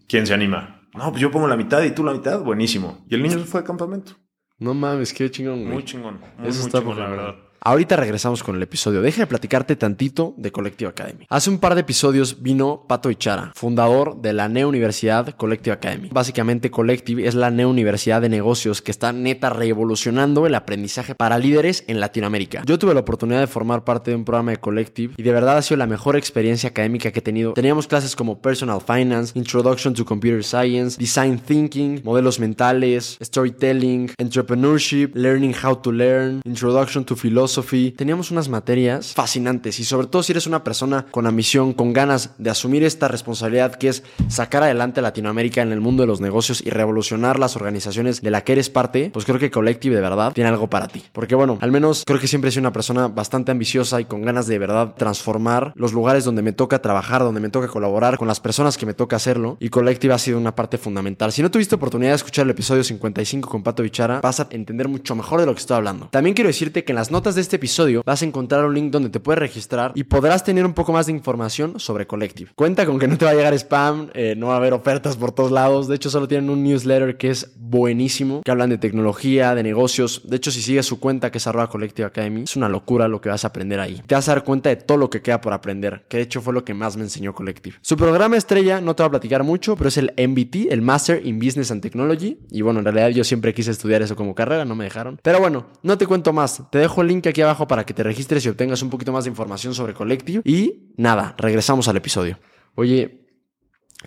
¿Quién 0.07 0.27
se 0.27 0.35
anima? 0.35 0.89
No, 0.95 1.11
pues 1.11 1.21
yo 1.21 1.31
pongo 1.31 1.49
la 1.49 1.57
mitad 1.57 1.83
y 1.83 1.93
tú 1.93 2.05
la 2.05 2.13
mitad. 2.13 2.41
Buenísimo. 2.41 3.05
Y 3.09 3.15
el 3.15 3.23
niño 3.23 3.39
se 3.39 3.45
fue 3.45 3.61
de 3.61 3.67
campamento. 3.67 4.13
No 4.59 4.75
mames, 4.75 5.13
qué 5.13 5.31
chingón. 5.31 5.65
Muy 5.65 5.85
chingón. 5.85 6.21
Eso 6.45 6.67
está 6.67 6.81
chingón, 6.81 6.99
la 6.99 7.09
verdad. 7.09 7.35
Ahorita 7.63 7.95
regresamos 7.95 8.43
con 8.43 8.57
el 8.57 8.63
episodio. 8.63 9.03
Deja 9.03 9.21
de 9.21 9.27
platicarte 9.27 9.77
tantito 9.77 10.33
de 10.39 10.51
Collective 10.51 10.89
Academy. 10.89 11.27
Hace 11.29 11.51
un 11.51 11.59
par 11.59 11.75
de 11.75 11.83
episodios 11.83 12.41
vino 12.41 12.87
Pato 12.89 13.11
Ichara, 13.11 13.53
fundador 13.55 14.23
de 14.23 14.33
la 14.33 14.49
Neo 14.49 14.67
Universidad 14.67 15.35
Collective 15.37 15.75
Academy. 15.75 16.09
Básicamente 16.11 16.71
Collective 16.71 17.27
es 17.29 17.35
la 17.35 17.51
Neo 17.51 17.69
Universidad 17.69 18.23
de 18.23 18.31
Negocios 18.31 18.81
que 18.81 18.91
está 18.91 19.13
neta 19.13 19.51
revolucionando 19.51 20.47
el 20.47 20.55
aprendizaje 20.55 21.15
para 21.15 21.39
líderes 21.39 21.85
en 21.87 22.01
Latinoamérica. 22.01 22.63
Yo 22.65 22.79
tuve 22.79 22.95
la 22.95 23.01
oportunidad 23.01 23.41
de 23.41 23.47
formar 23.47 23.85
parte 23.85 24.13
de 24.13 24.17
un 24.17 24.25
programa 24.25 24.53
de 24.53 24.57
Collective 24.57 25.13
y 25.19 25.23
de 25.23 25.33
verdad 25.33 25.59
ha 25.59 25.63
sido 25.63 25.77
la 25.77 25.87
mejor 25.87 26.17
experiencia 26.17 26.71
académica 26.71 27.13
que 27.13 27.19
he 27.19 27.23
tenido. 27.23 27.53
Teníamos 27.53 27.87
clases 27.87 28.17
como 28.17 28.41
Personal 28.41 28.81
Finance, 28.81 29.39
Introduction 29.39 29.93
to 29.93 30.07
Computer 30.07 30.43
Science, 30.43 30.99
Design 30.99 31.39
Thinking, 31.39 32.01
modelos 32.05 32.41
mentales, 32.41 33.19
Storytelling, 33.23 34.13
Entrepreneurship, 34.17 35.11
Learning 35.15 35.55
How 35.63 35.77
to 35.77 35.93
Learn, 35.93 36.41
Introduction 36.47 37.05
to 37.05 37.15
Philosophy 37.15 37.50
teníamos 37.97 38.31
unas 38.31 38.49
materias 38.49 39.13
fascinantes 39.15 39.81
y 39.81 39.85
sobre 39.85 40.07
todo 40.07 40.23
si 40.23 40.33
eres 40.33 40.47
una 40.47 40.65
persona 40.65 41.07
con 41.11 41.27
ambición, 41.27 41.73
con 41.73 41.93
ganas 41.93 42.31
de 42.39 42.51
asumir 42.51 42.85
esta 42.85 43.09
responsabilidad 43.09 43.77
que 43.77 43.89
es 43.89 44.03
sacar 44.29 44.63
adelante 44.63 45.01
a 45.01 45.03
Latinoamérica 45.03 45.63
en 45.63 45.73
el 45.73 45.81
mundo 45.81 46.03
de 46.03 46.07
los 46.07 46.21
negocios 46.21 46.63
y 46.65 46.71
revolucionar 46.71 47.39
las 47.39 47.57
organizaciones 47.57 48.21
de 48.21 48.31
la 48.31 48.43
que 48.43 48.53
eres 48.53 48.71
parte, 48.71 49.11
pues 49.13 49.25
creo 49.25 49.39
que 49.39 49.51
Collective 49.51 49.95
de 49.95 50.01
verdad 50.01 50.33
tiene 50.33 50.51
algo 50.51 50.69
para 50.69 50.89
ti. 50.89 51.03
Porque 51.13 51.35
bueno, 51.35 51.59
al 51.61 51.73
menos 51.73 52.05
creo 52.07 52.21
que 52.21 52.27
siempre 52.27 52.49
he 52.49 52.53
sido 52.53 52.63
una 52.63 52.73
persona 52.73 53.09
bastante 53.09 53.53
ambiciosa 53.53 54.01
y 54.01 54.05
con 54.05 54.23
ganas 54.23 54.47
de 54.47 54.59
verdad 54.59 54.95
transformar 54.97 55.73
los 55.75 55.93
lugares 55.93 56.25
donde 56.25 56.43
me 56.43 56.53
toca 56.53 56.83
trabajar, 56.83 57.23
donde 57.23 57.41
me 57.41 57.49
toca 57.51 57.69
colaborar 57.69 58.19
con 58.19 58.29
las 58.29 58.41
personas 58.41 58.77
que 58.77 58.87
me 58.87 58.95
toca 58.95 59.17
hacerlo 59.17 59.57
y 59.61 59.69
Collective 59.69 60.15
ha 60.15 60.19
sido 60.19 60.39
una 60.39 60.55
parte 60.55 60.79
fundamental. 60.79 61.33
Si 61.33 61.43
no 61.43 61.51
tuviste 61.51 61.75
oportunidad 61.75 62.13
de 62.13 62.17
escuchar 62.17 62.45
el 62.45 62.51
episodio 62.51 62.85
55 62.85 63.49
con 63.49 63.63
Pato 63.63 63.83
Bichara, 63.83 64.21
vas 64.21 64.41
a 64.41 64.49
entender 64.51 64.89
mucho 64.89 65.15
mejor 65.15 65.41
de 65.41 65.47
lo 65.47 65.55
que 65.55 65.61
estoy 65.61 65.77
hablando. 65.77 66.09
También 66.11 66.35
quiero 66.35 66.49
decirte 66.49 66.85
que 66.85 66.93
en 66.93 66.97
las 66.97 67.11
notas 67.11 67.35
de 67.35 67.40
este 67.41 67.57
episodio 67.57 68.03
vas 68.05 68.23
a 68.23 68.25
encontrar 68.25 68.65
un 68.65 68.75
link 68.75 68.91
donde 68.91 69.11
te 69.11 69.21
puedes 69.21 69.39
registrar 69.39 69.93
y 69.95 70.05
podrás 70.05 70.45
tener 70.45 70.65
un 70.65 70.75
poco 70.75 70.93
más 70.93 71.07
de 71.07 71.13
información 71.13 71.79
sobre 71.79 72.07
Collective. 72.07 72.51
Cuenta 72.55 72.87
con 72.87 72.99
que 72.99 73.09
no 73.09 73.19
te 73.19 73.25
va 73.25 73.33
a 73.33 73.35
llegar 73.35 73.55
spam, 73.55 74.11
eh, 74.15 74.35
no 74.37 74.49
va 74.49 74.55
a 74.55 74.57
haber 74.57 74.73
ofertas 74.73 75.17
por 75.17 75.33
todos 75.33 75.51
lados. 75.51 75.89
De 75.89 75.97
hecho, 75.97 76.11
solo 76.11 76.29
tienen 76.29 76.51
un 76.51 76.63
newsletter 76.63 77.17
que 77.17 77.31
es 77.31 77.53
buenísimo, 77.57 78.43
que 78.43 78.51
hablan 78.51 78.71
de 78.71 78.79
tecnología, 78.79 79.55
de 79.55 79.63
negocios. 79.63 80.23
De 80.25 80.37
hecho, 80.37 80.51
si 80.51 80.63
sigues 80.63 80.87
su 80.87 80.99
cuenta 81.01 81.31
que 81.31 81.39
es 81.39 81.49
Collective 81.71 82.07
Academy, 82.07 82.43
es 82.43 82.57
una 82.57 82.69
locura 82.69 83.09
lo 83.09 83.21
que 83.21 83.29
vas 83.29 83.45
a 83.45 83.49
aprender 83.49 83.81
ahí. 83.81 84.03
Te 84.07 84.15
vas 84.15 84.29
a 84.29 84.35
dar 84.35 84.45
cuenta 84.45 84.69
de 84.69 84.77
todo 84.77 84.99
lo 84.99 85.11
que 85.11 85.23
queda 85.23 85.41
por 85.41 85.53
aprender, 85.53 86.05
que 86.09 86.19
de 86.19 86.25
hecho 86.25 86.41
fue 86.41 86.53
lo 86.53 86.65
que 86.65 86.75
más 86.75 86.97
me 86.97 87.03
enseñó 87.03 87.35
Collective. 87.35 87.77
Su 87.81 87.97
programa 87.97 88.37
estrella 88.37 88.81
no 88.81 88.95
te 88.95 89.03
va 89.03 89.09
a 89.09 89.11
platicar 89.11 89.45
mucho, 89.45 89.77
pero 89.77 89.89
es 89.89 89.97
el 89.97 90.13
MBT, 90.17 90.71
el 90.71 90.83
Master 90.83 91.25
in 91.25 91.39
Business 91.39 91.71
and 91.71 91.83
Technology. 91.83 92.39
Y 92.51 92.63
bueno, 92.63 92.81
en 92.81 92.85
realidad 92.85 93.09
yo 93.11 93.25
siempre 93.25 93.55
quise 93.55 93.71
estudiar 93.71 94.03
eso 94.03 94.17
como 94.17 94.35
carrera, 94.35 94.65
no 94.65 94.75
me 94.75 94.85
dejaron. 94.85 95.19
Pero 95.23 95.39
bueno, 95.39 95.67
no 95.83 95.99
te 95.99 96.07
cuento 96.07 96.33
más. 96.33 96.63
Te 96.71 96.79
dejo 96.79 97.03
el 97.03 97.09
link 97.09 97.27
abajo 97.43 97.67
para 97.67 97.85
que 97.85 97.95
te 97.95 98.03
registres 98.03 98.45
y 98.45 98.49
obtengas 98.49 98.83
un 98.83 98.91
poquito 98.91 99.13
más 99.13 99.25
de 99.25 99.31
información 99.31 99.75
sobre 99.75 99.95
Collective. 99.95 100.43
Y 100.45 100.93
nada, 100.97 101.35
regresamos 101.39 101.89
al 101.89 101.97
episodio. 101.97 102.39
Oye, 102.75 103.27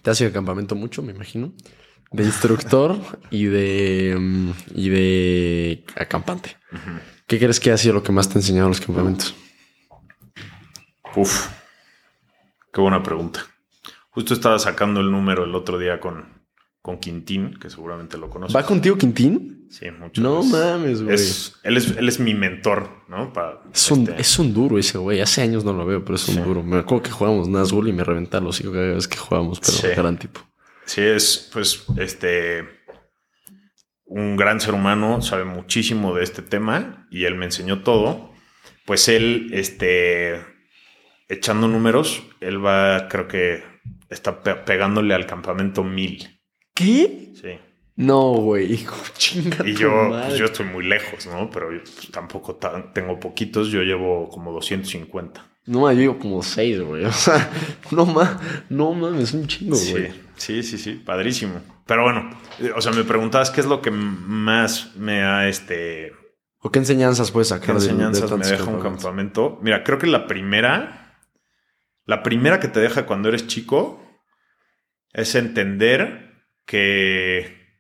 te 0.02 0.10
has 0.10 0.20
ido 0.22 0.30
de 0.30 0.34
campamento 0.34 0.76
mucho, 0.76 1.02
me 1.02 1.12
imagino. 1.12 1.54
De 2.12 2.24
instructor 2.24 2.98
y 3.32 3.46
de. 3.46 4.16
Mm, 4.20 4.52
y 4.76 4.90
de 4.90 5.86
acampante. 5.96 6.58
¿Qué 7.26 7.40
crees 7.40 7.60
que 7.60 7.72
ha 7.72 7.78
sido 7.78 7.96
lo 7.96 8.04
que 8.04 8.12
más 8.12 8.30
te 8.30 8.38
ha 8.38 8.42
enseñado 8.42 8.68
en 8.68 8.72
los 8.72 8.82
campamentos? 8.82 9.34
Uf, 11.16 11.48
qué 12.72 12.82
buena 12.82 13.02
pregunta. 13.02 13.42
Justo 14.10 14.34
estaba 14.34 14.60
sacando 14.60 15.00
el 15.00 15.10
número 15.10 15.44
el 15.44 15.56
otro 15.56 15.80
día 15.80 16.00
con, 16.00 16.43
con 16.84 17.00
Quintín, 17.00 17.58
que 17.58 17.70
seguramente 17.70 18.18
lo 18.18 18.30
conoces. 18.30 18.54
¿Va 18.54 18.66
contigo 18.66 18.98
Quintín? 18.98 19.68
Sí, 19.70 19.90
mucho. 19.90 20.22
No 20.22 20.44
mames, 20.44 21.02
güey. 21.02 21.16
él, 21.64 21.78
es, 21.78 21.88
él 21.98 22.10
es 22.10 22.20
mi 22.20 22.34
mentor, 22.34 22.90
¿no? 23.08 23.32
es, 23.74 23.90
un, 23.90 24.02
este 24.02 24.22
es, 24.22 24.38
un, 24.38 24.54
duro 24.54 24.78
ese 24.78 24.98
güey. 24.98 25.22
Hace 25.22 25.42
años 25.42 25.64
no 25.64 25.72
lo 25.72 25.86
veo, 25.86 26.04
pero 26.04 26.18
es 26.18 26.28
un 26.28 26.44
duro. 26.44 26.62
Me 26.62 26.80
acuerdo 26.80 27.04
que 27.04 27.12
jugábamos 27.12 27.48
Nazgul 27.48 27.88
y 27.88 27.94
me 27.94 28.04
reventa 28.04 28.42
los 28.42 28.60
hijos 28.60 28.74
cada 28.74 28.94
vez 28.96 29.08
que 29.08 29.18
jugamos, 29.18 29.62
pero 29.62 29.72
sí. 29.72 29.88
gran 29.96 30.18
tipo. 30.18 30.42
Sí, 30.86 31.02
es 31.02 31.50
pues 31.54 31.86
este 31.98 32.68
un 34.06 34.36
gran 34.36 34.60
ser 34.60 34.74
humano, 34.74 35.22
sabe 35.22 35.46
muchísimo 35.46 36.14
de 36.14 36.24
este 36.24 36.42
tema 36.42 37.08
y 37.10 37.24
él 37.24 37.36
me 37.36 37.46
enseñó 37.46 37.82
todo. 37.82 38.34
Pues 38.86 39.08
él, 39.08 39.52
este, 39.54 40.42
echando 41.30 41.70
números, 41.70 42.24
él 42.42 42.64
va, 42.64 43.08
creo 43.08 43.30
que 43.30 43.64
está 44.10 44.44
pegándole 44.44 45.14
al 45.14 45.26
campamento 45.26 45.86
mil. 45.86 46.43
¿Qué? 46.74 47.32
Sí. 47.36 47.60
No, 47.96 48.32
güey, 48.32 48.74
hijo, 48.74 48.96
chinga. 49.18 49.68
Y 49.68 49.76
yo, 49.76 50.10
pues 50.10 50.38
yo 50.38 50.46
estoy 50.46 50.66
muy 50.66 50.86
lejos, 50.86 51.28
¿no? 51.28 51.50
Pero 51.50 51.68
pues, 51.68 52.12
tampoco 52.12 52.58
tengo 52.94 53.20
poquitos, 53.20 53.70
yo 53.70 53.82
llevo 53.82 54.30
como 54.30 54.52
250. 54.52 55.46
No, 55.66 55.92
yo 55.92 56.00
llevo 56.00 56.20
como 56.20 56.44
6, 56.44 56.82
güey. 56.82 57.06
O 57.06 57.12
sea, 57.12 57.50
no 57.92 58.06
mames, 58.06 58.38
no 58.70 58.94
mames, 58.94 59.24
es 59.30 59.34
un 59.34 59.48
chingo, 59.48 59.78
güey. 59.92 60.12
Sí, 60.36 60.64
sí, 60.64 60.78
sí, 60.78 60.94
padrísimo. 60.94 61.62
Pero 61.86 62.04
bueno, 62.04 62.30
o 62.76 62.82
sea, 62.82 62.92
me 62.92 63.04
preguntabas 63.04 63.52
qué 63.52 63.62
es 63.62 63.68
lo 63.68 63.82
que 63.82 63.92
más 63.92 64.96
me 64.96 65.24
ha 65.24 65.48
este. 65.48 66.14
¿O 66.60 66.72
qué 66.72 66.80
enseñanzas 66.80 67.32
puedes 67.32 67.50
sacar? 67.50 67.68
¿Qué 67.68 67.72
enseñanzas 67.74 68.32
me 68.32 68.48
deja 68.48 68.64
un 68.64 68.82
campamento? 68.82 69.60
Mira, 69.62 69.84
creo 69.84 70.00
que 70.00 70.08
la 70.08 70.28
primera, 70.28 71.20
la 72.06 72.24
primera 72.24 72.60
que 72.60 72.70
te 72.70 72.80
deja 72.80 73.06
cuando 73.06 73.30
eres 73.30 73.48
chico 73.48 74.02
es 75.12 75.36
entender 75.36 76.33
que 76.66 77.78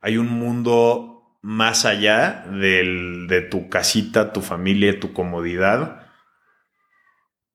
hay 0.00 0.16
un 0.16 0.28
mundo 0.28 1.38
más 1.42 1.84
allá 1.84 2.44
de 2.46 3.46
tu 3.50 3.68
casita, 3.68 4.32
tu 4.32 4.40
familia, 4.40 5.00
tu 5.00 5.12
comodidad, 5.12 6.10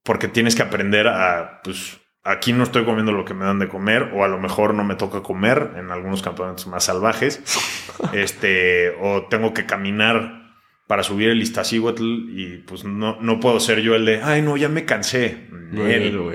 porque 0.04 0.28
tienes 0.28 0.56
que 0.56 0.64
aprender 0.64 1.08
a, 1.08 1.62
pues, 1.64 2.00
aquí 2.24 2.52
no 2.52 2.64
estoy 2.64 2.86
comiendo 2.86 3.12
lo 3.12 3.26
que 3.26 3.34
me 3.34 3.46
dan 3.46 3.60
de 3.60 3.70
comer, 3.70 4.12
o 4.14 4.24
a 4.24 4.28
lo 4.28 4.40
mejor 4.40 4.74
no 4.74 4.84
me 4.84 4.96
toca 4.96 5.22
comer 5.22 5.72
en 5.78 5.92
algunos 5.92 6.22
campamentos 6.22 6.68
más 6.68 6.84
salvajes, 6.84 7.42
este, 8.14 8.92
o 9.02 9.28
tengo 9.28 9.54
que 9.54 9.66
caminar 9.66 10.48
para 10.88 11.04
subir 11.04 11.30
el 11.30 11.42
Iztaccíhuatl 11.42 12.30
y 12.30 12.64
pues 12.66 12.86
no, 12.86 13.20
no 13.22 13.40
puedo 13.40 13.60
ser 13.60 13.82
yo 13.82 13.96
el 13.96 14.06
de, 14.06 14.22
ay 14.24 14.42
no, 14.42 14.56
ya 14.58 14.70
me 14.70 14.86
cansé. 14.86 15.48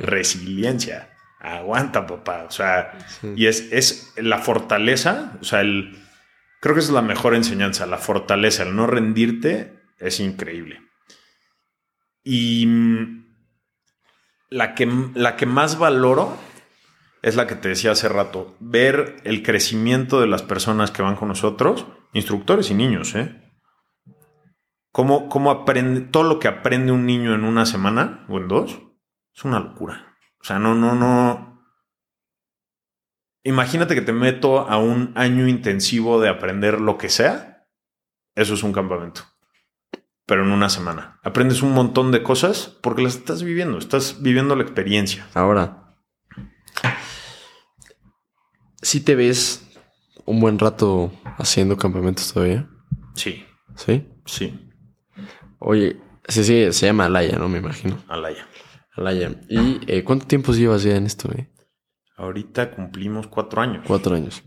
resiliencia. 0.03 1.12
Aguanta, 1.43 2.07
papá. 2.07 2.45
O 2.45 2.51
sea, 2.53 2.93
y 3.35 3.47
es, 3.47 3.69
es 3.73 4.15
la 4.17 4.39
fortaleza, 4.39 5.33
o 5.41 5.45
sea, 5.45 5.61
el, 5.61 5.99
creo 6.61 6.75
que 6.75 6.81
es 6.81 6.91
la 6.91 7.03
mejor 7.03 7.35
enseñanza, 7.35 7.85
la 7.87 7.99
fortaleza, 7.99 8.63
el 8.63 8.77
no 8.77 8.87
rendirte 8.87 9.83
es 9.99 10.21
increíble. 10.21 10.81
Y 12.23 12.69
la 14.51 14.75
que, 14.75 14.89
la 15.15 15.35
que 15.35 15.47
más 15.47 15.81
valoro 15.81 16.39
es 17.23 17.35
la 17.35 17.49
que 17.49 17.57
te 17.57 17.71
decía 17.71 17.91
hace 17.91 18.09
rato, 18.09 18.57
ver 18.61 19.17
el 19.25 19.43
crecimiento 19.43 20.21
de 20.21 20.29
las 20.29 20.43
personas 20.43 20.93
que 20.93 21.03
van 21.03 21.17
con 21.17 21.27
nosotros, 21.27 21.87
instructores 22.13 22.71
y 22.71 22.75
niños, 22.75 23.17
¿eh? 23.17 23.41
Cómo, 24.93 25.29
cómo 25.29 25.51
aprende, 25.51 26.03
todo 26.03 26.23
lo 26.23 26.39
que 26.39 26.49
aprende 26.49 26.93
un 26.93 27.07
niño 27.07 27.35
en 27.35 27.45
una 27.45 27.67
semana 27.67 28.25
o 28.29 28.39
en 28.39 28.47
dos, 28.47 28.81
es 29.35 29.45
una 29.45 29.59
locura. 29.59 30.12
O 30.43 30.45
sea, 30.45 30.59
no, 30.59 30.75
no, 30.75 30.95
no. 30.95 31.63
Imagínate 33.45 33.95
que 33.95 34.03
te 34.03 34.13
meto 34.13 34.61
a 34.61 34.79
un 34.79 35.13
año 35.17 35.49
intensivo 35.49 36.21
de 36.21 36.29
aprender 36.29 36.81
lo 36.81 36.99
que 36.99 37.09
sea. 37.09 37.67
Eso 38.35 38.55
es 38.55 38.63
un 38.63 38.73
campamento 38.73 39.23
pero 40.27 40.45
en 40.45 40.53
una 40.53 40.69
semana. 40.69 41.21
Aprendes 41.23 41.61
un 41.63 41.73
montón 41.73 42.11
de 42.11 42.23
cosas 42.23 42.79
porque 42.81 43.03
las 43.03 43.17
estás 43.17 43.43
viviendo, 43.43 43.77
estás 43.77 44.23
viviendo 44.23 44.57
la 44.57 44.63
experiencia. 44.63 45.29
Ahora, 45.35 45.97
si 48.81 49.01
te 49.01 49.15
ves 49.15 49.69
un 50.25 50.41
buen 50.41 50.59
rato 50.59 51.13
haciendo 51.39 51.77
campamentos 51.77 52.33
todavía? 52.33 52.67
Sí. 53.15 53.45
¿Sí? 53.77 54.09
Sí. 54.25 54.71
Oye, 55.59 56.01
sí, 56.27 56.45
sí, 56.45 56.73
se 56.73 56.87
llama 56.87 57.07
Alaya, 57.07 57.37
¿no? 57.37 57.49
Me 57.49 57.59
imagino. 57.59 58.03
Alaya. 58.09 58.47
Alaya. 58.95 59.31
¿Y 59.49 59.81
eh, 59.87 60.05
cuánto 60.05 60.27
tiempo 60.27 60.53
llevas 60.53 60.83
ya 60.83 60.97
en 60.97 61.07
esto, 61.07 61.31
eh? 61.33 61.49
Ahorita 62.17 62.71
cumplimos 62.71 63.27
cuatro 63.27 63.63
años. 63.63 63.85
Cuatro 63.87 64.15
años. 64.15 64.43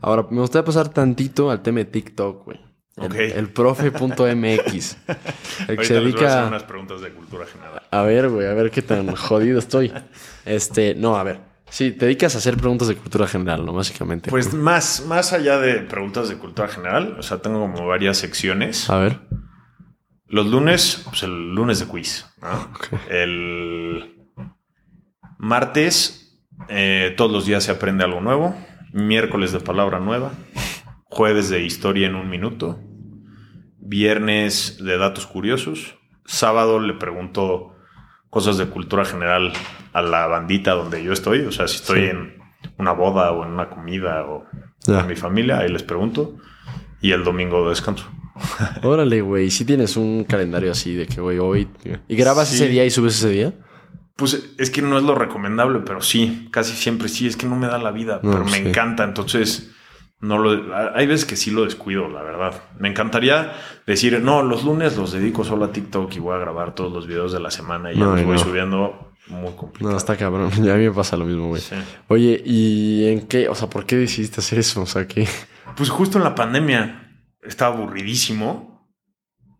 Ahora, 0.00 0.26
me 0.30 0.40
gustaría 0.40 0.64
pasar 0.64 0.88
tantito 0.90 1.50
al 1.50 1.62
tema 1.62 1.78
de 1.78 1.86
TikTok, 1.86 2.44
güey. 2.44 2.68
El, 2.96 3.50
profe.mx. 3.50 4.96
El 5.68 5.84
se 5.84 5.94
dedica. 5.94 6.44
a 6.44 6.48
unas 6.48 6.64
preguntas 6.64 7.00
de 7.00 7.12
cultura 7.12 7.46
general. 7.46 7.82
A 7.90 8.02
ver, 8.02 8.28
güey, 8.28 8.46
a 8.46 8.54
ver 8.54 8.70
qué 8.70 8.82
tan 8.82 9.14
jodido 9.14 9.58
estoy. 9.58 9.92
Este, 10.44 10.94
no, 10.94 11.16
a 11.16 11.22
ver. 11.22 11.40
Sí, 11.70 11.92
te 11.92 12.06
dedicas 12.06 12.34
a 12.34 12.38
hacer 12.38 12.56
preguntas 12.56 12.88
de 12.88 12.96
cultura 12.96 13.26
general, 13.26 13.64
¿no? 13.64 13.72
Básicamente. 13.72 14.30
Pues 14.30 14.54
más, 14.54 15.04
más 15.06 15.32
allá 15.32 15.58
de 15.58 15.80
preguntas 15.80 16.28
de 16.28 16.36
cultura 16.36 16.68
general, 16.68 17.16
o 17.18 17.22
sea, 17.22 17.38
tengo 17.38 17.60
como 17.60 17.86
varias 17.86 18.16
secciones. 18.16 18.88
A 18.88 18.98
ver. 18.98 19.20
Los 20.28 20.46
lunes, 20.46 21.02
pues 21.08 21.22
el 21.22 21.54
lunes 21.54 21.80
de 21.80 21.86
quiz, 21.86 22.26
¿no? 22.42 22.70
El 23.08 24.28
martes, 25.38 26.40
eh, 26.68 27.14
todos 27.16 27.30
los 27.32 27.46
días 27.46 27.64
se 27.64 27.72
aprende 27.72 28.04
algo 28.04 28.20
nuevo. 28.20 28.54
Miércoles 28.92 29.52
de 29.52 29.60
palabra 29.60 30.00
nueva. 30.00 30.32
Jueves 31.04 31.48
de 31.48 31.62
historia 31.62 32.06
en 32.06 32.14
un 32.14 32.28
minuto 32.28 32.78
viernes 33.88 34.84
de 34.84 34.98
datos 34.98 35.26
curiosos, 35.26 35.96
sábado 36.26 36.78
le 36.78 36.92
pregunto 36.92 37.74
cosas 38.28 38.58
de 38.58 38.66
cultura 38.66 39.06
general 39.06 39.52
a 39.94 40.02
la 40.02 40.26
bandita 40.26 40.72
donde 40.72 41.02
yo 41.02 41.12
estoy, 41.12 41.40
o 41.40 41.52
sea, 41.52 41.66
si 41.68 41.76
estoy 41.76 42.04
en 42.04 42.34
una 42.76 42.92
boda 42.92 43.32
o 43.32 43.44
en 43.44 43.52
una 43.52 43.70
comida 43.70 44.26
o 44.26 44.44
con 44.84 45.06
mi 45.06 45.16
familia, 45.16 45.58
ahí 45.58 45.70
les 45.70 45.82
pregunto, 45.82 46.36
y 47.00 47.12
el 47.12 47.24
domingo 47.24 47.68
descanso. 47.68 48.06
Órale, 48.82 49.20
güey, 49.20 49.50
si 49.50 49.64
tienes 49.64 49.96
un 49.96 50.24
calendario 50.24 50.72
así 50.72 50.94
de 50.94 51.06
que, 51.06 51.20
güey, 51.20 51.38
hoy... 51.38 51.68
¿Y 52.08 52.16
grabas 52.16 52.52
ese 52.52 52.68
día 52.68 52.84
y 52.84 52.90
subes 52.90 53.16
ese 53.16 53.30
día? 53.30 53.52
Pues 54.16 54.54
es 54.58 54.70
que 54.70 54.82
no 54.82 54.98
es 54.98 55.04
lo 55.04 55.14
recomendable, 55.14 55.80
pero 55.84 56.00
sí, 56.00 56.48
casi 56.50 56.74
siempre 56.74 57.08
sí, 57.08 57.26
es 57.26 57.36
que 57.36 57.46
no 57.46 57.56
me 57.56 57.68
da 57.68 57.78
la 57.78 57.92
vida, 57.92 58.20
pero 58.20 58.44
me 58.44 58.58
encanta, 58.58 59.04
entonces 59.04 59.70
no 60.20 60.38
lo, 60.38 60.74
hay 60.94 61.06
veces 61.06 61.24
que 61.24 61.36
sí 61.36 61.52
lo 61.52 61.64
descuido, 61.64 62.08
la 62.08 62.22
verdad. 62.22 62.62
Me 62.80 62.88
encantaría 62.88 63.52
decir, 63.86 64.20
no, 64.20 64.42
los 64.42 64.64
lunes 64.64 64.96
los 64.96 65.12
dedico 65.12 65.44
solo 65.44 65.66
a 65.66 65.72
TikTok 65.72 66.12
y 66.16 66.18
voy 66.18 66.34
a 66.34 66.38
grabar 66.38 66.74
todos 66.74 66.92
los 66.92 67.06
videos 67.06 67.32
de 67.32 67.38
la 67.38 67.52
semana 67.52 67.92
y 67.92 67.98
ya 67.98 68.04
los 68.04 68.24
voy 68.24 68.38
subiendo 68.38 69.12
muy 69.28 69.52
complicado. 69.52 69.92
No, 69.92 69.96
está 69.96 70.16
cabrón. 70.16 70.50
Ya 70.62 70.74
a 70.74 70.76
mí 70.76 70.84
me 70.84 70.92
pasa 70.92 71.16
lo 71.16 71.24
mismo, 71.24 71.48
güey. 71.48 71.62
Oye, 72.08 72.42
¿y 72.44 73.06
en 73.06 73.28
qué? 73.28 73.48
O 73.48 73.54
sea, 73.54 73.70
¿por 73.70 73.86
qué 73.86 73.96
decidiste 73.96 74.40
hacer 74.40 74.58
eso? 74.58 74.82
O 74.82 74.86
sea, 74.86 75.06
¿qué? 75.06 75.28
Pues 75.76 75.90
justo 75.90 76.18
en 76.18 76.24
la 76.24 76.34
pandemia 76.34 77.07
estaba 77.42 77.76
aburridísimo 77.76 78.88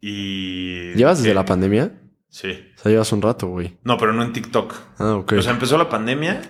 y... 0.01 0.93
¿Llevas 0.95 1.19
desde 1.19 1.35
la 1.35 1.45
pandemia? 1.45 2.01
Sí. 2.29 2.73
O 2.77 2.79
sea, 2.79 2.93
llevas 2.93 3.13
un 3.13 3.23
rato, 3.23 3.49
güey. 3.49 3.79
No, 3.85 3.97
pero 3.99 4.13
no 4.13 4.23
en 4.23 4.33
TikTok. 4.33 4.75
Ah, 4.99 5.15
ok. 5.17 5.33
O 5.39 5.43
sea, 5.43 5.53
empezó 5.53 5.79
la 5.79 5.89
pandemia 5.89 6.41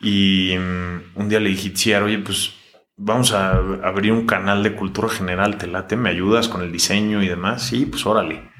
y 0.00 0.54
mm, 0.58 1.18
un 1.18 1.28
día 1.28 1.40
le 1.40 1.50
dije, 1.50 1.96
oye, 1.98 2.18
pues 2.18 2.54
vamos 2.96 3.32
a 3.32 3.52
abrir 3.52 4.12
un 4.12 4.26
canal 4.26 4.62
de 4.62 4.74
cultura 4.74 5.08
general, 5.08 5.56
te 5.56 5.66
late, 5.66 5.96
me 5.96 6.10
ayudas 6.10 6.48
con 6.48 6.62
el 6.62 6.70
diseño 6.70 7.22
y 7.22 7.28
demás. 7.28 7.62
Sí, 7.62 7.86
pues 7.86 8.04
órale. 8.06 8.50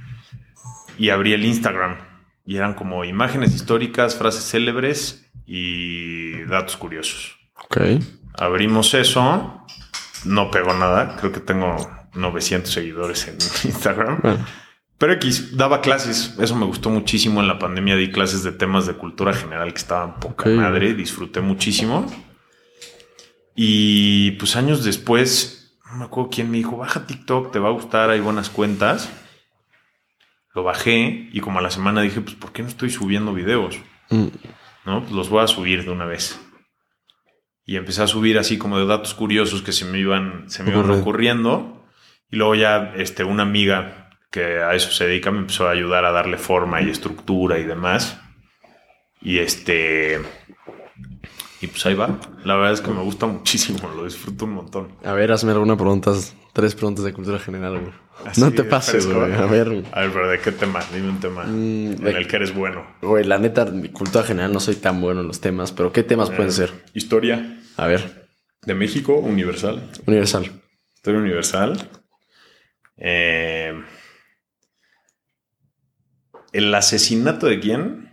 Y 0.99 1.11
abrí 1.11 1.33
el 1.33 1.45
Instagram 1.45 1.99
y 2.45 2.57
eran 2.57 2.75
como 2.75 3.05
imágenes 3.05 3.55
históricas, 3.55 4.17
frases 4.17 4.45
célebres 4.45 5.31
y 5.47 6.43
datos 6.45 6.77
curiosos. 6.77 7.39
Ok. 7.65 7.79
Abrimos 8.35 8.95
eso, 8.95 9.65
no 10.25 10.51
pegó 10.51 10.75
nada, 10.75 11.17
creo 11.17 11.33
que 11.33 11.41
tengo 11.41 11.77
900 12.15 12.73
seguidores 12.73 13.29
en 13.29 13.35
Instagram. 13.71 14.21
Pero 14.99 15.15
X, 15.15 15.57
daba 15.57 15.81
clases, 15.81 16.35
eso 16.39 16.55
me 16.57 16.67
gustó 16.67 16.91
muchísimo 16.91 17.41
en 17.41 17.49
la 17.49 17.59
pandemia, 17.59 17.97
di 17.97 18.11
clases 18.11 18.43
de 18.43 18.53
temas 18.53 18.87
de 18.87 18.95
cultura 18.95 19.33
general 19.33 19.73
que 19.73 19.79
estaban 19.79 20.21
poca 20.21 20.51
madre, 20.51 20.93
disfruté 20.93 21.41
muchísimo. 21.41 22.07
Y 23.55 24.33
pues 24.33 24.57
años 24.57 24.85
después, 24.85 25.79
no 25.91 25.97
me 25.97 26.05
acuerdo 26.05 26.31
quién 26.31 26.51
me 26.51 26.59
dijo, 26.59 26.77
baja 26.77 27.07
TikTok, 27.07 27.51
te 27.51 27.59
va 27.59 27.69
a 27.69 27.73
gustar, 27.73 28.11
hay 28.11 28.21
buenas 28.21 28.51
cuentas. 28.51 29.11
Lo 30.55 30.65
bajé 30.65 31.31
y 31.33 31.41
como 31.41 31.61
a 31.61 31.63
la 31.63 31.71
semana 31.71 32.03
dije, 32.03 32.21
pues 32.21 32.37
¿por 32.37 32.53
qué 32.53 32.63
no 32.63 32.69
estoy 32.69 32.91
subiendo 32.91 33.33
videos? 33.33 33.79
Mm. 34.11 34.27
No, 34.85 35.01
pues 35.01 35.13
los 35.13 35.31
voy 35.31 35.43
a 35.43 35.47
subir 35.47 35.85
de 35.85 35.91
una 35.91 36.05
vez. 36.05 36.39
Y 37.71 37.77
empecé 37.77 38.03
a 38.03 38.09
subir 38.09 38.37
así 38.37 38.59
como 38.59 38.81
de 38.81 38.85
datos 38.85 39.15
curiosos 39.15 39.63
que 39.63 39.71
se 39.71 39.85
me 39.85 40.01
iban, 40.01 40.51
se 40.51 40.65
me 40.65 40.73
iban 40.73 40.91
ocurriendo. 40.91 41.87
Y 42.29 42.35
luego 42.35 42.57
ya 42.57 42.95
este, 42.97 43.23
una 43.23 43.45
amiga 43.45 44.11
que 44.29 44.61
a 44.61 44.75
eso 44.75 44.91
se 44.91 45.07
dedica, 45.07 45.31
me 45.31 45.39
empezó 45.39 45.69
a 45.69 45.71
ayudar 45.71 46.05
a 46.05 46.11
darle 46.11 46.37
forma 46.37 46.83
y 46.83 46.91
estructura 46.91 47.61
y 47.61 47.65
demás. 47.65 48.21
Y 49.23 49.39
este. 49.39 50.19
Y 51.61 51.69
pues 51.69 51.87
ahí 51.87 51.95
va. 51.95 52.19
La 52.43 52.57
verdad 52.57 52.73
es 52.73 52.81
que 52.81 52.91
me 52.91 53.03
gusta 53.03 53.27
muchísimo, 53.27 53.89
lo 53.95 54.05
disfruto 54.05 54.47
un 54.47 54.55
montón. 54.55 54.89
A 55.05 55.13
ver, 55.13 55.31
hazme 55.31 55.53
alguna 55.53 55.77
pregunta, 55.77 56.11
tres 56.53 56.75
preguntas 56.75 57.05
de 57.05 57.13
cultura 57.13 57.39
general, 57.39 57.79
güey. 57.79 57.93
no 58.37 58.51
te 58.51 58.65
pases, 58.65 59.07
güey. 59.07 59.33
A 59.33 59.47
ver. 59.47 59.85
A 59.93 60.01
ver, 60.01 60.11
pero 60.13 60.29
¿de 60.29 60.41
qué 60.41 60.51
tema? 60.51 60.81
Dime 60.93 61.09
un 61.09 61.21
tema 61.21 61.45
mm, 61.45 62.05
en 62.05 62.17
el 62.17 62.27
que 62.27 62.35
eres 62.35 62.53
bueno. 62.53 62.85
Güey, 63.01 63.23
la 63.23 63.39
neta, 63.39 63.65
cultura 63.93 64.25
general 64.25 64.53
no 64.53 64.59
soy 64.59 64.75
tan 64.75 65.01
bueno 65.01 65.21
en 65.21 65.29
los 65.29 65.41
temas, 65.41 65.71
pero 65.71 65.93
¿qué 65.93 66.03
temas 66.03 66.31
pueden 66.31 66.51
ser? 66.51 66.73
Historia. 66.95 67.59
A 67.81 67.87
ver. 67.87 68.29
¿De 68.61 68.75
México? 68.75 69.15
Universal. 69.15 69.91
Universal. 70.05 70.51
Historia 70.95 71.19
universal. 71.19 71.79
Eh, 72.99 73.73
¿El 76.53 76.75
asesinato 76.75 77.47
de 77.47 77.59
quién? 77.59 78.11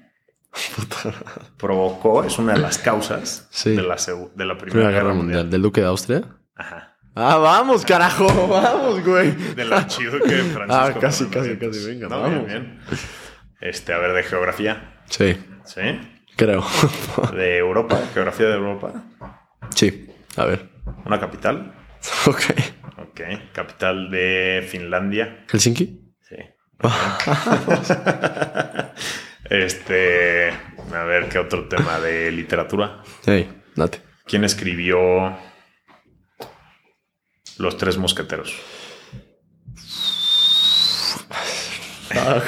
provocó, 1.58 2.24
es 2.24 2.40
una 2.40 2.54
de 2.54 2.60
las 2.60 2.78
causas 2.78 3.50
de, 3.66 3.76
la, 3.82 3.98
de 4.36 4.46
la 4.46 4.58
Primera, 4.58 4.90
Guerra, 4.90 5.14
Mundial. 5.14 5.50
¿Del 5.50 5.62
Duque 5.62 5.82
de 5.82 5.88
Austria? 5.88 6.24
Ajá. 6.56 6.96
Ah, 7.14 7.36
vamos, 7.36 7.84
carajo, 7.84 8.48
vamos, 8.48 9.04
güey. 9.04 9.32
Del 9.54 9.74
archiduque 9.74 10.44
Francisco. 10.54 10.66
Ah, 10.70 10.94
casi, 10.98 11.26
casi, 11.26 11.58
casi, 11.58 11.86
venga, 11.88 12.08
no, 12.08 12.30
Bien, 12.30 12.46
bien. 12.46 12.80
Este, 13.60 13.92
a 13.92 13.98
ver, 13.98 14.14
de 14.14 14.24
geografía. 14.24 15.04
Sí. 15.10 15.38
¿Sí? 15.66 15.82
Creo. 16.38 16.66
¿De 17.34 17.58
Europa? 17.58 18.00
¿Geografía 18.14 18.46
de 18.48 18.54
Europa? 18.54 19.04
Sí, 19.76 20.08
a 20.36 20.46
ver. 20.46 20.70
¿Una 21.06 21.20
capital? 21.20 21.74
Ok. 22.28 22.42
Ok. 22.98 23.22
¿Capital 23.54 24.10
de 24.10 24.66
Finlandia? 24.70 25.46
¿Helsinki? 25.52 26.00
Sí. 26.22 26.36
este, 29.50 30.50
a 30.94 31.04
ver, 31.04 31.28
¿qué 31.28 31.40
otro 31.40 31.68
tema 31.68 32.00
de 32.00 32.32
literatura? 32.32 33.02
Sí, 33.22 33.48
date. 33.76 34.02
¿Quién 34.26 34.44
escribió 34.44 35.38
Los 37.58 37.78
Tres 37.78 37.98
Mosqueteros? 37.98 38.56
ah, 42.16 42.42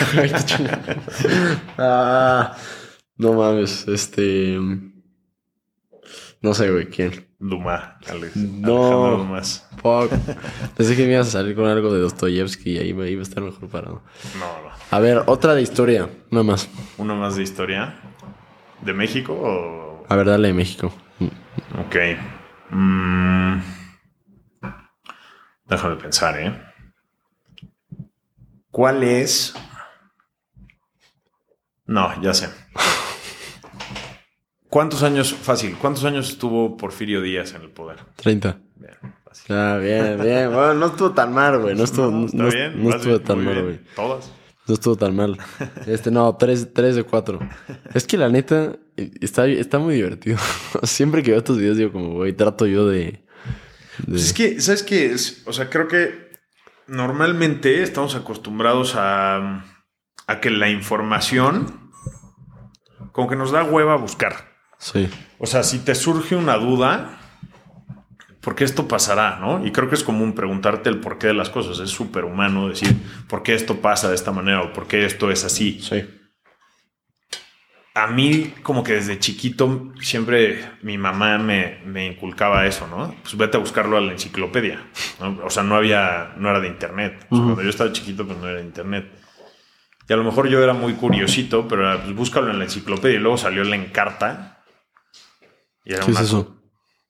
ah 1.77 2.57
no 3.17 3.33
mames, 3.33 3.87
este... 3.87 4.57
No 6.41 6.53
sé, 6.53 6.71
güey, 6.71 6.87
¿quién? 6.87 7.27
Dumas, 7.37 7.95
Alex. 8.09 8.35
No. 8.35 9.17
Dumas. 9.17 9.67
Fuck. 9.81 10.11
Pensé 10.77 10.95
que 10.95 11.05
me 11.05 11.13
ibas 11.13 11.27
a 11.27 11.31
salir 11.31 11.55
con 11.55 11.65
algo 11.65 11.93
de 11.93 11.99
Dostoyevsky 11.99 12.71
y 12.71 12.77
ahí 12.77 12.93
me 12.93 13.09
iba 13.09 13.19
a 13.19 13.23
estar 13.23 13.43
mejor 13.43 13.67
parado. 13.69 14.03
No, 14.37 14.61
no. 14.61 14.69
A 14.91 14.99
ver, 14.99 15.23
otra 15.25 15.53
de 15.53 15.61
historia, 15.61 16.09
una 16.31 16.43
más. 16.43 16.69
¿Una 16.97 17.13
más 17.13 17.35
de 17.35 17.43
historia? 17.43 17.99
¿De 18.81 18.93
México 18.93 19.33
o...? 19.33 20.05
A 20.07 20.15
ver, 20.15 20.27
dale 20.27 20.47
de 20.47 20.53
México. 20.53 20.93
Ok. 21.77 21.95
Mm. 22.69 23.59
Déjame 25.65 25.95
pensar, 25.97 26.39
¿eh? 26.39 26.61
¿Cuál 28.71 29.03
es...? 29.03 29.53
No, 31.85 32.21
ya 32.21 32.33
sé. 32.33 32.49
¿Cuántos 34.69 35.01
años, 35.01 35.33
fácil, 35.33 35.75
cuántos 35.77 36.05
años 36.05 36.29
estuvo 36.29 36.77
Porfirio 36.77 37.21
Díaz 37.21 37.53
en 37.55 37.63
el 37.63 37.69
poder? 37.69 37.97
30. 38.17 38.59
Bien, 38.75 38.93
fácil. 39.23 39.55
Ah, 39.55 39.77
bien, 39.77 40.21
bien. 40.21 40.53
Bueno, 40.53 40.75
no 40.75 40.85
estuvo 40.87 41.11
tan 41.11 41.33
mal, 41.33 41.59
güey. 41.59 41.75
No 41.75 41.83
estuvo, 41.83 42.11
no, 42.11 42.49
bien, 42.49 42.83
no 42.83 42.95
estuvo 42.95 43.19
tan 43.19 43.43
mal, 43.43 43.63
güey. 43.63 43.79
Todas. 43.95 44.31
No 44.67 44.75
estuvo 44.75 44.95
tan 44.95 45.15
mal. 45.15 45.39
Este, 45.87 46.11
no, 46.11 46.35
3, 46.35 46.75
de 46.75 47.03
4. 47.03 47.39
Es 47.95 48.05
que 48.05 48.17
la 48.17 48.29
neta, 48.29 48.77
está, 48.95 49.47
está 49.47 49.79
muy 49.79 49.95
divertido. 49.95 50.37
Siempre 50.83 51.23
que 51.23 51.31
veo 51.31 51.39
estos 51.39 51.57
videos 51.57 51.77
digo 51.77 51.91
como, 51.91 52.13
güey, 52.13 52.33
trato 52.33 52.67
yo 52.67 52.87
de... 52.87 53.25
Pues 54.07 54.25
es 54.25 54.33
que, 54.33 54.61
¿sabes 54.61 54.83
qué? 54.83 55.15
O 55.45 55.51
sea, 55.53 55.71
creo 55.71 55.87
que 55.87 56.29
normalmente 56.85 57.81
estamos 57.81 58.13
acostumbrados 58.13 58.93
a, 58.95 59.65
a 60.27 60.39
que 60.39 60.51
la 60.51 60.69
información 60.69 61.89
como 63.11 63.27
que 63.27 63.35
nos 63.35 63.51
da 63.51 63.63
hueva 63.63 63.95
buscar. 63.95 64.48
Sí. 64.79 65.09
O 65.37 65.45
sea, 65.45 65.63
si 65.63 65.79
te 65.79 65.93
surge 65.93 66.35
una 66.35 66.57
duda, 66.57 67.19
¿por 68.41 68.55
qué 68.55 68.63
esto 68.63 68.87
pasará? 68.87 69.37
¿no? 69.39 69.65
Y 69.65 69.71
creo 69.71 69.89
que 69.89 69.95
es 69.95 70.03
común 70.03 70.33
preguntarte 70.33 70.89
el 70.89 70.99
porqué 70.99 71.27
de 71.27 71.33
las 71.33 71.49
cosas. 71.49 71.79
Es 71.79 71.89
súper 71.89 72.25
humano 72.25 72.69
decir, 72.69 72.95
¿por 73.27 73.43
qué 73.43 73.53
esto 73.53 73.81
pasa 73.81 74.09
de 74.09 74.15
esta 74.15 74.31
manera 74.31 74.63
o 74.63 74.73
por 74.73 74.87
qué 74.87 75.05
esto 75.05 75.29
es 75.29 75.43
así? 75.43 75.79
Sí. 75.81 76.03
A 77.95 78.07
mí, 78.07 78.53
como 78.63 78.83
que 78.83 78.93
desde 78.93 79.19
chiquito, 79.19 79.91
siempre 79.99 80.71
mi 80.83 80.97
mamá 80.97 81.37
me, 81.37 82.05
inculcaba 82.05 82.65
eso, 82.65 82.87
¿no? 82.87 83.13
Pues 83.21 83.35
vete 83.35 83.57
a 83.57 83.59
buscarlo 83.59 83.97
a 83.97 84.01
la 84.01 84.13
enciclopedia. 84.13 84.81
O 85.43 85.49
sea, 85.49 85.63
no 85.63 85.75
había, 85.75 86.33
no 86.37 86.49
era 86.49 86.61
de 86.61 86.69
internet. 86.69 87.25
Cuando 87.27 87.61
yo 87.61 87.69
estaba 87.69 87.91
chiquito, 87.91 88.25
pues 88.25 88.37
no 88.37 88.47
era 88.47 88.59
de 88.59 88.65
internet. 88.65 89.11
Y 90.07 90.13
a 90.13 90.15
lo 90.15 90.23
mejor 90.23 90.47
yo 90.47 90.63
era 90.63 90.73
muy 90.73 90.93
curiosito, 90.93 91.67
pero 91.67 91.99
pues 92.01 92.15
búscalo 92.15 92.49
en 92.49 92.59
la 92.59 92.65
enciclopedia 92.65 93.17
y 93.17 93.19
luego 93.19 93.37
salió 93.37 93.63
la 93.63 93.75
encarta 93.75 94.58
¿Qué 95.95 96.11
es 96.11 96.19
eso? 96.19 96.55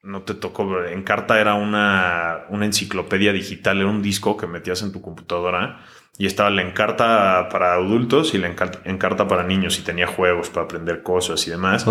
No 0.02 0.22
te 0.22 0.34
tocó. 0.34 0.84
Encarta 0.86 1.40
era 1.40 1.56
una, 1.56 2.46
una 2.50 2.66
enciclopedia 2.66 3.34
digital, 3.34 3.80
era 3.80 3.90
un 3.90 4.02
disco 4.02 4.38
que 4.38 4.48
metías 4.48 4.82
en 4.82 4.92
tu 4.92 5.02
computadora 5.02 5.84
y 6.18 6.26
estaba 6.26 6.50
la 6.50 6.62
encarta 6.62 7.50
para 7.50 7.74
adultos 7.74 8.34
y 8.34 8.38
la 8.38 8.48
encarta, 8.48 9.28
para 9.28 9.44
niños 9.44 9.78
y 9.80 9.84
tenía 9.84 10.08
juegos 10.08 10.50
para 10.50 10.66
aprender 10.66 11.04
cosas 11.04 11.46
y 11.48 11.52
demás. 11.52 11.86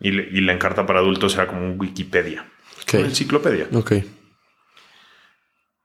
Y, 0.00 0.10
y, 0.10 0.40
la 0.40 0.52
encarta 0.52 0.86
para 0.86 1.00
adultos 1.00 1.34
era 1.34 1.46
como 1.46 1.62
un 1.62 1.78
Wikipedia. 1.78 2.46
Una 2.92 3.06
enciclopedia. 3.06 3.66
Ok. 3.72 3.92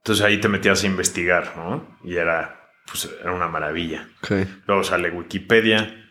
Entonces 0.04 0.26
ahí 0.26 0.40
te 0.40 0.50
metías 0.50 0.84
a 0.84 0.88
investigar, 0.88 1.54
¿no? 1.56 1.98
Y 2.04 2.18
era, 2.18 2.72
pues, 2.86 3.10
era 3.22 3.32
una 3.32 3.48
maravilla. 3.48 4.10
Luego 4.68 4.84
sale 4.84 5.10
Wikipedia, 5.10 6.03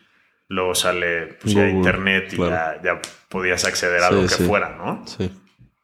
luego 0.47 0.75
sale 0.75 1.37
pues, 1.41 1.53
ya 1.53 1.69
internet 1.69 2.33
y 2.33 2.37
ya, 2.37 3.01
podías 3.29 3.65
acceder 3.65 4.03
a 4.03 4.11
lo 4.11 4.21
que 4.21 4.35
fuera, 4.35 4.75
¿no? 4.75 5.03
Sí. 5.07 5.31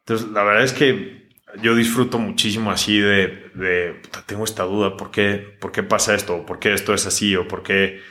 Entonces, 0.05 0.29
la 0.29 0.43
verdad 0.43 0.63
es 0.63 0.73
que 0.73 1.29
yo 1.61 1.75
disfruto 1.75 2.19
muchísimo 2.19 2.71
así 2.71 2.99
de, 2.99 3.51
de 3.55 4.01
tengo 4.25 4.43
esta 4.43 4.63
duda, 4.63 4.97
¿por 4.97 5.11
qué, 5.11 5.57
¿por 5.59 5.71
qué 5.71 5.83
pasa 5.83 6.13
esto? 6.13 6.45
¿Por 6.45 6.59
qué 6.59 6.73
esto 6.73 6.93
es 6.93 7.05
así? 7.05 7.35
¿O 7.35 7.47
por 7.47 7.63
qué 7.63 8.01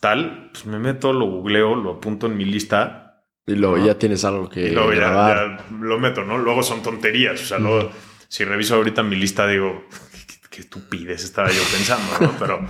tal? 0.00 0.50
Pues 0.52 0.66
me 0.66 0.78
meto, 0.78 1.12
lo 1.12 1.26
googleo, 1.26 1.74
lo 1.76 1.92
apunto 1.92 2.26
en 2.26 2.36
mi 2.36 2.44
lista. 2.44 3.24
Y 3.46 3.54
luego 3.54 3.78
ya 3.78 3.98
tienes 3.98 4.24
algo 4.24 4.48
que 4.48 4.68
y 4.68 4.70
luego 4.70 4.92
ya, 4.92 5.64
lo 5.80 5.98
meto, 5.98 6.24
¿no? 6.24 6.38
Luego 6.38 6.62
son 6.62 6.82
tonterías, 6.82 7.40
o 7.42 7.44
sea, 7.44 7.58
luego, 7.58 7.90
si 8.28 8.44
reviso 8.44 8.76
ahorita 8.76 9.02
mi 9.02 9.16
lista 9.16 9.46
digo, 9.46 9.86
qué, 10.26 10.34
qué 10.50 10.60
estupidez 10.60 11.24
estaba 11.24 11.50
yo 11.50 11.62
pensando, 11.72 12.06
¿no? 12.20 12.38
Pero, 12.38 12.66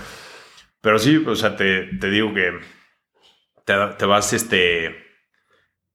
pero 0.80 0.98
sí, 0.98 1.22
o 1.26 1.36
sea, 1.36 1.56
te, 1.56 1.84
te 1.98 2.08
digo 2.08 2.32
que 2.32 2.60
te, 3.64 4.06
vas 4.06 4.32
este 4.32 4.94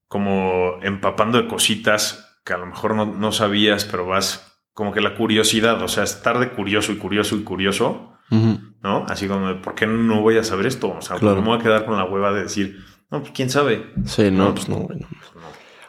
como 0.07 0.79
empapando 0.81 1.41
de 1.41 1.47
cositas 1.47 2.39
que 2.45 2.53
a 2.53 2.57
lo 2.57 2.67
mejor 2.67 2.95
no, 2.95 3.31
sabías, 3.31 3.85
pero 3.85 4.05
vas 4.05 4.61
como 4.73 4.93
que 4.93 5.01
la 5.01 5.15
curiosidad, 5.15 5.81
o 5.81 5.87
sea, 5.87 6.03
estar 6.03 6.39
de 6.39 6.51
curioso 6.51 6.91
y 6.91 6.97
curioso 6.97 7.35
y 7.35 7.43
curioso, 7.43 8.13
¿no? 8.29 9.05
Así 9.07 9.27
como, 9.27 9.61
¿por 9.61 9.73
qué 9.73 9.87
no 9.87 10.21
voy 10.21 10.37
a 10.37 10.43
saber 10.43 10.67
esto? 10.67 10.95
O 10.97 11.01
sea, 11.01 11.17
¿cómo 11.19 11.35
me 11.35 11.41
voy 11.41 11.59
a 11.59 11.63
quedar 11.63 11.85
con 11.85 11.97
la 11.97 12.05
hueva 12.05 12.31
de 12.31 12.43
decir, 12.43 12.83
no, 13.09 13.21
pues 13.21 13.31
quién 13.33 13.49
sabe? 13.49 13.93
Sí, 14.05 14.29
no, 14.29 14.53
pues 14.53 14.69
no, 14.69 14.77
bueno. 14.79 15.07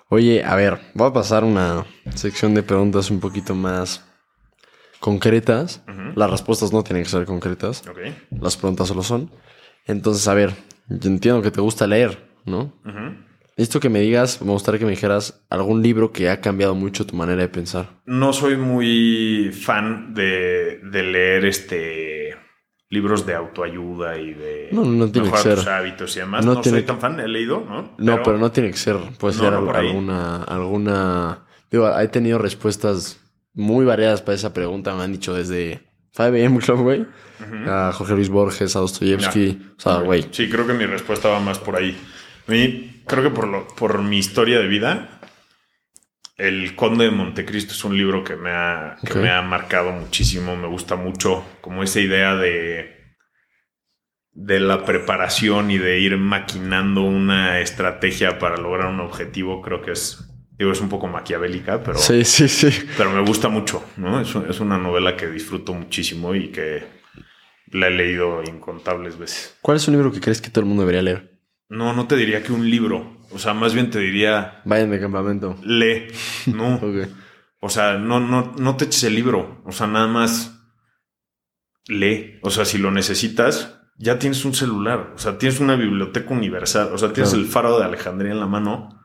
Oye, 0.09 0.45
a 0.45 0.55
ver, 0.55 0.79
voy 0.95 1.09
a 1.09 1.13
pasar 1.13 1.43
una 1.43 1.85
sección 2.15 2.55
de 2.55 2.63
preguntas 2.63 3.11
un 3.11 3.21
poquito 3.21 3.55
más 3.55 4.05
concretas. 5.01 5.83
Las 6.15 6.31
respuestas 6.31 6.73
no 6.73 6.83
tienen 6.85 7.03
que 7.03 7.11
ser 7.11 7.25
concretas. 7.27 7.83
Las 8.31 8.57
preguntas 8.57 8.89
solo 8.89 9.03
son. 9.03 9.31
Entonces, 9.85 10.27
a 10.29 10.35
ver, 10.35 10.55
yo 10.89 11.11
entiendo 11.11 11.43
que 11.43 11.51
te 11.51 11.61
gusta 11.61 11.87
leer, 11.87 12.31
¿no? 12.45 12.73
Esto 13.57 13.81
que 13.81 13.89
me 13.89 14.01
digas, 14.01 14.43
me 14.43 14.53
gustaría 14.53 14.79
que 14.79 14.85
me 14.85 14.91
dijeras 14.91 15.47
algún 15.49 15.83
libro 15.83 16.13
que 16.13 16.29
ha 16.29 16.43
cambiado 16.43 16.75
mucho 16.75 17.07
tu 17.07 17.17
manera 17.17 17.41
de 17.41 17.49
pensar. 17.49 18.03
No 18.05 18.35
soy 18.35 18.57
muy 18.57 19.51
fan 19.51 20.13
de, 20.13 20.81
leer 20.93 21.47
este 21.47 22.37
libros 22.89 23.27
de 23.27 23.35
autoayuda 23.35 24.19
y 24.19 24.35
de 24.35 24.69
no, 24.73 24.85
no 24.85 25.11
tiene 25.11 25.31
que 25.31 25.39
ser. 25.39 25.69
hábitos 25.69 26.17
y 26.17 26.21
demás. 26.21 26.45
No, 26.45 26.63
soy 26.63 26.83
tan 26.83 27.01
fan, 27.01 27.19
he 27.19 27.27
leído, 27.27 27.65
¿no? 27.67 27.95
No, 27.99 28.23
pero, 28.23 28.37
no 28.37 28.53
tiene 28.53 28.71
que 28.71 28.77
ser. 28.77 28.97
Puede 29.19 29.35
ser 29.35 29.55
alguna, 29.55 30.45
alguna. 30.45 31.47
Digo, 31.71 31.99
he 31.99 32.09
tenido 32.09 32.39
respuestas 32.39 33.19
muy 33.55 33.87
variadas 33.87 34.21
para 34.21 34.35
esa 34.35 34.53
pregunta. 34.53 34.95
Me 34.95 35.03
han 35.03 35.13
dicho 35.13 35.35
desde 35.35 35.81
5am 36.17 36.61
Club, 36.63 36.81
güey. 36.81 37.07
A 37.67 37.93
Jorge 37.93 38.15
Luis 38.15 38.29
Borges, 38.29 38.75
a 38.77 38.81
Dostoyevsky. 38.81 39.73
O 39.77 39.81
sea, 39.81 39.99
güey. 39.99 40.27
Sí, 40.31 40.49
creo 40.49 40.67
que 40.67 40.73
mi 40.73 40.87
respuesta 40.87 41.29
va 41.29 41.41
más 41.41 41.59
por 41.59 41.77
ahí. 41.77 41.97
A 42.49 42.51
mí, 42.51 43.03
creo 43.07 43.23
que 43.23 43.31
por, 43.31 43.47
lo, 43.47 43.67
por 43.69 44.03
mi 44.03 44.19
historia 44.19 44.59
de 44.59 44.69
vida, 44.69 45.21
El 46.37 46.75
Conde 46.75 47.05
de 47.05 47.11
Montecristo 47.11 47.73
es 47.73 47.85
un 47.85 47.97
libro 47.97 48.25
que 48.25 48.37
me 48.37 48.51
ha, 48.51 48.97
que 49.05 49.19
me 49.19 49.31
ha 49.31 49.43
marcado 49.43 49.93
muchísimo. 49.93 50.57
Me 50.57 50.69
gusta 50.69 50.97
mucho 50.97 51.45
como 51.61 51.83
esa 51.83 52.01
idea 52.01 52.37
de, 52.37 52.97
de 54.33 54.61
la 54.61 54.85
preparación 54.85 55.71
y 55.71 55.79
de 55.79 55.99
ir 55.99 56.17
maquinando 56.19 57.03
una 57.03 57.61
estrategia 57.61 58.39
para 58.39 58.57
lograr 58.57 58.89
un 58.89 59.01
objetivo, 59.01 59.63
creo 59.63 59.83
que 59.83 59.93
es, 59.93 60.26
digo, 60.59 60.73
es 60.73 60.81
un 60.81 60.89
poco 60.89 61.07
maquiavélica, 61.07 61.83
pero, 61.83 61.99
sí, 61.99 62.25
sí, 62.25 62.49
sí. 62.49 62.71
pero 62.97 63.11
me 63.11 63.21
gusta 63.27 63.49
mucho, 63.49 63.83
¿no? 63.97 64.21
Es, 64.21 64.35
es 64.35 64.61
una 64.61 64.79
novela 64.79 65.17
que 65.17 65.27
disfruto 65.29 65.75
muchísimo 65.75 66.35
y 66.35 66.49
que 66.49 66.85
la 67.73 67.89
he 67.89 67.91
leído 67.91 68.43
incontables 68.45 69.19
veces. 69.19 69.57
¿Cuál 69.63 69.77
es 69.79 69.89
un 69.89 69.95
libro 69.95 70.13
que 70.13 70.21
crees 70.21 70.41
que 70.41 70.51
todo 70.51 70.61
el 70.63 70.67
mundo 70.67 70.83
debería 70.83 71.03
leer? 71.03 71.39
No, 71.69 71.93
no 71.93 72.07
te 72.07 72.17
diría 72.17 72.43
que 72.43 72.53
un 72.53 72.71
libro. 72.71 73.17
O 73.33 73.39
sea, 73.41 73.53
más 73.55 73.75
bien 73.75 73.91
te 73.91 73.99
diría. 73.99 74.63
Vayan 74.65 74.91
de 74.91 75.01
campamento. 75.01 75.57
Lee. 75.63 76.07
No. 76.47 76.81
O 77.59 77.71
sea, 77.71 77.95
no, 77.99 78.21
no, 78.21 78.55
no 78.59 78.77
te 78.77 78.85
eches 78.85 79.03
el 79.05 79.15
libro. 79.17 79.63
O 79.65 79.73
sea, 79.73 79.87
nada 79.89 80.07
más 80.07 80.61
lee. 81.89 82.39
O 82.43 82.51
sea, 82.51 82.65
si 82.65 82.79
lo 82.79 82.91
necesitas, 82.93 83.81
ya 83.97 84.19
tienes 84.19 84.45
un 84.45 84.55
celular. 84.55 85.13
O 85.17 85.19
sea, 85.19 85.39
tienes 85.39 85.59
una 85.59 85.75
biblioteca 85.75 86.33
universal. 86.35 86.91
O 86.93 86.99
sea, 86.99 87.13
tienes 87.13 87.31
Claro. 87.31 87.45
el 87.45 87.51
faro 87.51 87.79
de 87.79 87.85
Alejandría 87.87 88.33
en 88.33 88.41
la 88.41 88.47
mano. 88.47 88.96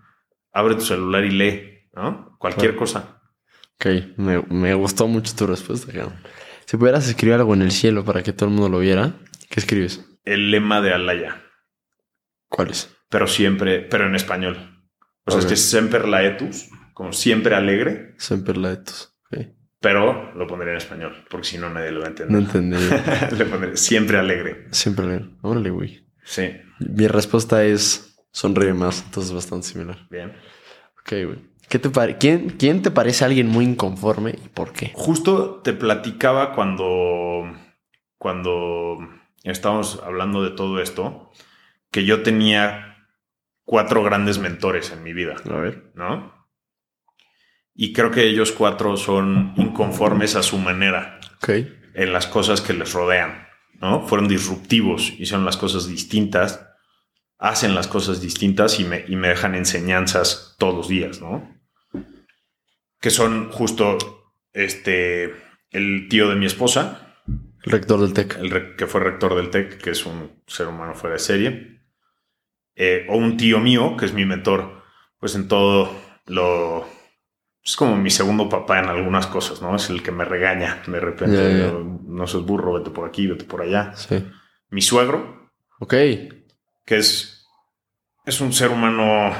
Abre 0.53 0.75
tu 0.75 0.81
celular 0.81 1.23
y 1.25 1.31
lee, 1.31 1.89
¿no? 1.93 2.35
Cualquier 2.39 2.75
cosa. 2.75 3.21
Ok, 3.75 3.85
me, 4.17 4.41
me 4.49 4.73
gustó 4.73 5.07
mucho 5.07 5.33
tu 5.35 5.47
respuesta, 5.47 5.91
cabrón. 5.91 6.15
Si 6.65 6.77
pudieras 6.77 7.07
escribir 7.07 7.35
algo 7.35 7.53
en 7.53 7.61
el 7.63 7.71
cielo 7.71 8.05
para 8.05 8.21
que 8.23 8.33
todo 8.33 8.49
el 8.49 8.55
mundo 8.55 8.69
lo 8.69 8.79
viera, 8.79 9.13
¿qué 9.49 9.59
escribes? 9.59 10.05
El 10.23 10.51
lema 10.51 10.81
de 10.81 10.93
Alaya. 10.93 11.41
¿Cuál 12.47 12.69
es? 12.71 12.93
Pero 13.09 13.27
siempre, 13.27 13.79
pero 13.81 14.05
en 14.07 14.15
español. 14.15 14.57
O 15.25 15.31
sea, 15.31 15.39
es 15.39 15.45
que 15.45 15.55
semper 15.55 16.07
laetus, 16.07 16.69
como 16.93 17.13
siempre 17.13 17.55
alegre, 17.55 18.15
Semper 18.17 18.57
Laetus. 18.57 19.13
Ok. 19.31 19.47
pero 19.79 20.33
lo 20.35 20.47
pondré 20.47 20.71
en 20.71 20.77
español, 20.77 21.25
porque 21.29 21.47
si 21.47 21.57
no 21.57 21.69
nadie 21.69 21.91
lo 21.91 22.01
va 22.01 22.07
a 22.07 22.09
entender. 22.09 22.31
No 22.31 22.39
entendí. 22.39 22.77
Le 23.37 23.45
pondré 23.45 23.77
siempre 23.77 24.17
alegre. 24.17 24.67
Siempre 24.71 25.05
leer. 25.07 25.29
Órale, 25.41 25.69
güey. 25.69 26.07
Sí, 26.23 26.51
Mi 26.79 27.07
respuesta 27.07 27.63
es 27.63 28.10
sonríe 28.31 28.73
más, 28.73 29.03
entonces 29.05 29.33
bastante 29.33 29.67
similar. 29.67 30.07
bien. 30.09 30.33
Ok, 31.01 31.09
güey. 31.25 31.51
¿Qué 31.69 31.79
te 31.79 32.17
¿Quién, 32.17 32.49
¿Quién 32.51 32.81
te 32.81 32.91
parece 32.91 33.23
alguien 33.23 33.47
muy 33.47 33.63
inconforme 33.63 34.31
y 34.31 34.49
por 34.49 34.73
qué? 34.73 34.91
Justo 34.93 35.61
te 35.63 35.71
platicaba 35.73 36.53
cuando, 36.53 37.43
cuando 38.17 38.97
estábamos 39.43 40.01
hablando 40.05 40.43
de 40.43 40.49
todo 40.51 40.81
esto, 40.81 41.31
que 41.89 42.03
yo 42.03 42.23
tenía 42.23 43.07
cuatro 43.63 44.03
grandes 44.03 44.37
mentores 44.37 44.91
en 44.91 45.01
mi 45.03 45.13
vida, 45.13 45.35
A 45.49 45.57
ver. 45.57 45.91
¿no? 45.95 46.33
Y 47.73 47.93
creo 47.93 48.11
que 48.11 48.25
ellos 48.27 48.51
cuatro 48.51 48.97
son 48.97 49.53
inconformes 49.55 50.35
a 50.35 50.43
su 50.43 50.57
manera 50.57 51.19
Ok. 51.37 51.49
en 51.93 52.11
las 52.11 52.27
cosas 52.27 52.59
que 52.59 52.73
les 52.73 52.91
rodean, 52.91 53.47
¿no? 53.79 54.05
Fueron 54.07 54.27
disruptivos, 54.27 55.13
hicieron 55.17 55.45
las 55.45 55.55
cosas 55.55 55.87
distintas, 55.87 56.67
hacen 57.41 57.75
las 57.75 57.87
cosas 57.89 58.21
distintas 58.21 58.79
y 58.79 58.85
me, 58.85 59.03
y 59.07 59.15
me 59.17 59.27
dejan 59.29 59.55
enseñanzas 59.55 60.55
todos 60.57 60.75
los 60.75 60.87
días, 60.87 61.19
¿no? 61.19 61.59
Que 63.01 63.09
son 63.09 63.51
justo 63.51 63.97
este, 64.53 65.33
el 65.71 66.07
tío 66.09 66.29
de 66.29 66.35
mi 66.35 66.45
esposa, 66.45 67.07
Rector 67.63 68.01
del 68.01 68.13
TEC. 68.13 68.37
el 68.39 68.49
re- 68.49 68.75
que 68.75 68.87
fue 68.87 69.01
rector 69.01 69.35
del 69.35 69.49
TEC, 69.51 69.77
que 69.79 69.91
es 69.91 70.05
un 70.05 70.41
ser 70.47 70.67
humano 70.67 70.95
fuera 70.95 71.13
de 71.15 71.19
serie, 71.19 71.81
eh, 72.75 73.05
o 73.09 73.17
un 73.17 73.37
tío 73.37 73.59
mío, 73.59 73.95
que 73.97 74.05
es 74.05 74.13
mi 74.13 74.25
mentor, 74.25 74.81
pues 75.19 75.35
en 75.35 75.47
todo 75.47 75.91
lo... 76.27 76.87
Es 77.63 77.75
como 77.75 77.95
mi 77.95 78.09
segundo 78.09 78.49
papá 78.49 78.79
en 78.79 78.85
algunas 78.85 79.27
cosas, 79.27 79.61
¿no? 79.61 79.75
Es 79.75 79.91
el 79.91 80.01
que 80.01 80.11
me 80.11 80.25
regaña 80.25 80.81
de 80.87 80.99
repente. 80.99 81.71
No 82.07 82.25
seas 82.25 82.43
burro, 82.43 82.73
vete 82.73 82.89
por 82.89 83.07
aquí, 83.07 83.27
vete 83.27 83.43
por 83.45 83.61
allá. 83.61 83.95
Sí. 83.95 84.25
Mi 84.71 84.81
suegro, 84.81 85.51
Ok. 85.79 85.91
que 85.91 86.97
es, 86.97 87.30
es 88.25 88.41
un 88.41 88.53
ser 88.53 88.69
humano 88.69 89.33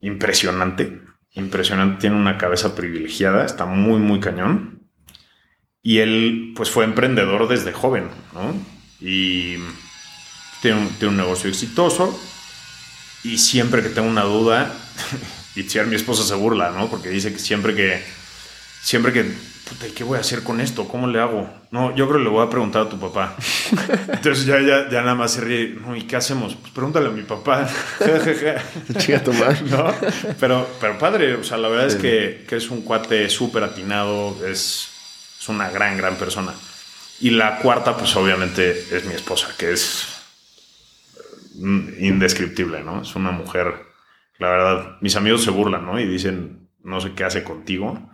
impresionante. 0.00 1.00
Impresionante, 1.32 2.00
tiene 2.00 2.16
una 2.16 2.38
cabeza 2.38 2.74
privilegiada, 2.74 3.44
está 3.44 3.66
muy, 3.66 4.00
muy 4.00 4.20
cañón. 4.20 4.88
Y 5.82 5.98
él, 5.98 6.52
pues, 6.56 6.70
fue 6.70 6.84
emprendedor 6.84 7.48
desde 7.48 7.72
joven, 7.72 8.08
¿no? 8.34 8.54
Y 9.00 9.56
tiene 10.60 10.80
un, 10.80 10.88
tiene 10.98 11.08
un 11.08 11.16
negocio 11.16 11.48
exitoso. 11.48 12.18
Y 13.22 13.38
siempre 13.38 13.82
que 13.82 13.90
tengo 13.90 14.08
una 14.08 14.22
duda, 14.22 14.72
si 15.54 15.80
mi 15.80 15.94
esposa 15.94 16.24
se 16.24 16.34
burla, 16.34 16.70
¿no? 16.70 16.88
Porque 16.88 17.10
dice 17.10 17.32
que 17.32 17.38
siempre 17.38 17.74
que, 17.74 18.02
siempre 18.82 19.12
que, 19.12 19.24
puta, 19.68 19.86
¿y 19.86 19.92
qué 19.92 20.04
voy 20.04 20.18
a 20.18 20.20
hacer 20.20 20.42
con 20.42 20.60
esto? 20.60 20.88
¿Cómo 20.88 21.06
le 21.06 21.20
hago? 21.20 21.59
No, 21.72 21.94
yo 21.94 22.08
creo 22.08 22.18
que 22.18 22.24
le 22.24 22.30
voy 22.30 22.44
a 22.44 22.50
preguntar 22.50 22.82
a 22.82 22.88
tu 22.88 22.98
papá. 22.98 23.36
Entonces 24.12 24.44
ya, 24.44 24.60
ya, 24.60 24.88
ya 24.90 25.02
nada 25.02 25.14
más 25.14 25.32
se 25.32 25.40
ríe. 25.40 25.68
No, 25.80 25.94
¿y 25.94 26.02
qué 26.02 26.16
hacemos? 26.16 26.56
Pues 26.56 26.72
pregúntale 26.72 27.06
a 27.08 27.10
mi 27.12 27.22
papá. 27.22 27.68
Chica 28.98 29.22
tu 29.22 29.32
madre. 29.32 29.60
¿No? 29.70 29.94
Pero, 30.40 30.68
pero 30.80 30.98
padre, 30.98 31.34
o 31.34 31.44
sea, 31.44 31.58
la 31.58 31.68
verdad 31.68 31.88
Sí. 31.88 31.96
es 31.96 32.02
que, 32.02 32.44
que 32.48 32.56
es 32.56 32.70
un 32.70 32.82
cuate 32.82 33.28
súper 33.30 33.62
atinado, 33.62 34.36
es, 34.44 34.88
es 35.40 35.48
una 35.48 35.70
gran, 35.70 35.96
gran 35.96 36.16
persona. 36.16 36.52
Y 37.20 37.30
la 37.30 37.58
cuarta, 37.58 37.96
pues 37.96 38.16
obviamente 38.16 38.70
es 38.90 39.04
mi 39.04 39.14
esposa, 39.14 39.48
que 39.56 39.72
es 39.72 40.08
mm, 41.54 41.88
indescriptible, 42.00 42.82
¿no? 42.82 43.02
Es 43.02 43.14
una 43.14 43.30
mujer, 43.30 43.74
la 44.38 44.48
verdad, 44.50 44.96
mis 45.02 45.14
amigos 45.16 45.44
se 45.44 45.50
burlan, 45.50 45.84
¿no? 45.86 46.00
Y 46.00 46.08
dicen, 46.08 46.68
no 46.82 47.00
sé 47.00 47.12
qué 47.12 47.24
hace 47.24 47.44
contigo. 47.44 48.10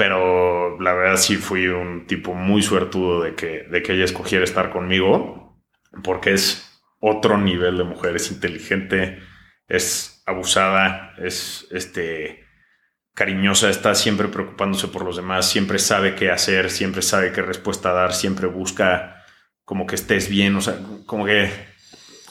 Pero 0.00 0.80
la 0.80 0.94
verdad 0.94 1.18
sí 1.18 1.36
fui 1.36 1.66
un 1.66 2.06
tipo 2.06 2.32
muy 2.32 2.62
suertudo 2.62 3.20
de 3.20 3.34
que, 3.34 3.64
de 3.64 3.82
que 3.82 3.92
ella 3.92 4.06
escogiera 4.06 4.44
estar 4.44 4.70
conmigo, 4.70 5.62
porque 6.02 6.32
es 6.32 6.80
otro 7.00 7.36
nivel 7.36 7.76
de 7.76 7.84
mujer, 7.84 8.16
es 8.16 8.30
inteligente, 8.30 9.18
es 9.68 10.22
abusada, 10.24 11.12
es 11.18 11.66
este 11.70 12.46
cariñosa, 13.12 13.68
está 13.68 13.94
siempre 13.94 14.28
preocupándose 14.28 14.88
por 14.88 15.04
los 15.04 15.16
demás, 15.16 15.50
siempre 15.50 15.78
sabe 15.78 16.14
qué 16.14 16.30
hacer, 16.30 16.70
siempre 16.70 17.02
sabe 17.02 17.32
qué 17.32 17.42
respuesta 17.42 17.92
dar, 17.92 18.14
siempre 18.14 18.46
busca 18.46 19.22
como 19.66 19.86
que 19.86 19.96
estés 19.96 20.30
bien, 20.30 20.56
o 20.56 20.62
sea, 20.62 20.78
como 21.04 21.26
que 21.26 21.50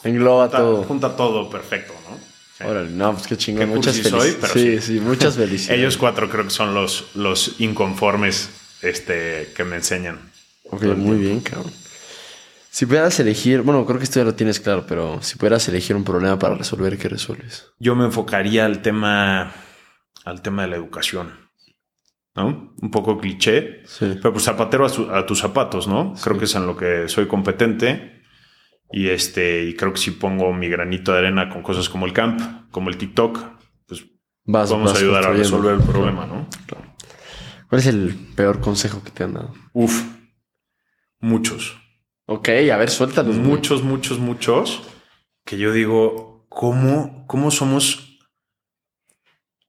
Engloba 0.02 0.46
junta 0.46 0.58
todo. 0.58 0.82
junta 0.82 1.16
todo 1.16 1.48
perfecto, 1.48 1.94
¿no? 2.10 2.18
Órale, 2.64 2.90
no, 2.90 3.12
pues 3.14 3.26
qué 3.26 3.36
chingón. 3.36 3.60
Qué 3.60 3.66
muchas 3.66 3.96
soy, 3.96 4.32
sí, 4.32 4.38
sí. 4.52 4.80
sí, 4.80 5.00
muchas 5.00 5.36
felicidades. 5.36 5.78
Ellos 5.80 5.96
cuatro 5.96 6.28
creo 6.28 6.44
que 6.44 6.50
son 6.50 6.74
los, 6.74 7.06
los 7.14 7.56
inconformes 7.60 8.50
este, 8.82 9.52
que 9.56 9.64
me 9.64 9.76
enseñan. 9.76 10.18
Ok, 10.70 10.82
muy 10.96 11.18
bien, 11.18 11.40
cabrón. 11.40 11.72
Si 12.70 12.86
pudieras 12.86 13.18
elegir, 13.18 13.62
bueno, 13.62 13.84
creo 13.84 13.98
que 13.98 14.04
esto 14.04 14.20
ya 14.20 14.24
lo 14.24 14.34
tienes 14.34 14.60
claro, 14.60 14.84
pero 14.86 15.20
si 15.22 15.36
pudieras 15.36 15.66
elegir 15.68 15.96
un 15.96 16.04
problema 16.04 16.38
para 16.38 16.54
resolver, 16.54 16.96
¿qué 16.98 17.08
resuelves? 17.08 17.66
Yo 17.80 17.96
me 17.96 18.04
enfocaría 18.04 18.64
al 18.64 18.80
tema, 18.80 19.52
al 20.24 20.40
tema 20.42 20.62
de 20.62 20.68
la 20.68 20.76
educación, 20.76 21.32
¿no? 22.36 22.72
Un 22.80 22.90
poco 22.92 23.18
cliché, 23.18 23.82
Sí. 23.86 24.14
pero 24.22 24.32
pues 24.32 24.44
zapatero 24.44 24.84
a, 24.86 24.88
su- 24.88 25.10
a 25.10 25.26
tus 25.26 25.40
zapatos, 25.40 25.88
¿no? 25.88 26.14
Creo 26.22 26.38
que 26.38 26.44
es 26.44 26.54
en 26.54 26.66
lo 26.66 26.76
que 26.76 27.08
soy 27.08 27.26
competente 27.26 28.19
y 28.92 29.08
este, 29.08 29.64
y 29.64 29.74
creo 29.74 29.92
que 29.92 30.00
si 30.00 30.10
pongo 30.10 30.52
mi 30.52 30.68
granito 30.68 31.12
de 31.12 31.18
arena 31.18 31.48
con 31.48 31.62
cosas 31.62 31.88
como 31.88 32.06
el 32.06 32.12
camp, 32.12 32.70
como 32.70 32.90
el 32.90 32.96
TikTok, 32.96 33.38
pues 33.86 34.04
Vas, 34.44 34.70
vamos 34.70 34.94
a 34.94 34.98
ayudar 34.98 35.24
a 35.26 35.32
resolver 35.32 35.74
el 35.74 35.82
problema, 35.82 36.26
¿no? 36.26 36.48
¿Cuál 37.68 37.80
es 37.80 37.86
el 37.86 38.14
peor 38.34 38.60
consejo 38.60 39.04
que 39.04 39.10
te 39.10 39.22
han 39.22 39.34
dado? 39.34 39.54
Uf, 39.72 40.02
muchos. 41.20 41.76
Ok, 42.26 42.48
a 42.72 42.76
ver, 42.76 42.90
suéltalos. 42.90 43.36
güey. 43.36 43.48
muchos, 43.48 43.82
muchos, 43.82 44.18
muchos, 44.18 44.82
que 45.44 45.56
yo 45.56 45.72
digo, 45.72 46.46
¿cómo, 46.48 47.26
cómo 47.28 47.52
somos 47.52 48.18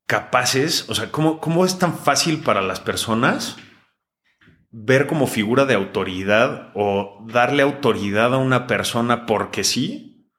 capaces? 0.08 0.90
O 0.90 0.96
sea, 0.96 1.12
¿cómo, 1.12 1.40
¿cómo 1.40 1.64
es 1.64 1.78
tan 1.78 1.96
fácil 1.96 2.40
para 2.40 2.62
las 2.62 2.80
personas 2.80 3.58
ver 4.72 5.06
como 5.08 5.28
figura 5.28 5.66
de 5.66 5.74
autoridad 5.76 6.72
o 6.76 7.26
darle 7.28 7.62
autoridad 7.62 8.34
a 8.34 8.38
una 8.38 8.68
persona 8.68 9.26
porque 9.26 9.64
sí, 9.64 10.30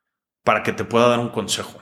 para 0.44 0.62
que 0.62 0.72
te 0.72 0.84
pueda 0.84 1.08
dar 1.08 1.18
un 1.20 1.28
consejo? 1.28 1.78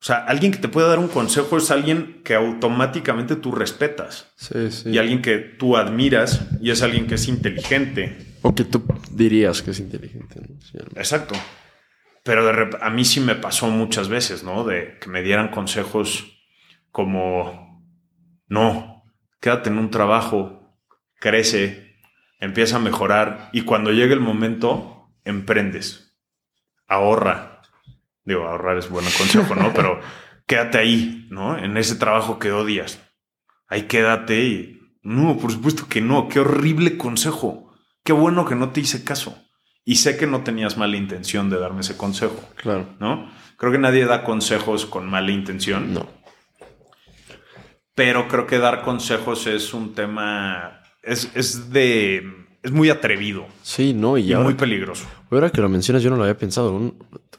O 0.00 0.06
sea, 0.06 0.18
alguien 0.18 0.52
que 0.52 0.58
te 0.58 0.68
pueda 0.68 0.88
dar 0.88 0.98
un 0.98 1.08
consejo 1.08 1.56
es 1.56 1.70
alguien 1.70 2.20
que 2.24 2.34
automáticamente 2.34 3.36
tú 3.36 3.52
respetas 3.52 4.30
Sí, 4.36 4.70
sí. 4.70 4.90
y 4.90 4.98
alguien 4.98 5.22
que 5.22 5.38
tú 5.38 5.78
admiras 5.78 6.46
y 6.60 6.70
es 6.70 6.82
alguien 6.82 7.06
que 7.06 7.14
es 7.14 7.26
inteligente. 7.26 8.36
O 8.42 8.54
que 8.54 8.64
tú 8.64 8.84
dirías 9.10 9.62
que 9.62 9.70
es 9.70 9.80
inteligente. 9.80 10.40
¿no? 10.46 10.60
Sí. 10.60 10.76
Exacto. 10.96 11.34
Pero 12.22 12.44
de 12.44 12.76
a 12.82 12.90
mí 12.90 13.06
sí 13.06 13.20
me 13.20 13.34
pasó 13.34 13.68
muchas 13.68 14.08
veces, 14.10 14.44
¿no? 14.44 14.64
De 14.64 14.98
que 15.00 15.08
me 15.08 15.22
dieran 15.22 15.48
consejos 15.48 16.26
como, 16.90 17.82
no, 18.46 19.04
quédate 19.40 19.70
en 19.70 19.78
un 19.78 19.90
trabajo, 19.90 20.53
crece, 21.24 21.96
empieza 22.38 22.76
a 22.76 22.80
mejorar 22.80 23.48
y 23.54 23.62
cuando 23.62 23.92
llegue 23.92 24.12
el 24.12 24.20
momento, 24.20 25.08
emprendes, 25.24 26.18
ahorra. 26.86 27.62
Digo, 28.24 28.46
ahorrar 28.46 28.76
es 28.76 28.90
buen 28.90 29.06
consejo, 29.16 29.54
¿no? 29.54 29.72
Pero 29.74 30.00
quédate 30.46 30.76
ahí, 30.76 31.26
¿no? 31.30 31.56
En 31.56 31.78
ese 31.78 31.94
trabajo 31.94 32.38
que 32.38 32.52
odias. 32.52 33.02
Ahí 33.68 33.84
quédate 33.84 34.44
y... 34.44 34.80
No, 35.02 35.38
por 35.38 35.50
supuesto 35.50 35.86
que 35.88 36.02
no. 36.02 36.28
Qué 36.28 36.40
horrible 36.40 36.98
consejo. 36.98 37.72
Qué 38.04 38.12
bueno 38.12 38.44
que 38.44 38.54
no 38.54 38.70
te 38.70 38.80
hice 38.80 39.02
caso. 39.02 39.38
Y 39.84 39.96
sé 39.96 40.18
que 40.18 40.26
no 40.26 40.42
tenías 40.42 40.76
mala 40.76 40.96
intención 40.96 41.48
de 41.48 41.58
darme 41.58 41.80
ese 41.80 41.96
consejo. 41.96 42.38
Claro. 42.56 42.96
¿No? 43.00 43.30
Creo 43.56 43.72
que 43.72 43.78
nadie 43.78 44.04
da 44.04 44.24
consejos 44.24 44.84
con 44.84 45.08
mala 45.08 45.30
intención. 45.30 45.94
No. 45.94 46.06
Pero 47.94 48.28
creo 48.28 48.46
que 48.46 48.58
dar 48.58 48.82
consejos 48.82 49.46
es 49.46 49.72
un 49.72 49.94
tema. 49.94 50.83
Es, 51.06 51.30
es 51.34 51.70
de. 51.70 52.22
Es 52.62 52.72
muy 52.72 52.88
atrevido. 52.90 53.46
Sí, 53.62 53.92
no, 53.92 54.16
y, 54.16 54.22
Y 54.22 54.32
ahora, 54.32 54.44
muy 54.44 54.54
peligroso. 54.54 55.04
ahora 55.30 55.50
que 55.50 55.60
lo 55.60 55.68
mencionas, 55.68 56.02
yo 56.02 56.10
no 56.10 56.16
lo 56.16 56.22
había 56.22 56.38
pensado. 56.38 56.72
Un- 56.74 56.94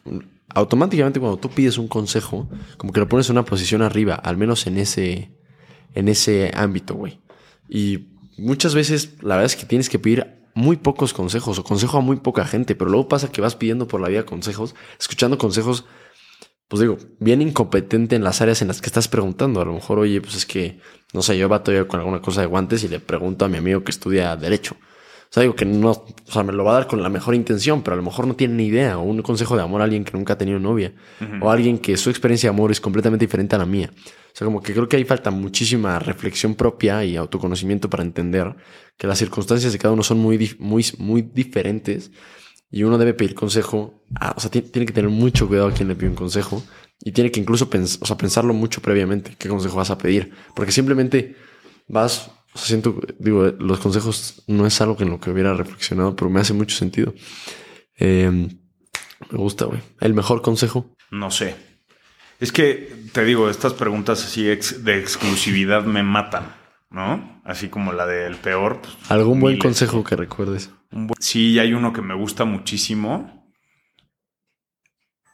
un- 0.05 0.25
automáticamente 0.49 1.19
cuando 1.19 1.37
tú 1.37 1.49
pides 1.49 1.77
un 1.77 1.87
consejo, 1.87 2.47
como 2.77 2.93
que 2.93 2.99
lo 2.99 3.09
pones 3.09 3.27
en 3.29 3.33
una 3.33 3.43
posición 3.45 3.81
arriba, 3.81 4.15
al 4.15 4.37
menos 4.37 4.67
en 4.67 4.77
ese, 4.77 5.31
en 5.95 6.07
ese 6.07 6.51
ámbito, 6.55 6.93
güey. 6.93 7.19
Y 7.67 8.05
muchas 8.37 8.73
veces 8.75 9.15
la 9.21 9.35
verdad 9.35 9.45
es 9.47 9.55
que 9.55 9.65
tienes 9.65 9.89
que 9.89 9.99
pedir 9.99 10.27
muy 10.53 10.77
pocos 10.77 11.13
consejos 11.13 11.59
o 11.59 11.63
consejo 11.63 11.97
a 11.97 12.01
muy 12.01 12.17
poca 12.17 12.45
gente, 12.45 12.75
pero 12.75 12.89
luego 12.89 13.09
pasa 13.09 13.29
que 13.31 13.41
vas 13.41 13.55
pidiendo 13.55 13.87
por 13.87 13.99
la 13.99 14.07
vida 14.07 14.23
consejos, 14.25 14.75
escuchando 14.99 15.37
consejos, 15.37 15.83
pues 16.67 16.81
digo, 16.81 16.97
bien 17.19 17.41
incompetente 17.41 18.15
en 18.15 18.23
las 18.23 18.41
áreas 18.41 18.61
en 18.61 18.67
las 18.67 18.81
que 18.81 18.87
estás 18.87 19.07
preguntando. 19.07 19.61
A 19.61 19.65
lo 19.65 19.73
mejor, 19.73 19.99
oye, 19.99 20.19
pues 20.21 20.35
es 20.35 20.45
que, 20.45 20.79
no 21.13 21.21
sé, 21.21 21.37
yo 21.37 21.47
batallo 21.47 21.87
con 21.87 21.99
alguna 21.99 22.21
cosa 22.21 22.41
de 22.41 22.47
guantes 22.47 22.83
y 22.83 22.87
le 22.87 22.99
pregunto 22.99 23.45
a 23.45 23.47
mi 23.47 23.57
amigo 23.57 23.83
que 23.83 23.91
estudia 23.91 24.35
Derecho. 24.35 24.75
O 24.75 25.33
sea, 25.35 25.41
digo 25.41 25.55
que 25.55 25.65
no, 25.65 25.91
o 25.91 26.31
sea, 26.31 26.43
me 26.43 26.53
lo 26.53 26.63
va 26.63 26.71
a 26.71 26.73
dar 26.75 26.87
con 26.87 27.01
la 27.03 27.09
mejor 27.09 27.35
intención, 27.35 27.81
pero 27.83 27.93
a 27.93 27.97
lo 27.97 28.03
mejor 28.03 28.25
no 28.25 28.35
tiene 28.35 28.53
ni 28.55 28.67
idea. 28.67 28.97
O 28.97 29.03
un 29.03 29.21
consejo 29.21 29.55
de 29.55 29.63
amor 29.63 29.81
a 29.81 29.83
alguien 29.83 30.03
que 30.03 30.13
nunca 30.13 30.33
ha 30.33 30.37
tenido 30.37 30.59
novia. 30.59 30.93
O 31.41 31.49
a 31.49 31.53
alguien 31.53 31.77
que 31.77 31.97
su 31.97 32.09
experiencia 32.09 32.49
de 32.49 32.55
amor 32.55 32.71
es 32.71 32.79
completamente 32.79 33.25
diferente 33.25 33.55
a 33.55 33.59
la 33.59 33.65
mía. 33.65 33.91
O 33.93 34.37
sea, 34.37 34.45
como 34.45 34.61
que 34.61 34.73
creo 34.73 34.87
que 34.87 34.97
ahí 34.97 35.05
falta 35.05 35.31
muchísima 35.31 35.99
reflexión 35.99 36.55
propia 36.55 37.03
y 37.03 37.15
autoconocimiento 37.15 37.89
para 37.89 38.03
entender 38.03 38.55
que 38.97 39.07
las 39.07 39.17
circunstancias 39.17 39.71
de 39.73 39.79
cada 39.79 39.93
uno 39.93 40.03
son 40.03 40.19
muy, 40.19 40.55
muy, 40.59 40.85
muy 40.97 41.21
diferentes. 41.21 42.11
Y 42.71 42.83
uno 42.83 42.97
debe 42.97 43.13
pedir 43.13 43.35
consejo. 43.35 44.01
a- 44.19 44.33
o 44.37 44.39
sea, 44.39 44.49
ti- 44.51 44.61
tiene 44.61 44.85
que 44.85 44.93
tener 44.93 45.09
mucho 45.09 45.47
cuidado 45.47 45.67
a 45.69 45.73
quien 45.73 45.87
le 45.87 45.95
pide 45.95 46.09
un 46.09 46.15
consejo. 46.15 46.63
Y 47.01 47.11
tiene 47.11 47.31
que 47.31 47.39
incluso 47.39 47.69
pens- 47.69 47.97
o 48.01 48.05
sea, 48.05 48.17
pensarlo 48.17 48.53
mucho 48.53 48.81
previamente. 48.81 49.35
¿Qué 49.37 49.49
consejo 49.49 49.75
vas 49.77 49.89
a 49.91 49.97
pedir? 49.97 50.31
Porque 50.55 50.71
simplemente 50.71 51.35
vas. 51.87 52.31
O 52.53 52.57
sea, 52.57 52.67
siento, 52.67 52.99
digo, 53.19 53.45
los 53.59 53.79
consejos 53.79 54.43
no 54.47 54.65
es 54.65 54.79
algo 54.79 54.95
en 54.99 55.09
lo 55.09 55.19
que 55.19 55.29
hubiera 55.31 55.53
reflexionado, 55.53 56.15
pero 56.15 56.29
me 56.29 56.39
hace 56.39 56.53
mucho 56.53 56.75
sentido. 56.77 57.13
Eh, 57.97 58.29
me 59.31 59.37
gusta, 59.37 59.65
güey. 59.65 59.81
El 59.99 60.13
mejor 60.13 60.41
consejo. 60.41 60.95
No 61.11 61.31
sé. 61.31 61.55
Es 62.39 62.51
que 62.51 62.93
te 63.13 63.23
digo, 63.25 63.49
estas 63.49 63.73
preguntas 63.73 64.23
así 64.23 64.49
ex- 64.49 64.83
de 64.83 64.99
exclusividad 64.99 65.83
me 65.85 66.03
matan, 66.03 66.53
¿no? 66.89 67.41
Así 67.45 67.69
como 67.69 67.91
la 67.93 68.05
del 68.05 68.35
peor. 68.35 68.81
pues, 68.81 68.93
¿Algún 69.09 69.39
buen 69.39 69.57
consejo 69.57 70.03
que 70.03 70.15
recuerdes? 70.15 70.69
Un 70.95 71.07
buen- 71.07 71.21
Sí, 71.21 71.59
hay 71.59 71.73
uno 71.73 71.93
que 71.93 72.01
me 72.01 72.15
gusta 72.15 72.45
muchísimo. 72.45 73.53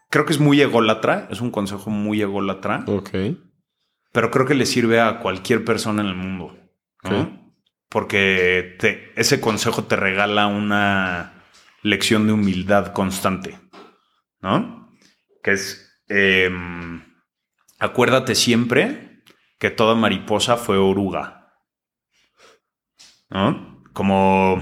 Creo 0.09 0.25
que 0.25 0.33
es 0.33 0.39
muy 0.39 0.59
ególatra, 0.59 1.27
es 1.31 1.39
un 1.39 1.51
consejo 1.51 1.89
muy 1.89 2.21
ególatra, 2.21 2.83
Ok. 2.87 3.11
pero 4.11 4.29
creo 4.29 4.45
que 4.45 4.55
le 4.55 4.65
sirve 4.65 4.99
a 4.99 5.19
cualquier 5.19 5.63
persona 5.63 6.01
en 6.01 6.09
el 6.09 6.15
mundo, 6.15 6.57
¿no? 7.03 7.53
Porque 7.87 8.75
te- 8.79 9.13
ese 9.15 9.39
consejo 9.39 9.85
te 9.85 9.95
regala 9.95 10.47
una 10.47 11.45
lección 11.81 12.27
de 12.27 12.33
humildad 12.33 12.91
constante, 12.93 13.57
¿no? 14.41 14.91
Que 15.43 15.51
es, 15.51 16.01
em, 16.09 17.01
acuérdate 17.79 18.35
siempre 18.35 19.23
que 19.59 19.69
toda 19.69 19.95
mariposa 19.95 20.57
fue 20.57 20.77
oruga, 20.77 21.53
¿no? 23.29 23.81
Como, 23.93 24.61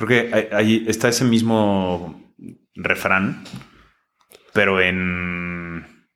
creo 0.00 0.30
que 0.30 0.54
ahí- 0.54 0.84
está 0.88 1.08
ese 1.08 1.24
mismo 1.24 2.34
refrán, 2.74 3.44
pero 4.52 4.80
en 4.80 6.06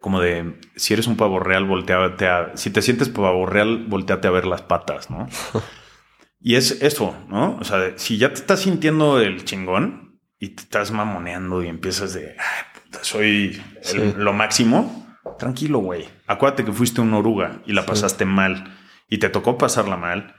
como 0.00 0.20
de 0.20 0.58
si 0.74 0.94
eres 0.94 1.06
un 1.06 1.16
pavo 1.16 1.38
real, 1.38 1.64
volteate 1.64 2.26
a. 2.26 2.56
Si 2.56 2.70
te 2.70 2.82
sientes 2.82 3.08
pavo 3.08 3.46
real, 3.46 3.86
volteate 3.88 4.26
a 4.26 4.32
ver 4.32 4.46
las 4.46 4.62
patas, 4.62 5.10
¿no? 5.10 5.28
y 6.40 6.56
es 6.56 6.82
eso, 6.82 7.16
¿no? 7.28 7.56
O 7.60 7.64
sea, 7.64 7.92
si 7.96 8.18
ya 8.18 8.28
te 8.30 8.34
estás 8.34 8.60
sintiendo 8.60 9.20
el 9.20 9.44
chingón 9.44 10.20
y 10.40 10.50
te 10.50 10.62
estás 10.62 10.90
mamoneando 10.90 11.62
y 11.62 11.68
empiezas 11.68 12.14
de 12.14 12.30
"Ay, 12.38 12.82
puta, 12.82 12.98
soy 13.02 13.62
el- 13.76 13.82
Sí. 13.84 14.14
lo 14.16 14.32
máximo, 14.32 15.06
tranquilo, 15.38 15.78
güey. 15.78 16.08
Acuérdate 16.26 16.64
que 16.64 16.72
fuiste 16.72 17.00
una 17.00 17.18
oruga 17.18 17.62
y 17.64 17.72
la 17.72 17.86
pasaste 17.86 18.24
mal 18.24 18.76
y 19.08 19.18
te 19.18 19.28
tocó 19.28 19.56
pasarla 19.56 19.96
mal 19.96 20.34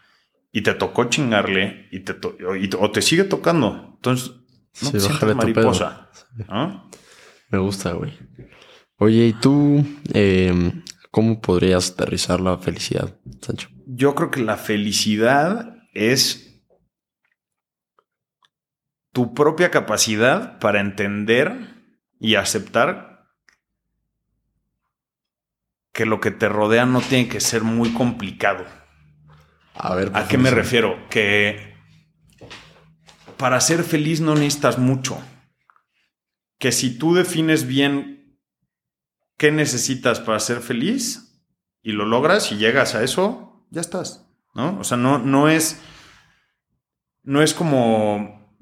y 0.54 0.62
te 0.62 0.74
tocó 0.76 1.06
chingarle 1.10 1.88
y 1.92 2.02
te 2.02 2.14
to- 2.14 2.38
y- 2.56 2.70
o 2.80 2.92
te 2.92 3.02
sigue 3.02 3.26
tocando. 3.26 3.92
Entonces, 3.96 4.30
no 4.30 4.42
Sí, 4.72 4.92
te 4.94 5.00
sientas 5.02 5.14
bájale 5.14 5.34
tu 5.34 5.54
pedo. 5.54 5.72
mariposa. 5.72 6.10
Me 7.50 7.58
gusta, 7.58 7.92
güey. 7.94 8.14
Oye, 8.98 9.26
¿y 9.28 9.34
tú 9.34 9.84
eh, 10.14 10.72
cómo 11.12 11.42
podrías 11.42 11.92
aterrizar 11.92 12.40
la 12.40 12.58
felicidad, 12.60 13.20
Sancho? 13.42 13.68
Yo 13.88 14.16
creo 14.16 14.32
que 14.32 14.42
la 14.42 14.56
felicidad 14.58 15.76
es 15.94 16.62
tu 19.12 19.34
propia 19.34 19.70
capacidad 19.72 20.60
para 20.60 20.80
entender 20.80 21.68
y 22.20 22.36
aceptar 22.36 23.28
que 25.94 26.06
lo 26.06 26.20
que 26.20 26.32
te 26.32 26.50
rodea 26.50 26.86
no 26.86 27.02
tiene 27.02 27.28
que 27.28 27.40
ser 27.40 27.64
muy 27.64 27.94
complicado. 27.94 28.66
A 29.76 29.96
ver, 29.96 30.12
¿A 30.14 30.28
qué 30.28 30.38
me 30.38 30.52
refiero? 30.52 31.08
Que 31.10 31.74
para 33.38 33.60
ser 33.60 33.84
feliz 33.84 34.22
no 34.22 34.36
necesitas 34.36 34.78
mucho. 34.78 35.20
Que 36.60 36.72
si 36.72 36.98
tú 36.98 37.14
defines 37.14 37.68
bien 37.68 38.40
qué 39.38 39.52
necesitas 39.52 40.20
para 40.20 40.40
ser 40.40 40.62
feliz 40.62 41.44
y 41.82 41.92
lo 41.92 42.06
logras 42.06 42.52
y 42.52 42.58
llegas 42.58 42.96
a 42.96 43.04
eso, 43.04 43.68
ya 43.72 43.82
estás. 43.82 44.26
¿No? 44.54 44.80
O 44.80 44.84
sea, 44.84 44.98
no, 44.98 45.20
no 45.20 45.50
es. 45.50 45.82
No 47.24 47.42
es 47.42 47.54
como 47.54 48.58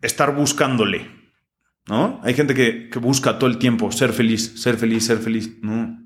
estar 0.00 0.34
buscándole. 0.34 1.10
¿No? 1.86 2.20
Hay 2.22 2.34
gente 2.34 2.54
que, 2.54 2.90
que 2.90 2.98
busca 2.98 3.38
todo 3.38 3.48
el 3.48 3.58
tiempo 3.58 3.90
ser 3.92 4.12
feliz, 4.12 4.60
ser 4.60 4.76
feliz, 4.76 5.06
ser 5.06 5.18
feliz. 5.18 5.50
No. 5.62 5.97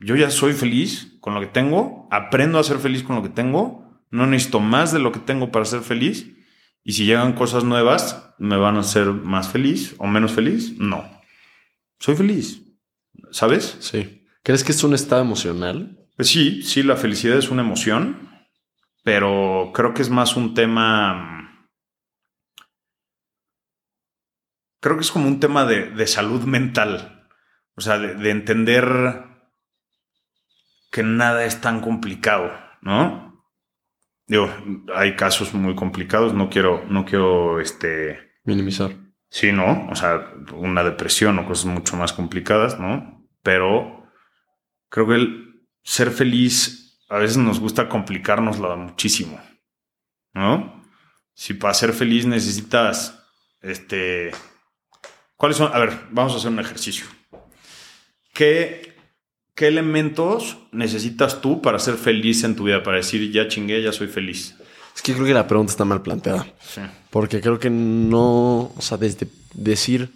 Yo 0.00 0.16
ya 0.16 0.30
soy 0.30 0.54
feliz 0.54 1.18
con 1.20 1.34
lo 1.34 1.40
que 1.40 1.46
tengo, 1.46 2.08
aprendo 2.10 2.58
a 2.58 2.64
ser 2.64 2.78
feliz 2.78 3.02
con 3.02 3.16
lo 3.16 3.22
que 3.22 3.28
tengo, 3.28 4.02
no 4.10 4.26
necesito 4.26 4.58
más 4.58 4.92
de 4.92 4.98
lo 4.98 5.12
que 5.12 5.20
tengo 5.20 5.52
para 5.52 5.66
ser 5.66 5.82
feliz. 5.82 6.36
Y 6.82 6.92
si 6.92 7.04
llegan 7.04 7.34
cosas 7.34 7.64
nuevas, 7.64 8.34
¿me 8.38 8.56
van 8.56 8.76
a 8.76 8.80
hacer 8.80 9.08
más 9.08 9.50
feliz 9.50 9.94
o 9.98 10.06
menos 10.06 10.32
feliz? 10.32 10.78
No. 10.78 11.04
Soy 11.98 12.16
feliz. 12.16 12.62
¿Sabes? 13.30 13.76
Sí. 13.80 14.26
¿Crees 14.42 14.64
que 14.64 14.72
es 14.72 14.82
un 14.82 14.94
estado 14.94 15.20
emocional? 15.20 15.98
Pues 16.16 16.28
sí, 16.28 16.62
sí, 16.62 16.82
la 16.82 16.96
felicidad 16.96 17.36
es 17.36 17.50
una 17.50 17.62
emoción, 17.62 18.30
pero 19.04 19.70
creo 19.74 19.92
que 19.92 20.02
es 20.02 20.08
más 20.08 20.34
un 20.36 20.54
tema... 20.54 21.68
Creo 24.80 24.96
que 24.96 25.02
es 25.02 25.12
como 25.12 25.28
un 25.28 25.40
tema 25.40 25.66
de, 25.66 25.90
de 25.90 26.06
salud 26.06 26.44
mental. 26.44 27.28
O 27.76 27.82
sea, 27.82 27.98
de, 27.98 28.14
de 28.14 28.30
entender 28.30 29.29
que 30.90 31.02
nada 31.02 31.44
es 31.44 31.60
tan 31.60 31.80
complicado, 31.80 32.52
¿no? 32.82 33.44
Digo, 34.26 34.48
hay 34.94 35.16
casos 35.16 35.54
muy 35.54 35.74
complicados, 35.74 36.34
no 36.34 36.50
quiero, 36.50 36.84
no 36.88 37.04
quiero, 37.04 37.60
este, 37.60 38.30
Minimizar. 38.44 38.92
Sí, 39.28 39.52
¿no? 39.52 39.88
O 39.90 39.94
sea, 39.94 40.32
una 40.52 40.82
depresión 40.82 41.38
o 41.38 41.46
cosas 41.46 41.66
mucho 41.66 41.96
más 41.96 42.12
complicadas, 42.12 42.78
¿no? 42.80 43.28
Pero 43.42 44.08
creo 44.88 45.06
que 45.06 45.14
el 45.14 45.66
ser 45.82 46.10
feliz 46.10 47.00
a 47.08 47.18
veces 47.18 47.36
nos 47.36 47.60
gusta 47.60 47.88
complicárnoslo 47.88 48.76
muchísimo, 48.76 49.40
¿no? 50.32 50.84
Si 51.34 51.54
para 51.54 51.74
ser 51.74 51.92
feliz 51.92 52.26
necesitas, 52.26 53.24
este... 53.60 54.32
¿Cuáles 55.36 55.56
son? 55.56 55.72
A 55.72 55.78
ver, 55.78 56.06
vamos 56.10 56.34
a 56.34 56.36
hacer 56.36 56.50
un 56.50 56.58
ejercicio. 56.58 57.06
¿Qué, 58.34 58.89
qué 59.60 59.68
elementos 59.68 60.56
necesitas 60.72 61.42
tú 61.42 61.60
para 61.60 61.78
ser 61.78 61.96
feliz 61.96 62.44
en 62.44 62.56
tu 62.56 62.64
vida? 62.64 62.82
Para 62.82 62.96
decir, 62.96 63.30
ya 63.30 63.46
chingué, 63.46 63.82
ya 63.82 63.92
soy 63.92 64.06
feliz. 64.08 64.54
Es 64.96 65.02
que 65.02 65.12
creo 65.12 65.26
que 65.26 65.34
la 65.34 65.46
pregunta 65.46 65.70
está 65.70 65.84
mal 65.84 66.00
planteada. 66.00 66.46
Sí. 66.66 66.80
Porque 67.10 67.42
creo 67.42 67.58
que 67.58 67.68
no, 67.68 68.72
o 68.74 68.80
sea, 68.80 68.96
desde 68.96 69.28
decir, 69.52 70.10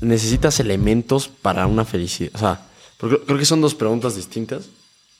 necesitas 0.00 0.60
elementos 0.60 1.26
para 1.26 1.66
una 1.66 1.84
felicidad. 1.84 2.30
O 2.34 2.38
sea, 2.38 2.60
porque 2.98 3.18
creo 3.26 3.36
que 3.36 3.44
son 3.44 3.60
dos 3.60 3.74
preguntas 3.74 4.14
distintas. 4.14 4.70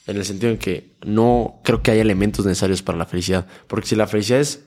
En 0.06 0.16
el 0.16 0.24
sentido 0.24 0.52
en 0.52 0.58
que 0.58 0.94
no 1.04 1.60
creo 1.64 1.82
que 1.82 1.90
haya 1.90 2.02
elementos 2.02 2.46
necesarios 2.46 2.80
para 2.82 2.96
la 2.98 3.06
felicidad. 3.06 3.46
Porque 3.66 3.88
si 3.88 3.96
la 3.96 4.06
felicidad 4.06 4.38
es, 4.40 4.64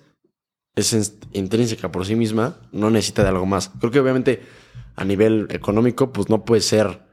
es 0.75 0.91
in- 0.91 1.19
intrínseca 1.31 1.91
por 1.93 2.05
sí 2.05 2.15
misma, 2.15 2.57
no 2.73 2.89
necesita 2.89 3.23
de 3.23 3.29
algo 3.29 3.45
más. 3.45 3.71
Creo 3.79 3.91
que 3.91 4.01
obviamente 4.01 4.41
a 4.97 5.05
nivel 5.05 5.47
económico, 5.49 6.11
pues 6.11 6.29
no 6.29 6.43
puedes 6.43 6.65
ser 6.65 7.05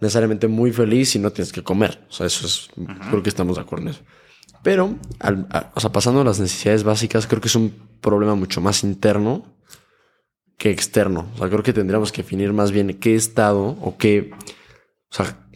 necesariamente 0.00 0.48
muy 0.48 0.72
feliz 0.72 1.10
si 1.10 1.18
no 1.18 1.30
tienes 1.30 1.52
que 1.52 1.62
comer. 1.62 2.04
O 2.08 2.12
sea, 2.12 2.26
eso 2.26 2.46
es, 2.46 2.68
creo 3.10 3.22
que 3.22 3.28
estamos 3.30 3.56
de 3.56 3.62
acuerdo 3.62 3.84
en 3.84 3.90
eso. 3.90 4.00
Pero, 4.62 4.96
al- 5.20 5.46
a- 5.50 5.72
o 5.74 5.80
sea, 5.80 5.90
pasando 5.92 6.20
a 6.20 6.24
las 6.24 6.40
necesidades 6.40 6.82
básicas, 6.84 7.26
creo 7.26 7.40
que 7.40 7.48
es 7.48 7.54
un 7.56 7.72
problema 8.00 8.34
mucho 8.34 8.60
más 8.60 8.82
interno 8.84 9.54
que 10.58 10.70
externo. 10.70 11.28
O 11.34 11.38
sea, 11.38 11.48
creo 11.48 11.62
que 11.62 11.72
tendríamos 11.72 12.12
que 12.12 12.22
definir 12.22 12.52
más 12.52 12.72
bien 12.72 12.98
qué 12.98 13.14
estado 13.14 13.76
o 13.80 13.96
qué. 13.98 14.30
O 15.10 15.14
sea, 15.14 15.46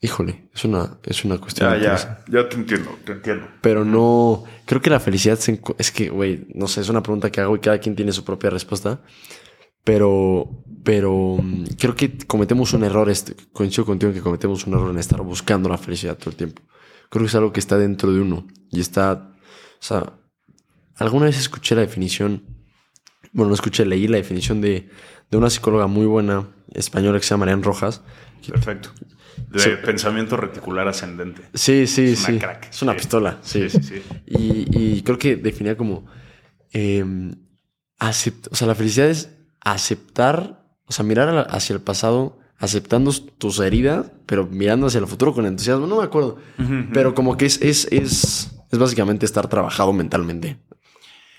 híjole, 0.00 0.48
es 0.54 0.64
una, 0.64 0.98
es 1.04 1.24
una 1.24 1.38
cuestión. 1.38 1.70
Ya, 1.80 1.96
ya, 1.96 2.24
ya 2.42 2.48
te 2.48 2.56
entiendo, 2.56 2.90
te 3.04 3.12
entiendo. 3.12 3.48
Pero 3.62 3.84
no. 3.84 4.44
Creo 4.66 4.80
que 4.82 4.90
la 4.90 5.00
felicidad 5.00 5.38
es 5.78 5.90
que, 5.90 6.10
güey, 6.10 6.46
no 6.54 6.68
sé, 6.68 6.82
es 6.82 6.88
una 6.88 7.02
pregunta 7.02 7.30
que 7.30 7.40
hago 7.40 7.56
y 7.56 7.60
cada 7.60 7.78
quien 7.78 7.96
tiene 7.96 8.12
su 8.12 8.24
propia 8.24 8.50
respuesta. 8.50 9.00
Pero, 9.86 10.64
pero 10.84 11.38
mm, 11.40 11.64
creo 11.78 11.94
que 11.94 12.18
cometemos 12.26 12.74
un 12.74 12.84
error. 12.84 13.08
Este, 13.08 13.34
coincido 13.52 13.86
contigo 13.86 14.12
que 14.12 14.20
cometemos 14.20 14.66
un 14.66 14.74
error 14.74 14.90
en 14.90 14.98
estar 14.98 15.22
buscando 15.22 15.70
la 15.70 15.78
felicidad 15.78 16.18
todo 16.18 16.30
el 16.30 16.36
tiempo. 16.36 16.60
Creo 17.08 17.22
que 17.22 17.28
es 17.28 17.34
algo 17.34 17.52
que 17.52 17.60
está 17.60 17.78
dentro 17.78 18.12
de 18.12 18.20
uno 18.20 18.46
y 18.70 18.80
está. 18.80 19.32
O 19.78 19.82
sea, 19.82 20.12
alguna 20.96 21.26
vez 21.26 21.38
escuché 21.38 21.74
la 21.74 21.82
definición 21.82 22.56
bueno, 23.36 23.50
no 23.50 23.54
escuché, 23.54 23.84
leí 23.84 24.08
la 24.08 24.16
definición 24.16 24.62
de, 24.62 24.88
una 25.30 25.50
psicóloga 25.50 25.86
muy 25.86 26.06
buena 26.06 26.48
española 26.72 27.18
que 27.18 27.24
se 27.24 27.30
llama 27.30 27.44
Marian 27.44 27.62
Rojas. 27.62 28.02
Perfecto. 28.48 28.92
De 29.50 29.76
pensamiento 29.76 30.38
reticular 30.38 30.88
ascendente. 30.88 31.42
Sí, 31.52 31.86
sí, 31.86 32.12
es 32.12 32.20
sí. 32.20 32.38
Crack. 32.38 32.70
Es 32.70 32.80
una 32.80 32.96
pistola. 32.96 33.38
Sí, 33.42 33.68
sí, 33.68 33.82
sí. 33.82 34.02
Y, 34.24 35.02
creo 35.02 35.18
que 35.18 35.36
definía 35.36 35.76
como. 35.76 36.06
Em, 36.72 37.34
o 38.00 38.12
sea, 38.12 38.66
la 38.66 38.74
felicidad 38.74 39.10
es 39.10 39.35
aceptar, 39.72 40.64
o 40.86 40.92
sea, 40.92 41.04
mirar 41.04 41.48
hacia 41.50 41.74
el 41.74 41.80
pasado, 41.80 42.38
aceptando 42.58 43.12
tus 43.12 43.58
heridas, 43.58 44.12
pero 44.24 44.46
mirando 44.46 44.86
hacia 44.86 45.00
el 45.00 45.06
futuro 45.06 45.34
con 45.34 45.44
entusiasmo. 45.44 45.86
No 45.86 45.98
me 45.98 46.04
acuerdo. 46.04 46.36
Pero 46.92 47.14
como 47.14 47.36
que 47.36 47.46
es, 47.46 47.60
es, 47.60 47.88
es, 47.90 48.56
es 48.70 48.78
básicamente 48.78 49.26
estar 49.26 49.48
trabajado 49.48 49.92
mentalmente. 49.92 50.58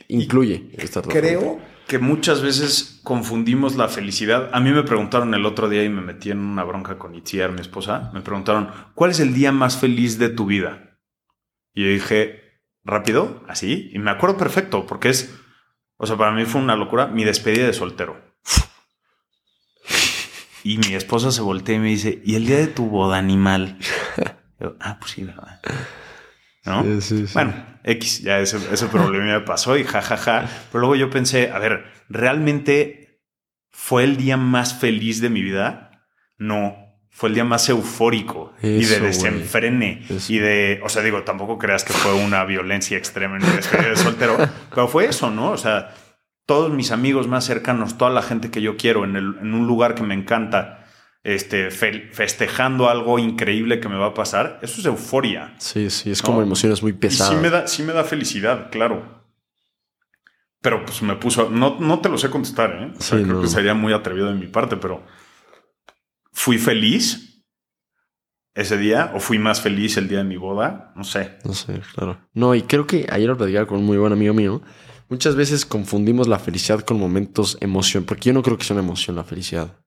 Incluye 0.10 0.70
estar 0.74 1.04
trabajado. 1.04 1.40
Creo 1.40 1.60
que 1.88 2.00
muchas 2.00 2.42
veces 2.42 3.00
confundimos 3.04 3.78
la 3.78 3.88
felicidad. 3.88 4.50
A 4.52 4.60
mí 4.60 4.72
me 4.72 4.84
preguntaron 4.84 5.34
el 5.34 5.46
otro 5.46 5.70
día 5.70 5.86
y 5.86 5.90
me 5.90 6.02
metí 6.02 6.30
en 6.30 6.40
una 6.40 6.66
bronca 6.66 6.98
con 6.98 7.16
Itziar, 7.16 7.54
mi 7.54 7.62
esposa. 7.62 8.12
Me 8.14 8.20
preguntaron, 8.20 8.70
¿cuál 8.94 9.12
es 9.12 9.22
el 9.22 9.34
día 9.34 9.54
más 9.54 9.78
feliz 9.78 10.20
de 10.20 10.28
tu 10.28 10.46
vida? 10.46 11.00
Y 11.74 11.84
yo 11.86 11.90
dije, 11.90 12.42
rápido, 12.84 13.42
así. 13.48 13.90
Y 13.94 14.00
me 14.00 14.12
acuerdo 14.12 14.36
perfecto, 14.36 14.86
porque 14.86 15.10
es, 15.10 15.34
o 15.98 16.06
sea, 16.06 16.16
para 16.16 16.32
mí 16.32 16.46
fue 16.46 16.62
una 16.62 16.76
locura, 16.76 17.08
mi 17.08 17.24
despedida 17.24 17.66
de 17.68 17.74
soltero. 17.74 18.22
Y 20.64 20.78
mi 20.80 20.96
esposa 20.96 21.32
se 21.32 21.42
voltea 21.42 21.76
y 21.76 21.80
me 21.80 21.88
dice, 21.88 22.22
¿y 22.26 22.36
el 22.36 22.46
día 22.46 22.58
de 22.58 22.68
tu 22.68 22.88
boda 22.88 23.18
animal? 23.18 23.78
Yo, 24.60 24.76
ah, 24.80 24.98
pues 25.00 25.12
sí, 25.12 25.24
¿verdad? 25.24 25.62
¿no? 26.68 26.84
Bueno, 27.34 27.54
X, 27.84 28.22
ya 28.22 28.40
ese, 28.40 28.58
ese 28.72 28.88
problema 28.88 29.40
me 29.40 29.40
pasó 29.42 29.78
y 29.78 29.84
jajaja. 29.84 30.18
Ja, 30.18 30.48
ja. 30.48 30.64
Pero 30.72 30.82
luego 30.82 30.96
yo 30.96 31.10
pensé, 31.10 31.52
a 31.52 31.60
ver, 31.60 31.86
¿realmente 32.10 33.22
fue 33.70 34.04
el 34.04 34.18
día 34.18 34.36
más 34.36 34.78
feliz 34.78 35.22
de 35.22 35.30
mi 35.30 35.42
vida? 35.42 36.04
No. 36.38 36.76
Fue 37.18 37.30
el 37.30 37.34
día 37.34 37.44
más 37.44 37.68
eufórico 37.68 38.54
y 38.62 38.86
de 38.86 39.00
desenfrene 39.00 40.04
y 40.28 40.38
de, 40.38 40.80
o 40.84 40.88
sea, 40.88 41.02
digo, 41.02 41.24
tampoco 41.24 41.58
creas 41.58 41.84
que 41.84 41.92
fue 41.92 42.14
una 42.14 42.46
violencia 42.46 42.96
extrema 42.96 43.38
en 43.38 43.42
mi 43.44 43.56
despedida 43.56 43.90
de 43.90 43.96
soltero, 43.96 44.38
pero 44.70 44.88
fue 44.88 45.06
eso, 45.06 45.32
¿no? 45.32 45.50
O 45.50 45.58
sea, 45.58 45.96
todos 46.46 46.72
mis 46.72 46.92
amigos 46.92 47.28
más 47.28 47.44
cercanos, 47.44 47.98
toda 47.98 48.12
la 48.12 48.22
gente 48.22 48.52
que 48.52 48.62
yo 48.62 48.78
quiero 48.78 49.04
en, 49.04 49.16
el, 49.16 49.36
en 49.42 49.56
un 49.56 49.66
lugar 49.66 49.96
que 49.96 50.04
me 50.04 50.14
encanta, 50.14 50.86
este, 51.24 51.72
festejando 51.72 52.88
algo 52.88 53.18
increíble 53.18 53.80
que 53.80 53.90
me 53.90 53.98
va 53.98 54.10
a 54.10 54.14
pasar, 54.14 54.60
eso 54.62 54.80
es 54.80 54.86
euforia. 54.86 55.56
Sí, 55.58 55.90
sí, 55.90 56.12
es 56.12 56.22
como 56.22 56.44
emociones 56.44 56.84
muy 56.84 56.94
pesadas. 56.94 57.34
sí 57.34 57.42
me, 57.42 57.50
da, 57.50 57.66
sí 57.66 57.82
me 57.82 57.94
da 57.94 58.04
felicidad, 58.04 58.70
claro. 58.70 59.26
Pero 60.62 60.86
pues 60.86 61.02
me 61.02 61.16
puso, 61.16 61.50
no, 61.50 61.78
no 61.80 62.00
te 62.00 62.10
lo 62.10 62.20
sé 62.20 62.30
contestar, 62.30 62.78
¿eh? 62.80 62.94
creo 63.10 63.42
que 63.42 63.48
sería 63.48 63.74
muy 63.74 63.92
atrevido 63.92 64.28
de 64.28 64.36
mi 64.36 64.46
parte, 64.46 64.78
pero 64.78 65.02
fui 66.38 66.60
feliz 66.60 67.44
ese 68.54 68.78
día 68.78 69.12
o 69.16 69.20
fui 69.20 69.40
más 69.40 69.60
feliz 69.60 69.98
el 69.98 70.08
día 70.08 70.20
de 70.20 70.24
mi 70.24 70.38
boda, 70.38 70.94
no 70.96 71.04
sé. 71.04 71.40
No 71.44 71.54
sé, 71.54 71.82
claro. 71.96 72.20
No, 72.34 72.54
y 72.54 72.62
creo 72.62 72.86
que 72.86 73.08
ayer 73.10 73.28
lo 73.28 73.36
platicaba 73.36 73.66
con 73.66 73.80
un 73.80 73.86
muy 73.86 73.98
buen 73.98 74.14
amigo 74.14 74.36
mío. 74.36 74.62
Muchas 75.10 75.36
veces 75.36 75.66
confundimos 75.66 76.28
la 76.28 76.38
felicidad 76.38 76.82
con 76.82 77.00
momentos 77.00 77.58
emoción, 77.60 78.04
porque 78.04 78.30
yo 78.30 78.34
no 78.34 78.44
creo 78.44 78.56
que 78.56 78.66
sea 78.66 78.76
una 78.76 78.84
emoción 78.84 79.16
la 79.16 79.24
felicidad. 79.24 79.80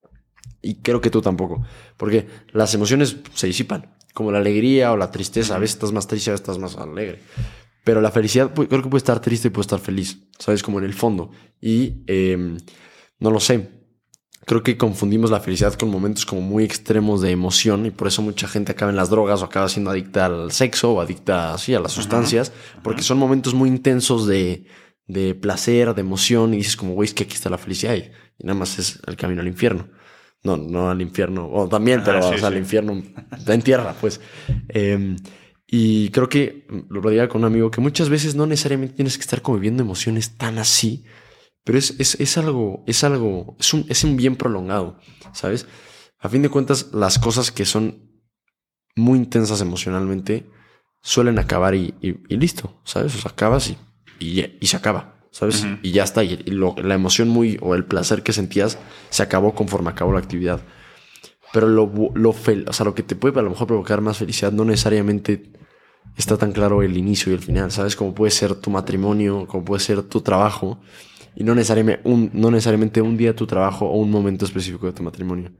Y 0.61 0.83
creo 0.83 1.01
que 1.01 1.11
tú 1.11 1.23
tampoco. 1.23 1.65
Porque 1.97 2.27
las 2.53 2.75
emociones 2.75 3.17
se 3.33 3.47
disipan. 3.47 3.95
Como 4.13 4.33
la 4.33 4.39
alegría 4.39 4.93
o 4.93 4.97
la 4.97 5.13
tristeza. 5.13 5.55
A 5.55 5.59
veces 5.59 5.77
estás 5.77 5.93
más 5.93 6.09
triste, 6.09 6.31
a 6.31 6.33
veces 6.33 6.43
estás 6.43 6.59
más 6.59 6.77
alegre. 6.77 7.21
Pero 7.85 8.01
la 8.01 8.11
felicidad, 8.11 8.53
creo 8.53 8.83
que 8.83 8.89
puede 8.89 8.99
estar 8.99 9.21
triste 9.21 9.49
y 9.49 9.51
puede 9.53 9.67
estar 9.67 9.79
feliz. 9.79 10.19
¿Sabes? 10.39 10.65
Como 10.65 10.81
en 10.81 10.85
el 10.85 10.95
fondo. 10.95 11.31
Y 11.61 12.03
em, 12.09 12.59
no 13.21 13.31
lo 13.31 13.39
sé. 13.39 13.80
Creo 14.51 14.65
que 14.65 14.77
confundimos 14.77 15.31
la 15.31 15.39
felicidad 15.39 15.75
con 15.75 15.91
momentos 15.91 16.27
como 16.27 16.41
muy 16.41 16.65
extremos 16.65 17.23
de 17.23 17.31
emoción 17.31 17.87
y 17.87 17.93
por 17.93 18.09
eso 18.09 18.21
mucha 18.21 18.49
gente 18.49 18.73
acaba 18.73 18.91
en 18.91 18.97
las 18.97 19.09
drogas 19.09 19.43
o 19.43 19.45
acaba 19.45 19.69
siendo 19.69 19.93
adicta 19.93 20.27
al 20.27 20.51
sexo 20.51 20.91
o 20.93 21.01
adicta 21.01 21.55
así 21.55 21.73
a 21.73 21.79
las 21.79 21.93
sustancias, 21.93 22.53
porque 22.83 23.05
son 23.05 23.17
momentos 23.17 23.55
muy 23.55 23.69
intensos 23.69 24.27
de, 24.27 24.65
de 25.07 25.37
placer, 25.37 25.95
de 25.95 26.01
emoción 26.01 26.53
y 26.53 26.57
dices 26.57 26.75
como, 26.75 26.95
güey, 26.95 27.07
es 27.07 27.15
que 27.15 27.23
aquí 27.23 27.35
está 27.35 27.49
la 27.49 27.59
felicidad 27.59 27.95
y 27.95 28.11
nada 28.43 28.59
más 28.59 28.77
es 28.81 28.99
el 29.07 29.15
camino 29.15 29.41
al 29.41 29.47
infierno. 29.47 29.87
No, 30.43 30.57
no 30.57 30.91
al 30.91 31.01
infierno. 31.01 31.49
O 31.49 31.69
también, 31.69 32.03
pero 32.05 32.21
al 32.21 32.57
infierno 32.57 33.01
en 33.47 33.63
tierra, 33.63 33.95
pues. 34.01 34.21
Em, 34.69 35.17
y 35.69 36.09
creo 36.09 36.29
que 36.29 36.67
lo 36.89 37.01
diría 37.03 37.29
con 37.29 37.43
un 37.43 37.47
amigo 37.47 37.71
que 37.71 37.81
muchas 37.81 38.09
veces 38.09 38.35
no 38.35 38.49
necesariamente 38.49 38.97
tienes 38.97 39.17
que 39.17 39.23
estar 39.23 39.43
conviviendo 39.43 39.85
emociones 39.85 40.37
tan 40.37 40.59
así, 40.59 41.05
pero 41.65 41.79
es, 41.79 41.95
es, 41.99 42.19
es 42.21 42.39
algo, 42.39 42.85
es 42.87 43.05
algo, 43.05 43.57
es 43.59 43.75
un, 43.75 43.87
es 43.89 44.05
un 44.05 44.17
bien 44.17 44.37
prolongado, 44.37 44.99
¿sabes? 45.33 45.67
A 46.19 46.29
fin 46.29 46.43
de 46.43 46.49
cuentas, 46.49 46.93
las 46.93 47.19
cosas 47.19 47.51
que 47.51 47.65
son 47.65 48.11
muy 48.97 49.19
intensas 49.19 49.61
emocionalmente 49.61 50.51
suelen 51.03 51.39
acabar 51.39 51.75
y, 51.75 51.95
y, 52.01 52.37
listo, 52.37 52.81
¿sabes? 52.85 53.15
O 53.15 53.19
sea, 53.19 53.31
acabas 53.31 53.71
y, 53.71 53.79
y, 54.19 54.45
y 54.61 54.67
se 54.67 54.77
acaba. 54.77 55.21
¿sabes? 55.31 55.65
Y 55.83 55.93
ya 55.93 56.05
está. 56.05 56.25
Y, 56.25 56.37
la 56.37 56.95
emoción 56.95 57.29
muy 57.29 57.59
o 57.61 57.75
el 57.75 57.85
placer 57.85 58.23
que 58.23 58.33
sentías 58.33 58.79
se 59.11 59.23
acabó 59.23 59.55
conforme 59.55 59.91
acabó 59.91 60.13
la 60.13 60.19
actividad. 60.19 60.61
Pero 61.53 61.69
lo, 61.69 61.91
lo, 62.15 62.31
o 62.31 62.73
sea, 62.73 62.85
lo 62.85 62.95
que 62.95 63.03
te 63.03 63.17
puede 63.17 63.39
a 63.39 63.43
lo 63.43 63.51
mejor 63.51 63.67
provocar 63.67 64.01
más 64.01 64.19
felicidad 64.19 64.53
no 64.53 64.65
necesariamente 64.65 65.53
está 66.17 66.37
tan 66.37 66.53
claro 66.53 66.83
el 66.83 66.97
inicio 66.97 67.33
y 67.33 67.35
el 67.35 67.41
final, 67.41 67.71
¿sabes? 67.73 67.97
Como 67.97 68.15
puede 68.15 68.31
ser 68.31 68.55
tu 68.55 68.71
matrimonio, 68.71 69.47
como 69.47 69.65
puede 69.65 69.81
ser 69.81 70.03
tu 70.03 70.21
trabajo. 70.21 70.81
Y 71.35 71.45
no 71.45 71.55
necesariamente 71.55 72.09
un, 72.09 72.31
no 72.33 72.51
necesariamente 72.51 73.01
un 73.01 73.17
día 73.17 73.35
tu 73.35 73.47
trabajo 73.47 73.87
o 73.87 73.99
un 73.99 74.11
momento 74.11 74.45
específico 74.45 74.87
de 74.87 74.93
tu 74.93 75.03
matrimonio. 75.03 75.51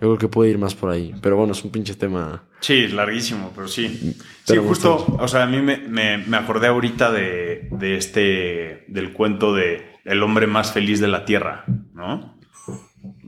Yo 0.00 0.08
creo 0.08 0.18
que 0.18 0.28
puede 0.28 0.50
ir 0.50 0.58
más 0.58 0.74
por 0.74 0.90
ahí. 0.90 1.14
Pero 1.20 1.36
bueno, 1.36 1.52
es 1.52 1.62
un 1.62 1.70
pinche 1.70 1.94
tema. 1.94 2.44
Sí, 2.60 2.88
larguísimo, 2.88 3.52
pero 3.54 3.68
sí. 3.68 4.16
sí, 4.44 4.56
justo, 4.56 5.06
o 5.18 5.28
sea, 5.28 5.42
a 5.42 5.46
mí 5.46 5.60
me, 5.60 5.76
me, 5.76 6.36
acordé 6.36 6.68
ahorita 6.68 7.12
de, 7.12 7.68
de, 7.70 7.96
este, 7.96 8.84
del 8.88 9.12
cuento 9.12 9.54
de 9.54 9.98
El 10.04 10.22
hombre 10.22 10.46
más 10.46 10.72
feliz 10.72 11.00
de 11.00 11.08
la 11.08 11.26
Tierra, 11.26 11.64
¿no? 11.92 12.38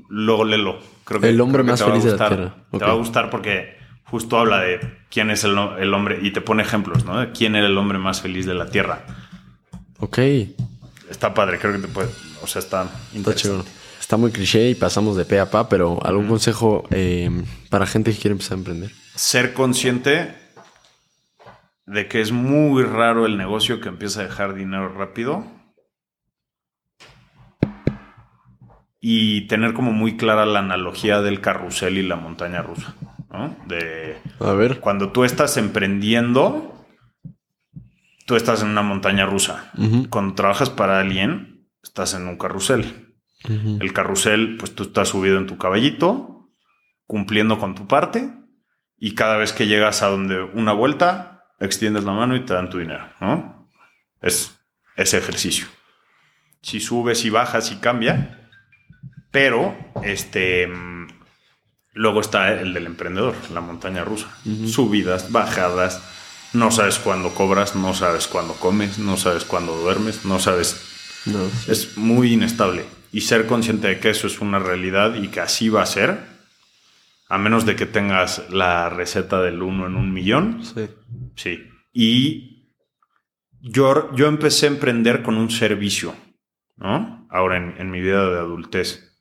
Luego 0.09 0.45
léelo. 0.45 0.79
Creo 1.05 1.21
que, 1.21 1.29
el 1.29 1.41
hombre 1.43 1.63
más 1.63 1.83
feliz 1.83 2.05
de 2.05 2.17
la 2.17 2.29
Tierra. 2.29 2.55
Te 2.71 2.79
va 2.79 2.93
a 2.93 2.95
gustar 2.95 3.29
porque 3.29 3.77
justo 4.05 4.39
habla 4.39 4.61
de 4.61 4.81
quién 5.11 5.31
es 5.31 5.45
el, 5.45 5.57
el, 5.79 5.93
hombre 5.93 6.21
y 6.23 6.33
te 6.33 6.41
pone 6.41 6.63
ejemplos, 6.63 7.05
¿no? 7.05 7.19
De 7.21 7.33
quién 7.33 7.55
era 7.55 7.67
el 7.67 7.77
hombre 7.77 7.99
más 7.99 8.23
feliz 8.23 8.47
de 8.47 8.55
la 8.55 8.71
Tierra. 8.71 9.05
Ok. 9.99 10.19
Está 11.13 11.35
padre, 11.35 11.59
creo 11.59 11.75
que 11.75 11.79
te 11.79 11.89
puede, 11.89 12.09
o 12.43 12.47
sea, 12.47 12.61
está 12.61 12.89
interesante. 13.13 13.71
Está 14.01 14.17
muy 14.17 14.33
cliché 14.33 14.71
y 14.71 14.75
pasamos 14.75 15.15
de 15.15 15.27
pe 15.27 15.39
a 15.39 15.51
pa, 15.51 15.69
pero 15.69 16.05
¿algún 16.05 16.27
consejo 16.27 16.85
eh, 16.91 17.31
para 17.69 17.87
gente 17.87 18.13
que 18.13 18.19
quiere 18.19 18.33
empezar 18.33 18.55
a 18.55 18.59
emprender? 18.59 18.91
Ser 19.15 19.53
consciente 19.53 20.35
de 21.85 22.09
que 22.09 22.23
es 22.23 22.33
muy 22.33 22.83
raro 22.83 23.27
el 23.27 23.37
negocio 23.37 23.81
que 23.81 23.91
empieza 23.91 24.21
a 24.21 24.25
dejar 24.25 24.55
dinero 24.55 24.89
rápido. 24.89 25.45
Y 28.99 29.49
tener 29.49 29.75
como 29.75 29.93
muy 29.93 30.17
clara 30.17 30.47
la 30.47 30.61
analogía 30.61 31.21
del 31.21 31.43
carrusel 31.43 31.99
y 31.99 32.03
la 32.03 32.17
montaña 32.17 32.63
rusa. 32.63 32.95
De 33.67 34.17
a 34.41 34.53
ver. 34.53 34.81
Cuando 34.81 35.13
tú 35.13 35.25
estás 35.25 35.59
emprendiendo, 35.59 36.72
tú 38.27 38.37
estás 38.37 38.63
en 38.63 38.69
una 38.69 38.83
montaña 38.83 39.27
rusa. 39.27 39.73
Cuando 40.11 40.35
trabajas 40.35 40.71
para 40.71 41.01
alguien, 41.01 41.69
estás 41.83 42.15
en 42.15 42.27
un 42.27 42.39
carrusel. 42.39 43.15
El 43.45 43.93
carrusel, 43.93 44.57
pues 44.59 44.75
tú 44.75 44.85
estás 44.85 45.09
subido 45.09 45.39
en 45.39 45.47
tu 45.47 45.59
caballito, 45.59 46.51
cumpliendo 47.07 47.59
con 47.59 47.75
tu 47.75 47.87
parte, 47.87 48.33
y 48.97 49.15
cada 49.15 49.37
vez 49.37 49.53
que 49.53 49.67
llegas 49.67 50.03
a 50.03 50.09
donde 50.09 50.43
una 50.43 50.73
vuelta, 50.73 51.45
extiendes 51.59 52.05
la 52.05 52.13
mano 52.13 52.37
y 52.37 52.45
te 52.45 52.55
dan 52.55 52.71
tu 52.71 52.79
dinero, 52.79 53.09
¿no? 53.21 53.69
Es 54.21 54.59
ese 54.97 55.19
ejercicio. 55.19 55.67
Si 56.61 56.79
subes 56.79 57.25
y 57.25 57.31
bajas 57.31 57.73
y 57.73 57.77
cambia, 57.77 58.49
pero 59.33 59.77
este 60.05 60.71
luego 61.95 62.21
está 62.21 62.53
el 62.53 62.73
del 62.73 62.87
emprendedor, 62.87 63.35
la 63.53 63.61
montaña 63.61 64.05
rusa. 64.05 64.29
Subidas, 64.67 65.33
bajadas, 65.33 66.01
no 66.53 66.71
sabes 66.71 66.99
cuándo 66.99 67.35
cobras, 67.35 67.75
no 67.75 67.95
sabes 67.95 68.27
cuándo 68.27 68.55
comes, 68.55 68.99
no 68.99 69.17
sabes 69.17 69.45
cuándo 69.45 69.77
duermes, 69.77 70.25
no 70.25 70.39
sabes 70.39 70.89
No, 71.27 71.39
Es 71.69 71.97
muy 71.97 72.33
inestable. 72.33 72.85
Y 73.13 73.23
ser 73.23 73.47
consciente 73.47 73.89
de 73.89 74.01
que 74.01 74.11
eso 74.11 74.27
es 74.27 74.41
una 74.41 74.59
realidad 74.59 75.15
y 75.15 75.29
que 75.29 75.41
así 75.41 75.69
va 75.69 75.83
a 75.83 75.87
ser, 75.87 76.19
a 77.29 77.39
menos 77.39 77.67
de 77.67 77.77
que 77.77 77.87
tengas 77.87 78.51
la 78.51 78.89
receta 78.89 79.41
del 79.43 79.63
uno 79.63 79.87
en 79.87 79.97
un 79.97 80.13
millón. 80.13 80.65
Sí. 80.65 80.89
Sí. 81.37 81.69
Y 81.93 82.69
yo, 83.61 84.15
yo 84.15 84.27
empecé 84.27 84.67
a 84.67 84.71
emprender 84.71 85.23
con 85.23 85.37
un 85.37 85.51
servicio, 85.51 86.15
¿no? 86.77 87.27
Ahora 87.31 87.59
en, 87.59 87.75
en 87.79 87.91
mi 87.91 88.01
vida 88.01 88.29
de 88.29 88.39
adultez. 88.39 89.19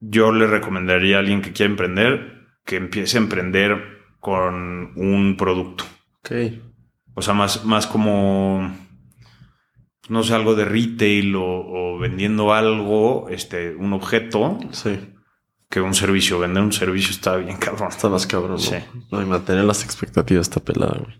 Yo 0.00 0.32
le 0.32 0.46
recomendaría 0.46 1.16
a 1.16 1.20
alguien 1.20 1.42
que 1.42 1.52
quiera 1.52 1.70
emprender 1.70 2.38
que 2.68 2.76
empiece 2.76 3.16
a 3.16 3.22
emprender 3.22 3.97
con 4.20 4.92
un 4.96 5.36
producto. 5.36 5.84
Ok. 6.20 6.32
O 7.14 7.22
sea, 7.22 7.34
más, 7.34 7.64
más 7.64 7.86
como, 7.86 8.72
no 10.08 10.22
sé, 10.22 10.34
algo 10.34 10.54
de 10.54 10.64
retail 10.64 11.34
o, 11.36 11.98
vendiendo 11.98 12.52
algo, 12.52 13.28
este, 13.28 13.74
un 13.74 13.92
objeto. 13.92 14.58
Sí. 14.70 14.98
Que 15.68 15.80
un 15.80 15.94
servicio. 15.94 16.38
Vender 16.38 16.62
un 16.62 16.72
servicio 16.72 17.10
está 17.10 17.36
bien 17.36 17.56
cabrón. 17.56 17.88
Está 17.88 18.08
más 18.08 18.26
cabrón, 18.26 18.52
¿no? 18.52 18.58
Sí. 18.58 18.76
No, 19.10 19.20
y 19.20 19.26
mantener 19.26 19.64
las 19.64 19.84
expectativas 19.84 20.48
está 20.48 20.60
pelada, 20.60 20.98
güey. 20.98 21.16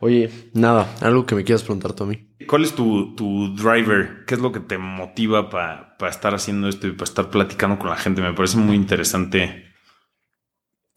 Oye, 0.00 0.30
nada, 0.52 0.92
algo 1.00 1.26
que 1.26 1.34
me 1.34 1.44
quieras 1.44 1.62
preguntar 1.62 1.92
tú 1.92 2.04
a 2.04 2.06
mí. 2.08 2.28
¿Cuál 2.48 2.64
es 2.64 2.74
tu, 2.74 3.14
tu 3.14 3.54
driver? 3.54 4.24
¿Qué 4.26 4.34
es 4.34 4.40
lo 4.40 4.50
que 4.50 4.60
te 4.60 4.76
motiva 4.76 5.48
para 5.48 5.96
estar 6.08 6.34
haciendo 6.34 6.68
esto 6.68 6.88
y 6.88 6.92
para 6.92 7.04
estar 7.04 7.30
platicando 7.30 7.78
con 7.78 7.88
la 7.88 7.96
gente? 7.96 8.20
Me 8.20 8.32
parece 8.32 8.58
muy 8.58 8.76
interesante 8.76 9.71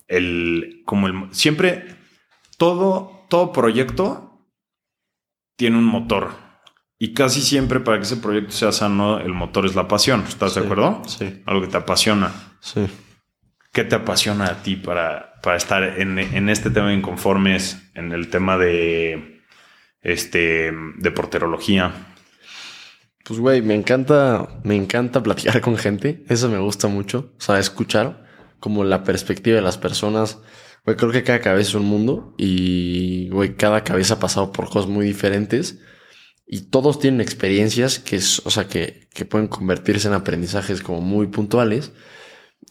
el, 0.07 0.83
como 0.85 1.07
el, 1.07 1.33
siempre, 1.33 1.85
todo, 2.57 3.25
todo 3.29 3.51
proyecto 3.51 4.47
tiene 5.55 5.77
un 5.77 5.85
motor. 5.85 6.31
Y 6.97 7.13
casi 7.13 7.41
siempre 7.41 7.79
para 7.79 7.97
que 7.97 8.03
ese 8.03 8.17
proyecto 8.17 8.51
sea 8.51 8.71
sano, 8.71 9.19
el 9.19 9.33
motor 9.33 9.65
es 9.65 9.75
la 9.75 9.87
pasión. 9.87 10.23
¿Estás 10.27 10.55
de 10.55 10.61
acuerdo? 10.61 11.01
Sí. 11.07 11.41
Algo 11.45 11.61
que 11.61 11.67
te 11.67 11.77
apasiona. 11.77 12.31
Sí. 12.61 12.87
¿Qué 13.73 13.83
te 13.83 13.95
apasiona 13.95 14.45
a 14.45 14.63
ti 14.63 14.77
para, 14.77 15.33
para 15.41 15.57
estar 15.57 15.83
en, 15.83 16.17
en, 16.17 16.49
este 16.49 16.69
tema 16.69 16.87
de 16.87 16.95
inconformes, 16.95 17.91
en 17.93 18.13
el 18.13 18.29
tema 18.29 18.57
de, 18.57 19.41
este, 20.01 20.71
de 20.71 21.11
porterología? 21.11 21.91
Pues, 23.25 23.39
güey, 23.39 23.61
me 23.61 23.75
encanta, 23.75 24.47
me 24.63 24.75
encanta 24.75 25.21
platicar 25.21 25.59
con 25.59 25.75
gente. 25.75 26.23
Eso 26.29 26.47
me 26.47 26.59
gusta 26.59 26.87
mucho. 26.87 27.33
O 27.37 27.41
sea, 27.41 27.59
escuchar 27.59 28.24
como 28.59 28.83
la 28.83 29.03
perspectiva 29.03 29.55
de 29.55 29.61
las 29.61 29.77
personas. 29.77 30.39
Güey, 30.85 30.97
creo 30.97 31.11
que 31.11 31.23
cada 31.23 31.41
cabeza 31.41 31.69
es 31.69 31.75
un 31.75 31.85
mundo 31.85 32.35
y, 32.37 33.29
güey, 33.29 33.55
cada 33.55 33.83
cabeza 33.83 34.15
ha 34.15 34.19
pasado 34.19 34.51
por 34.51 34.69
cosas 34.69 34.89
muy 34.89 35.05
diferentes 35.05 35.79
y 36.47 36.69
todos 36.69 36.99
tienen 36.99 37.21
experiencias 37.21 37.99
que, 37.99 38.17
es, 38.17 38.41
o 38.45 38.51
sea, 38.51 38.67
que, 38.67 39.07
que 39.13 39.25
pueden 39.25 39.47
convertirse 39.47 40.07
en 40.07 40.13
aprendizajes 40.13 40.81
como 40.81 41.01
muy 41.01 41.27
puntuales. 41.27 41.91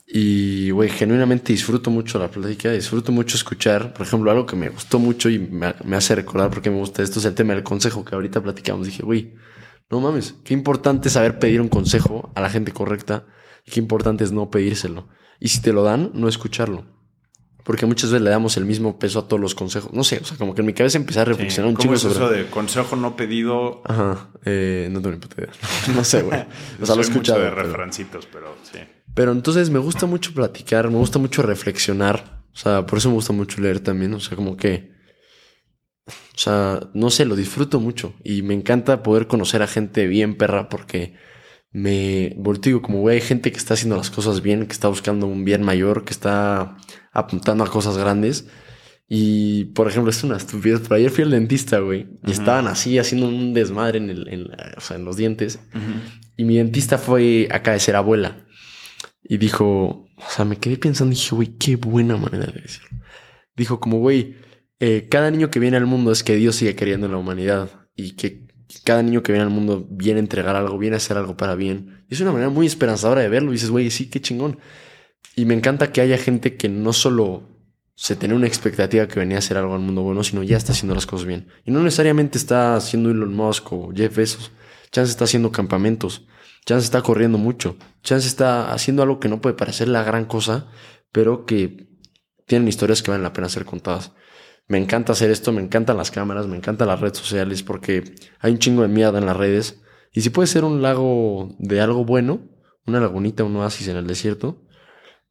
Y, 0.07 0.71
güey, 0.71 0.91
genuinamente 0.91 1.53
disfruto 1.53 1.91
mucho 1.91 2.19
la 2.19 2.31
plática, 2.31 2.71
disfruto 2.71 3.11
mucho 3.11 3.37
escuchar. 3.37 3.93
Por 3.95 4.07
ejemplo, 4.07 4.31
algo 4.31 4.47
que 4.47 4.55
me 4.55 4.69
gustó 4.69 4.99
mucho 4.99 5.29
y 5.31 5.39
me, 5.39 5.75
me 5.85 5.97
hace 5.97 6.15
recordar 6.15 6.51
porque 6.51 6.71
me 6.71 6.77
gusta 6.77 7.03
esto 7.03 7.19
es 7.19 7.25
el 7.25 7.35
tema 7.35 7.55
del 7.55 7.63
consejo 7.65 8.05
que 8.05 8.15
ahorita 8.15 8.43
platicamos. 8.43 8.87
Dije, 8.87 9.03
güey, 9.03 9.35
no 9.91 10.01
mames, 10.01 10.35
qué 10.45 10.55
importante 10.55 11.09
es 11.09 11.15
saber 11.15 11.39
pedir 11.39 11.61
un 11.61 11.69
consejo 11.69 12.33
a 12.35 12.41
la 12.41 12.51
gente 12.51 12.73
correcta 12.73 13.27
y 13.65 13.71
qué 13.71 13.81
importante 13.81 14.25
es 14.25 14.33
no 14.33 14.51
pedírselo. 14.51 15.09
Y 15.41 15.49
si 15.49 15.61
te 15.61 15.73
lo 15.73 15.83
dan, 15.83 16.11
no 16.15 16.29
escucharlo. 16.29 16.85
Porque 17.65 17.87
muchas 17.87 18.11
veces 18.11 18.23
le 18.23 18.31
damos 18.31 18.59
el 18.59 18.67
mismo 18.67 18.99
peso 18.99 19.21
a 19.21 19.27
todos 19.27 19.41
los 19.41 19.55
consejos. 19.55 19.91
No 19.95 20.05
sé, 20.05 20.19
o 20.23 20.25
sea, 20.25 20.37
como 20.37 20.55
que 20.55 20.61
en 20.61 20.67
mi 20.67 20.75
cabeza 20.75 20.99
empecé 20.99 21.21
a 21.21 21.25
reflexionar 21.25 21.71
un 21.71 21.79
chingo 21.79 21.95
es 21.95 22.05
eso 22.05 22.29
de 22.29 22.47
consejo 22.47 22.95
no 22.95 23.17
pedido? 23.17 23.83
Ajá, 23.87 24.29
eh, 24.45 24.89
no 24.91 25.01
tengo 25.01 25.17
ni 25.17 25.21
puta 25.21 25.37
idea. 25.41 25.53
no 25.95 26.05
sé, 26.05 26.23
güey. 26.23 26.45
O 26.83 26.85
sea, 26.85 26.95
lo 26.95 27.01
he 27.01 27.05
escuchado. 27.05 27.41
de 27.41 27.51
referencitos, 27.51 28.29
pero 28.31 28.55
sí. 28.71 28.81
Pero 29.15 29.33
entonces 29.33 29.71
me 29.71 29.79
gusta 29.79 30.05
mucho 30.05 30.35
platicar, 30.35 30.91
me 30.91 30.99
gusta 30.99 31.19
mucho 31.19 31.41
reflexionar. 31.43 32.45
O 32.53 32.57
sea, 32.57 32.85
por 32.85 32.99
eso 32.99 33.09
me 33.09 33.15
gusta 33.15 33.33
mucho 33.33 33.61
leer 33.63 33.81
también. 33.81 34.13
O 34.13 34.21
sea, 34.21 34.37
como 34.37 34.57
que. 34.59 34.93
O 36.07 36.39
sea, 36.39 36.81
no 36.93 37.09
sé, 37.09 37.25
lo 37.25 37.35
disfruto 37.35 37.81
mucho. 37.81 38.13
Y 38.23 38.43
me 38.43 38.53
encanta 38.53 39.03
poder 39.03 39.27
conocer 39.27 39.63
a 39.63 39.67
gente 39.67 40.07
bien 40.07 40.37
perra 40.37 40.69
porque 40.69 41.15
me 41.75 42.33
volteo 42.39 42.81
como, 42.81 43.01
güey, 43.01 43.17
hay 43.17 43.21
gente 43.21 43.51
que 43.51 43.59
está 43.59 43.75
haciendo 43.75 43.97
las 43.97 44.09
cosas 44.09 44.41
bien, 44.43 44.67
que 44.67 44.73
está 44.73 44.87
buscando 44.87 45.27
un 45.27 45.45
bien 45.45 45.65
mayor, 45.65 46.05
que 46.05 46.13
está 46.13 46.77
apuntando 47.13 47.65
a 47.65 47.71
cosas 47.71 47.99
grandes. 47.99 48.47
Y, 49.09 49.67
por 49.67 49.89
ejemplo, 49.89 50.11
es 50.11 50.23
una 50.23 50.37
estupidez, 50.37 50.81
pero 50.83 50.95
ayer 50.95 51.11
fui 51.11 51.25
al 51.25 51.33
dentista, 51.33 51.81
güey, 51.81 52.07
y 52.25 52.31
estaban 52.31 52.69
así 52.69 52.97
haciendo 52.99 53.27
un 53.29 53.53
desmadre 53.53 53.99
en, 53.99 54.09
el, 54.09 54.29
en, 54.29 54.47
o 54.77 54.81
sea, 54.81 54.97
en 54.97 55.05
los 55.05 55.17
dientes. 55.17 55.59
Y 56.37 56.45
mi 56.45 56.59
dentista 56.59 56.97
fue 56.97 57.49
acá 57.51 57.73
de 57.73 57.81
ser 57.81 57.97
abuela. 57.97 58.47
Y 59.25 59.39
dijo, 59.39 60.07
o 60.17 60.31
sea, 60.31 60.45
me 60.45 60.59
quedé 60.59 60.77
pensando 60.77 61.13
y 61.13 61.17
dije, 61.17 61.35
güey, 61.35 61.57
qué 61.59 61.75
buena 61.75 62.17
manera 62.17 62.47
de 62.47 62.61
decirlo. 62.61 63.01
Dijo 63.57 63.81
como, 63.81 63.99
güey, 63.99 64.37
eh, 64.79 65.09
cada 65.11 65.29
niño 65.33 65.51
que 65.51 65.59
viene 65.59 65.77
al 65.77 65.87
mundo 65.87 66.13
es 66.13 66.23
que 66.23 66.37
Dios 66.37 66.55
sigue 66.55 66.77
queriendo 66.77 67.07
en 67.07 67.13
la 67.13 67.19
humanidad 67.19 67.69
y 67.97 68.13
que 68.13 68.44
cada 68.83 69.03
niño 69.03 69.23
que 69.23 69.33
viene 69.33 69.45
al 69.45 69.51
mundo 69.51 69.87
viene 69.91 70.19
a 70.19 70.23
entregar 70.23 70.57
algo, 70.57 70.79
viene 70.79 70.97
a 70.97 70.99
hacer 70.99 71.17
algo 71.17 71.37
para 71.37 71.55
bien. 71.55 72.05
Y 72.09 72.15
es 72.15 72.21
una 72.21 72.33
manera 72.33 72.51
muy 72.51 72.67
esperanzadora 72.67 73.21
de 73.21 73.29
verlo. 73.29 73.51
Y 73.51 73.55
dices, 73.55 73.71
güey, 73.71 73.91
sí, 73.91 74.09
qué 74.09 74.21
chingón. 74.21 74.59
Y 75.37 75.45
me 75.45 75.55
encanta 75.55 75.93
que 75.93 76.01
haya 76.01 76.19
gente 76.19 76.57
que 76.57 76.69
no 76.69 76.93
solo 76.93 77.49
se 77.95 78.17
tiene 78.17 78.35
una 78.35 78.47
expectativa 78.47 79.07
que 79.07 79.21
venía 79.21 79.37
a 79.37 79.39
hacer 79.39 79.57
algo 79.57 79.75
al 79.75 79.81
mundo 79.81 80.03
bueno, 80.03 80.25
sino 80.25 80.43
ya 80.43 80.57
está 80.57 80.73
haciendo 80.73 80.95
las 80.95 81.07
cosas 81.07 81.27
bien. 81.27 81.49
Y 81.65 81.71
no 81.71 81.83
necesariamente 81.83 82.39
está 82.39 82.77
haciendo 82.77 83.11
Elon 83.11 83.35
Musk 83.35 83.73
o 83.73 83.93
Jeff 83.95 84.17
Bezos. 84.17 84.51
Chance 84.91 85.11
está 85.11 85.25
haciendo 85.25 85.53
campamentos. 85.53 86.27
Chance 86.67 86.85
está 86.85 87.03
corriendo 87.03 87.39
mucho. 87.39 87.77
Chance 88.03 88.27
está 88.27 88.73
haciendo 88.73 89.03
algo 89.03 89.21
que 89.21 89.29
no 89.29 89.41
puede 89.41 89.55
parecer 89.55 89.89
la 89.89 90.03
gran 90.03 90.25
cosa, 90.25 90.67
pero 91.13 91.47
que 91.47 91.89
tienen 92.47 92.69
historias 92.69 93.03
que 93.03 93.11
valen 93.11 93.23
la 93.23 93.33
pena 93.33 93.49
ser 93.49 93.65
contadas 93.65 94.13
me 94.67 94.79
encanta 94.79 95.13
hacer 95.13 95.31
esto, 95.31 95.53
me 95.53 95.63
encantan 95.63 95.97
las 95.97 96.11
cámaras, 96.11 96.47
me 96.47 96.57
encantan 96.57 96.89
las 96.89 97.01
redes 97.01 97.19
sociales 97.19 97.63
porque 97.63 98.15
hay 98.41 98.53
un 98.53 98.59
chingo 98.59 98.83
de 98.83 98.89
mierda 98.89 99.19
en 99.19 99.27
las 99.27 99.37
redes. 99.37 99.83
Y 100.13 100.23
si 100.23 100.31
puede 100.31 100.47
ser 100.47 100.65
un 100.65 100.81
lago 100.81 101.55
de 101.59 101.81
algo 101.81 102.05
bueno, 102.05 102.41
una 102.87 103.01
lagunita, 103.01 103.45
un 103.45 103.57
oasis 103.57 103.89
en 103.89 103.97
el 103.97 104.07
desierto. 104.07 104.63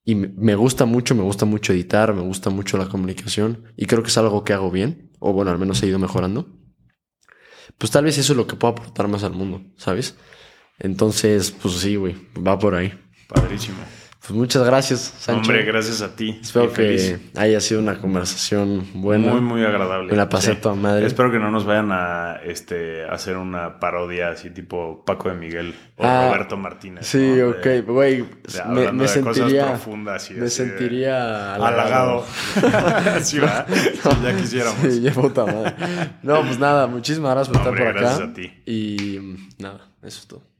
Y 0.05 0.15
me 0.15 0.55
gusta 0.55 0.86
mucho, 0.86 1.15
me 1.15 1.23
gusta 1.23 1.45
mucho 1.45 1.71
editar, 1.71 2.13
me 2.13 2.21
gusta 2.21 2.49
mucho 2.49 2.77
la 2.77 2.89
comunicación 2.89 3.71
y 3.77 3.86
creo 3.86 4.03
que 4.03 4.09
es 4.09 4.17
algo 4.17 4.43
que 4.43 4.51
hago 4.51 4.69
bien, 4.69 5.11
o 5.19 5.31
bueno, 5.31 5.49
al 5.49 5.57
menos 5.57 5.81
he 5.81 5.88
ido 5.88 5.97
mejorando. 5.97 6.59
Pues 7.77 7.89
tal 7.89 8.03
vez 8.03 8.17
eso 8.17 8.34
es 8.34 8.38
lo 8.38 8.45
que 8.45 8.57
puedo 8.57 8.73
aportar 8.73 9.07
más 9.07 9.23
al 9.23 9.31
mundo, 9.31 9.61
¿sabes? 9.77 10.17
Entonces, 10.77 11.51
pues 11.51 11.75
sí, 11.75 11.95
güey, 11.95 12.17
va 12.36 12.59
por 12.59 12.75
ahí. 12.75 12.93
Padrísimo. 13.29 13.77
Pues 14.26 14.38
muchas 14.38 14.63
gracias, 14.63 15.01
Sancho. 15.19 15.41
Hombre, 15.41 15.65
gracias 15.65 16.01
a 16.01 16.15
ti. 16.15 16.39
Espero 16.41 16.71
que 16.71 17.19
haya 17.36 17.59
sido 17.59 17.82
una 17.82 17.99
conversación 17.99 18.88
buena. 18.93 19.34
Muy, 19.34 19.41
muy 19.41 19.65
agradable. 19.65 20.11
Me 20.11 20.15
la 20.15 20.30
pasé 20.30 20.55
toda 20.55 20.76
madre. 20.76 21.05
Espero 21.05 21.30
que 21.30 21.39
no 21.39 21.51
nos 21.51 21.65
vayan 21.65 21.91
a 21.91 22.39
este, 22.45 23.03
hacer 23.03 23.36
una 23.36 23.82
parodia 23.82 24.30
así 24.30 24.49
tipo 24.49 25.03
Paco 25.03 25.28
de 25.28 25.36
Miguel 25.36 25.76
o 25.97 26.05
ah, 26.05 26.30
Roberto 26.30 26.55
Martínez. 26.55 27.05
Sí, 27.05 27.41
ok, 27.41 27.86
güey. 27.86 28.24
Me, 28.69 28.93
me 28.93 29.09
sentiría. 29.09 29.67
Profundas 29.67 30.32
y 30.32 30.36
me 30.36 30.47
sentiría 30.47 31.55
halagado. 31.55 32.26
sí, 33.24 33.39
va. 33.39 33.65
ya 34.24 34.38
quisiéramos. 34.38 34.80
Sí, 34.82 35.01
ya 35.01 35.11
puta 35.11 35.45
madre. 35.45 35.74
No, 36.21 36.39
pues 36.43 36.57
nada, 36.59 36.88
muchísimas 36.88 37.34
gracias 37.34 37.57
por 37.57 37.67
estar 37.67 37.78
por 37.78 37.88
acá. 37.89 37.99
Gracias 37.99 38.30
a 38.30 38.34
ti. 38.34 38.53
Y 38.65 39.36
nada, 39.57 39.82
eso 40.01 40.19
es 40.19 40.28
todo. 40.28 40.53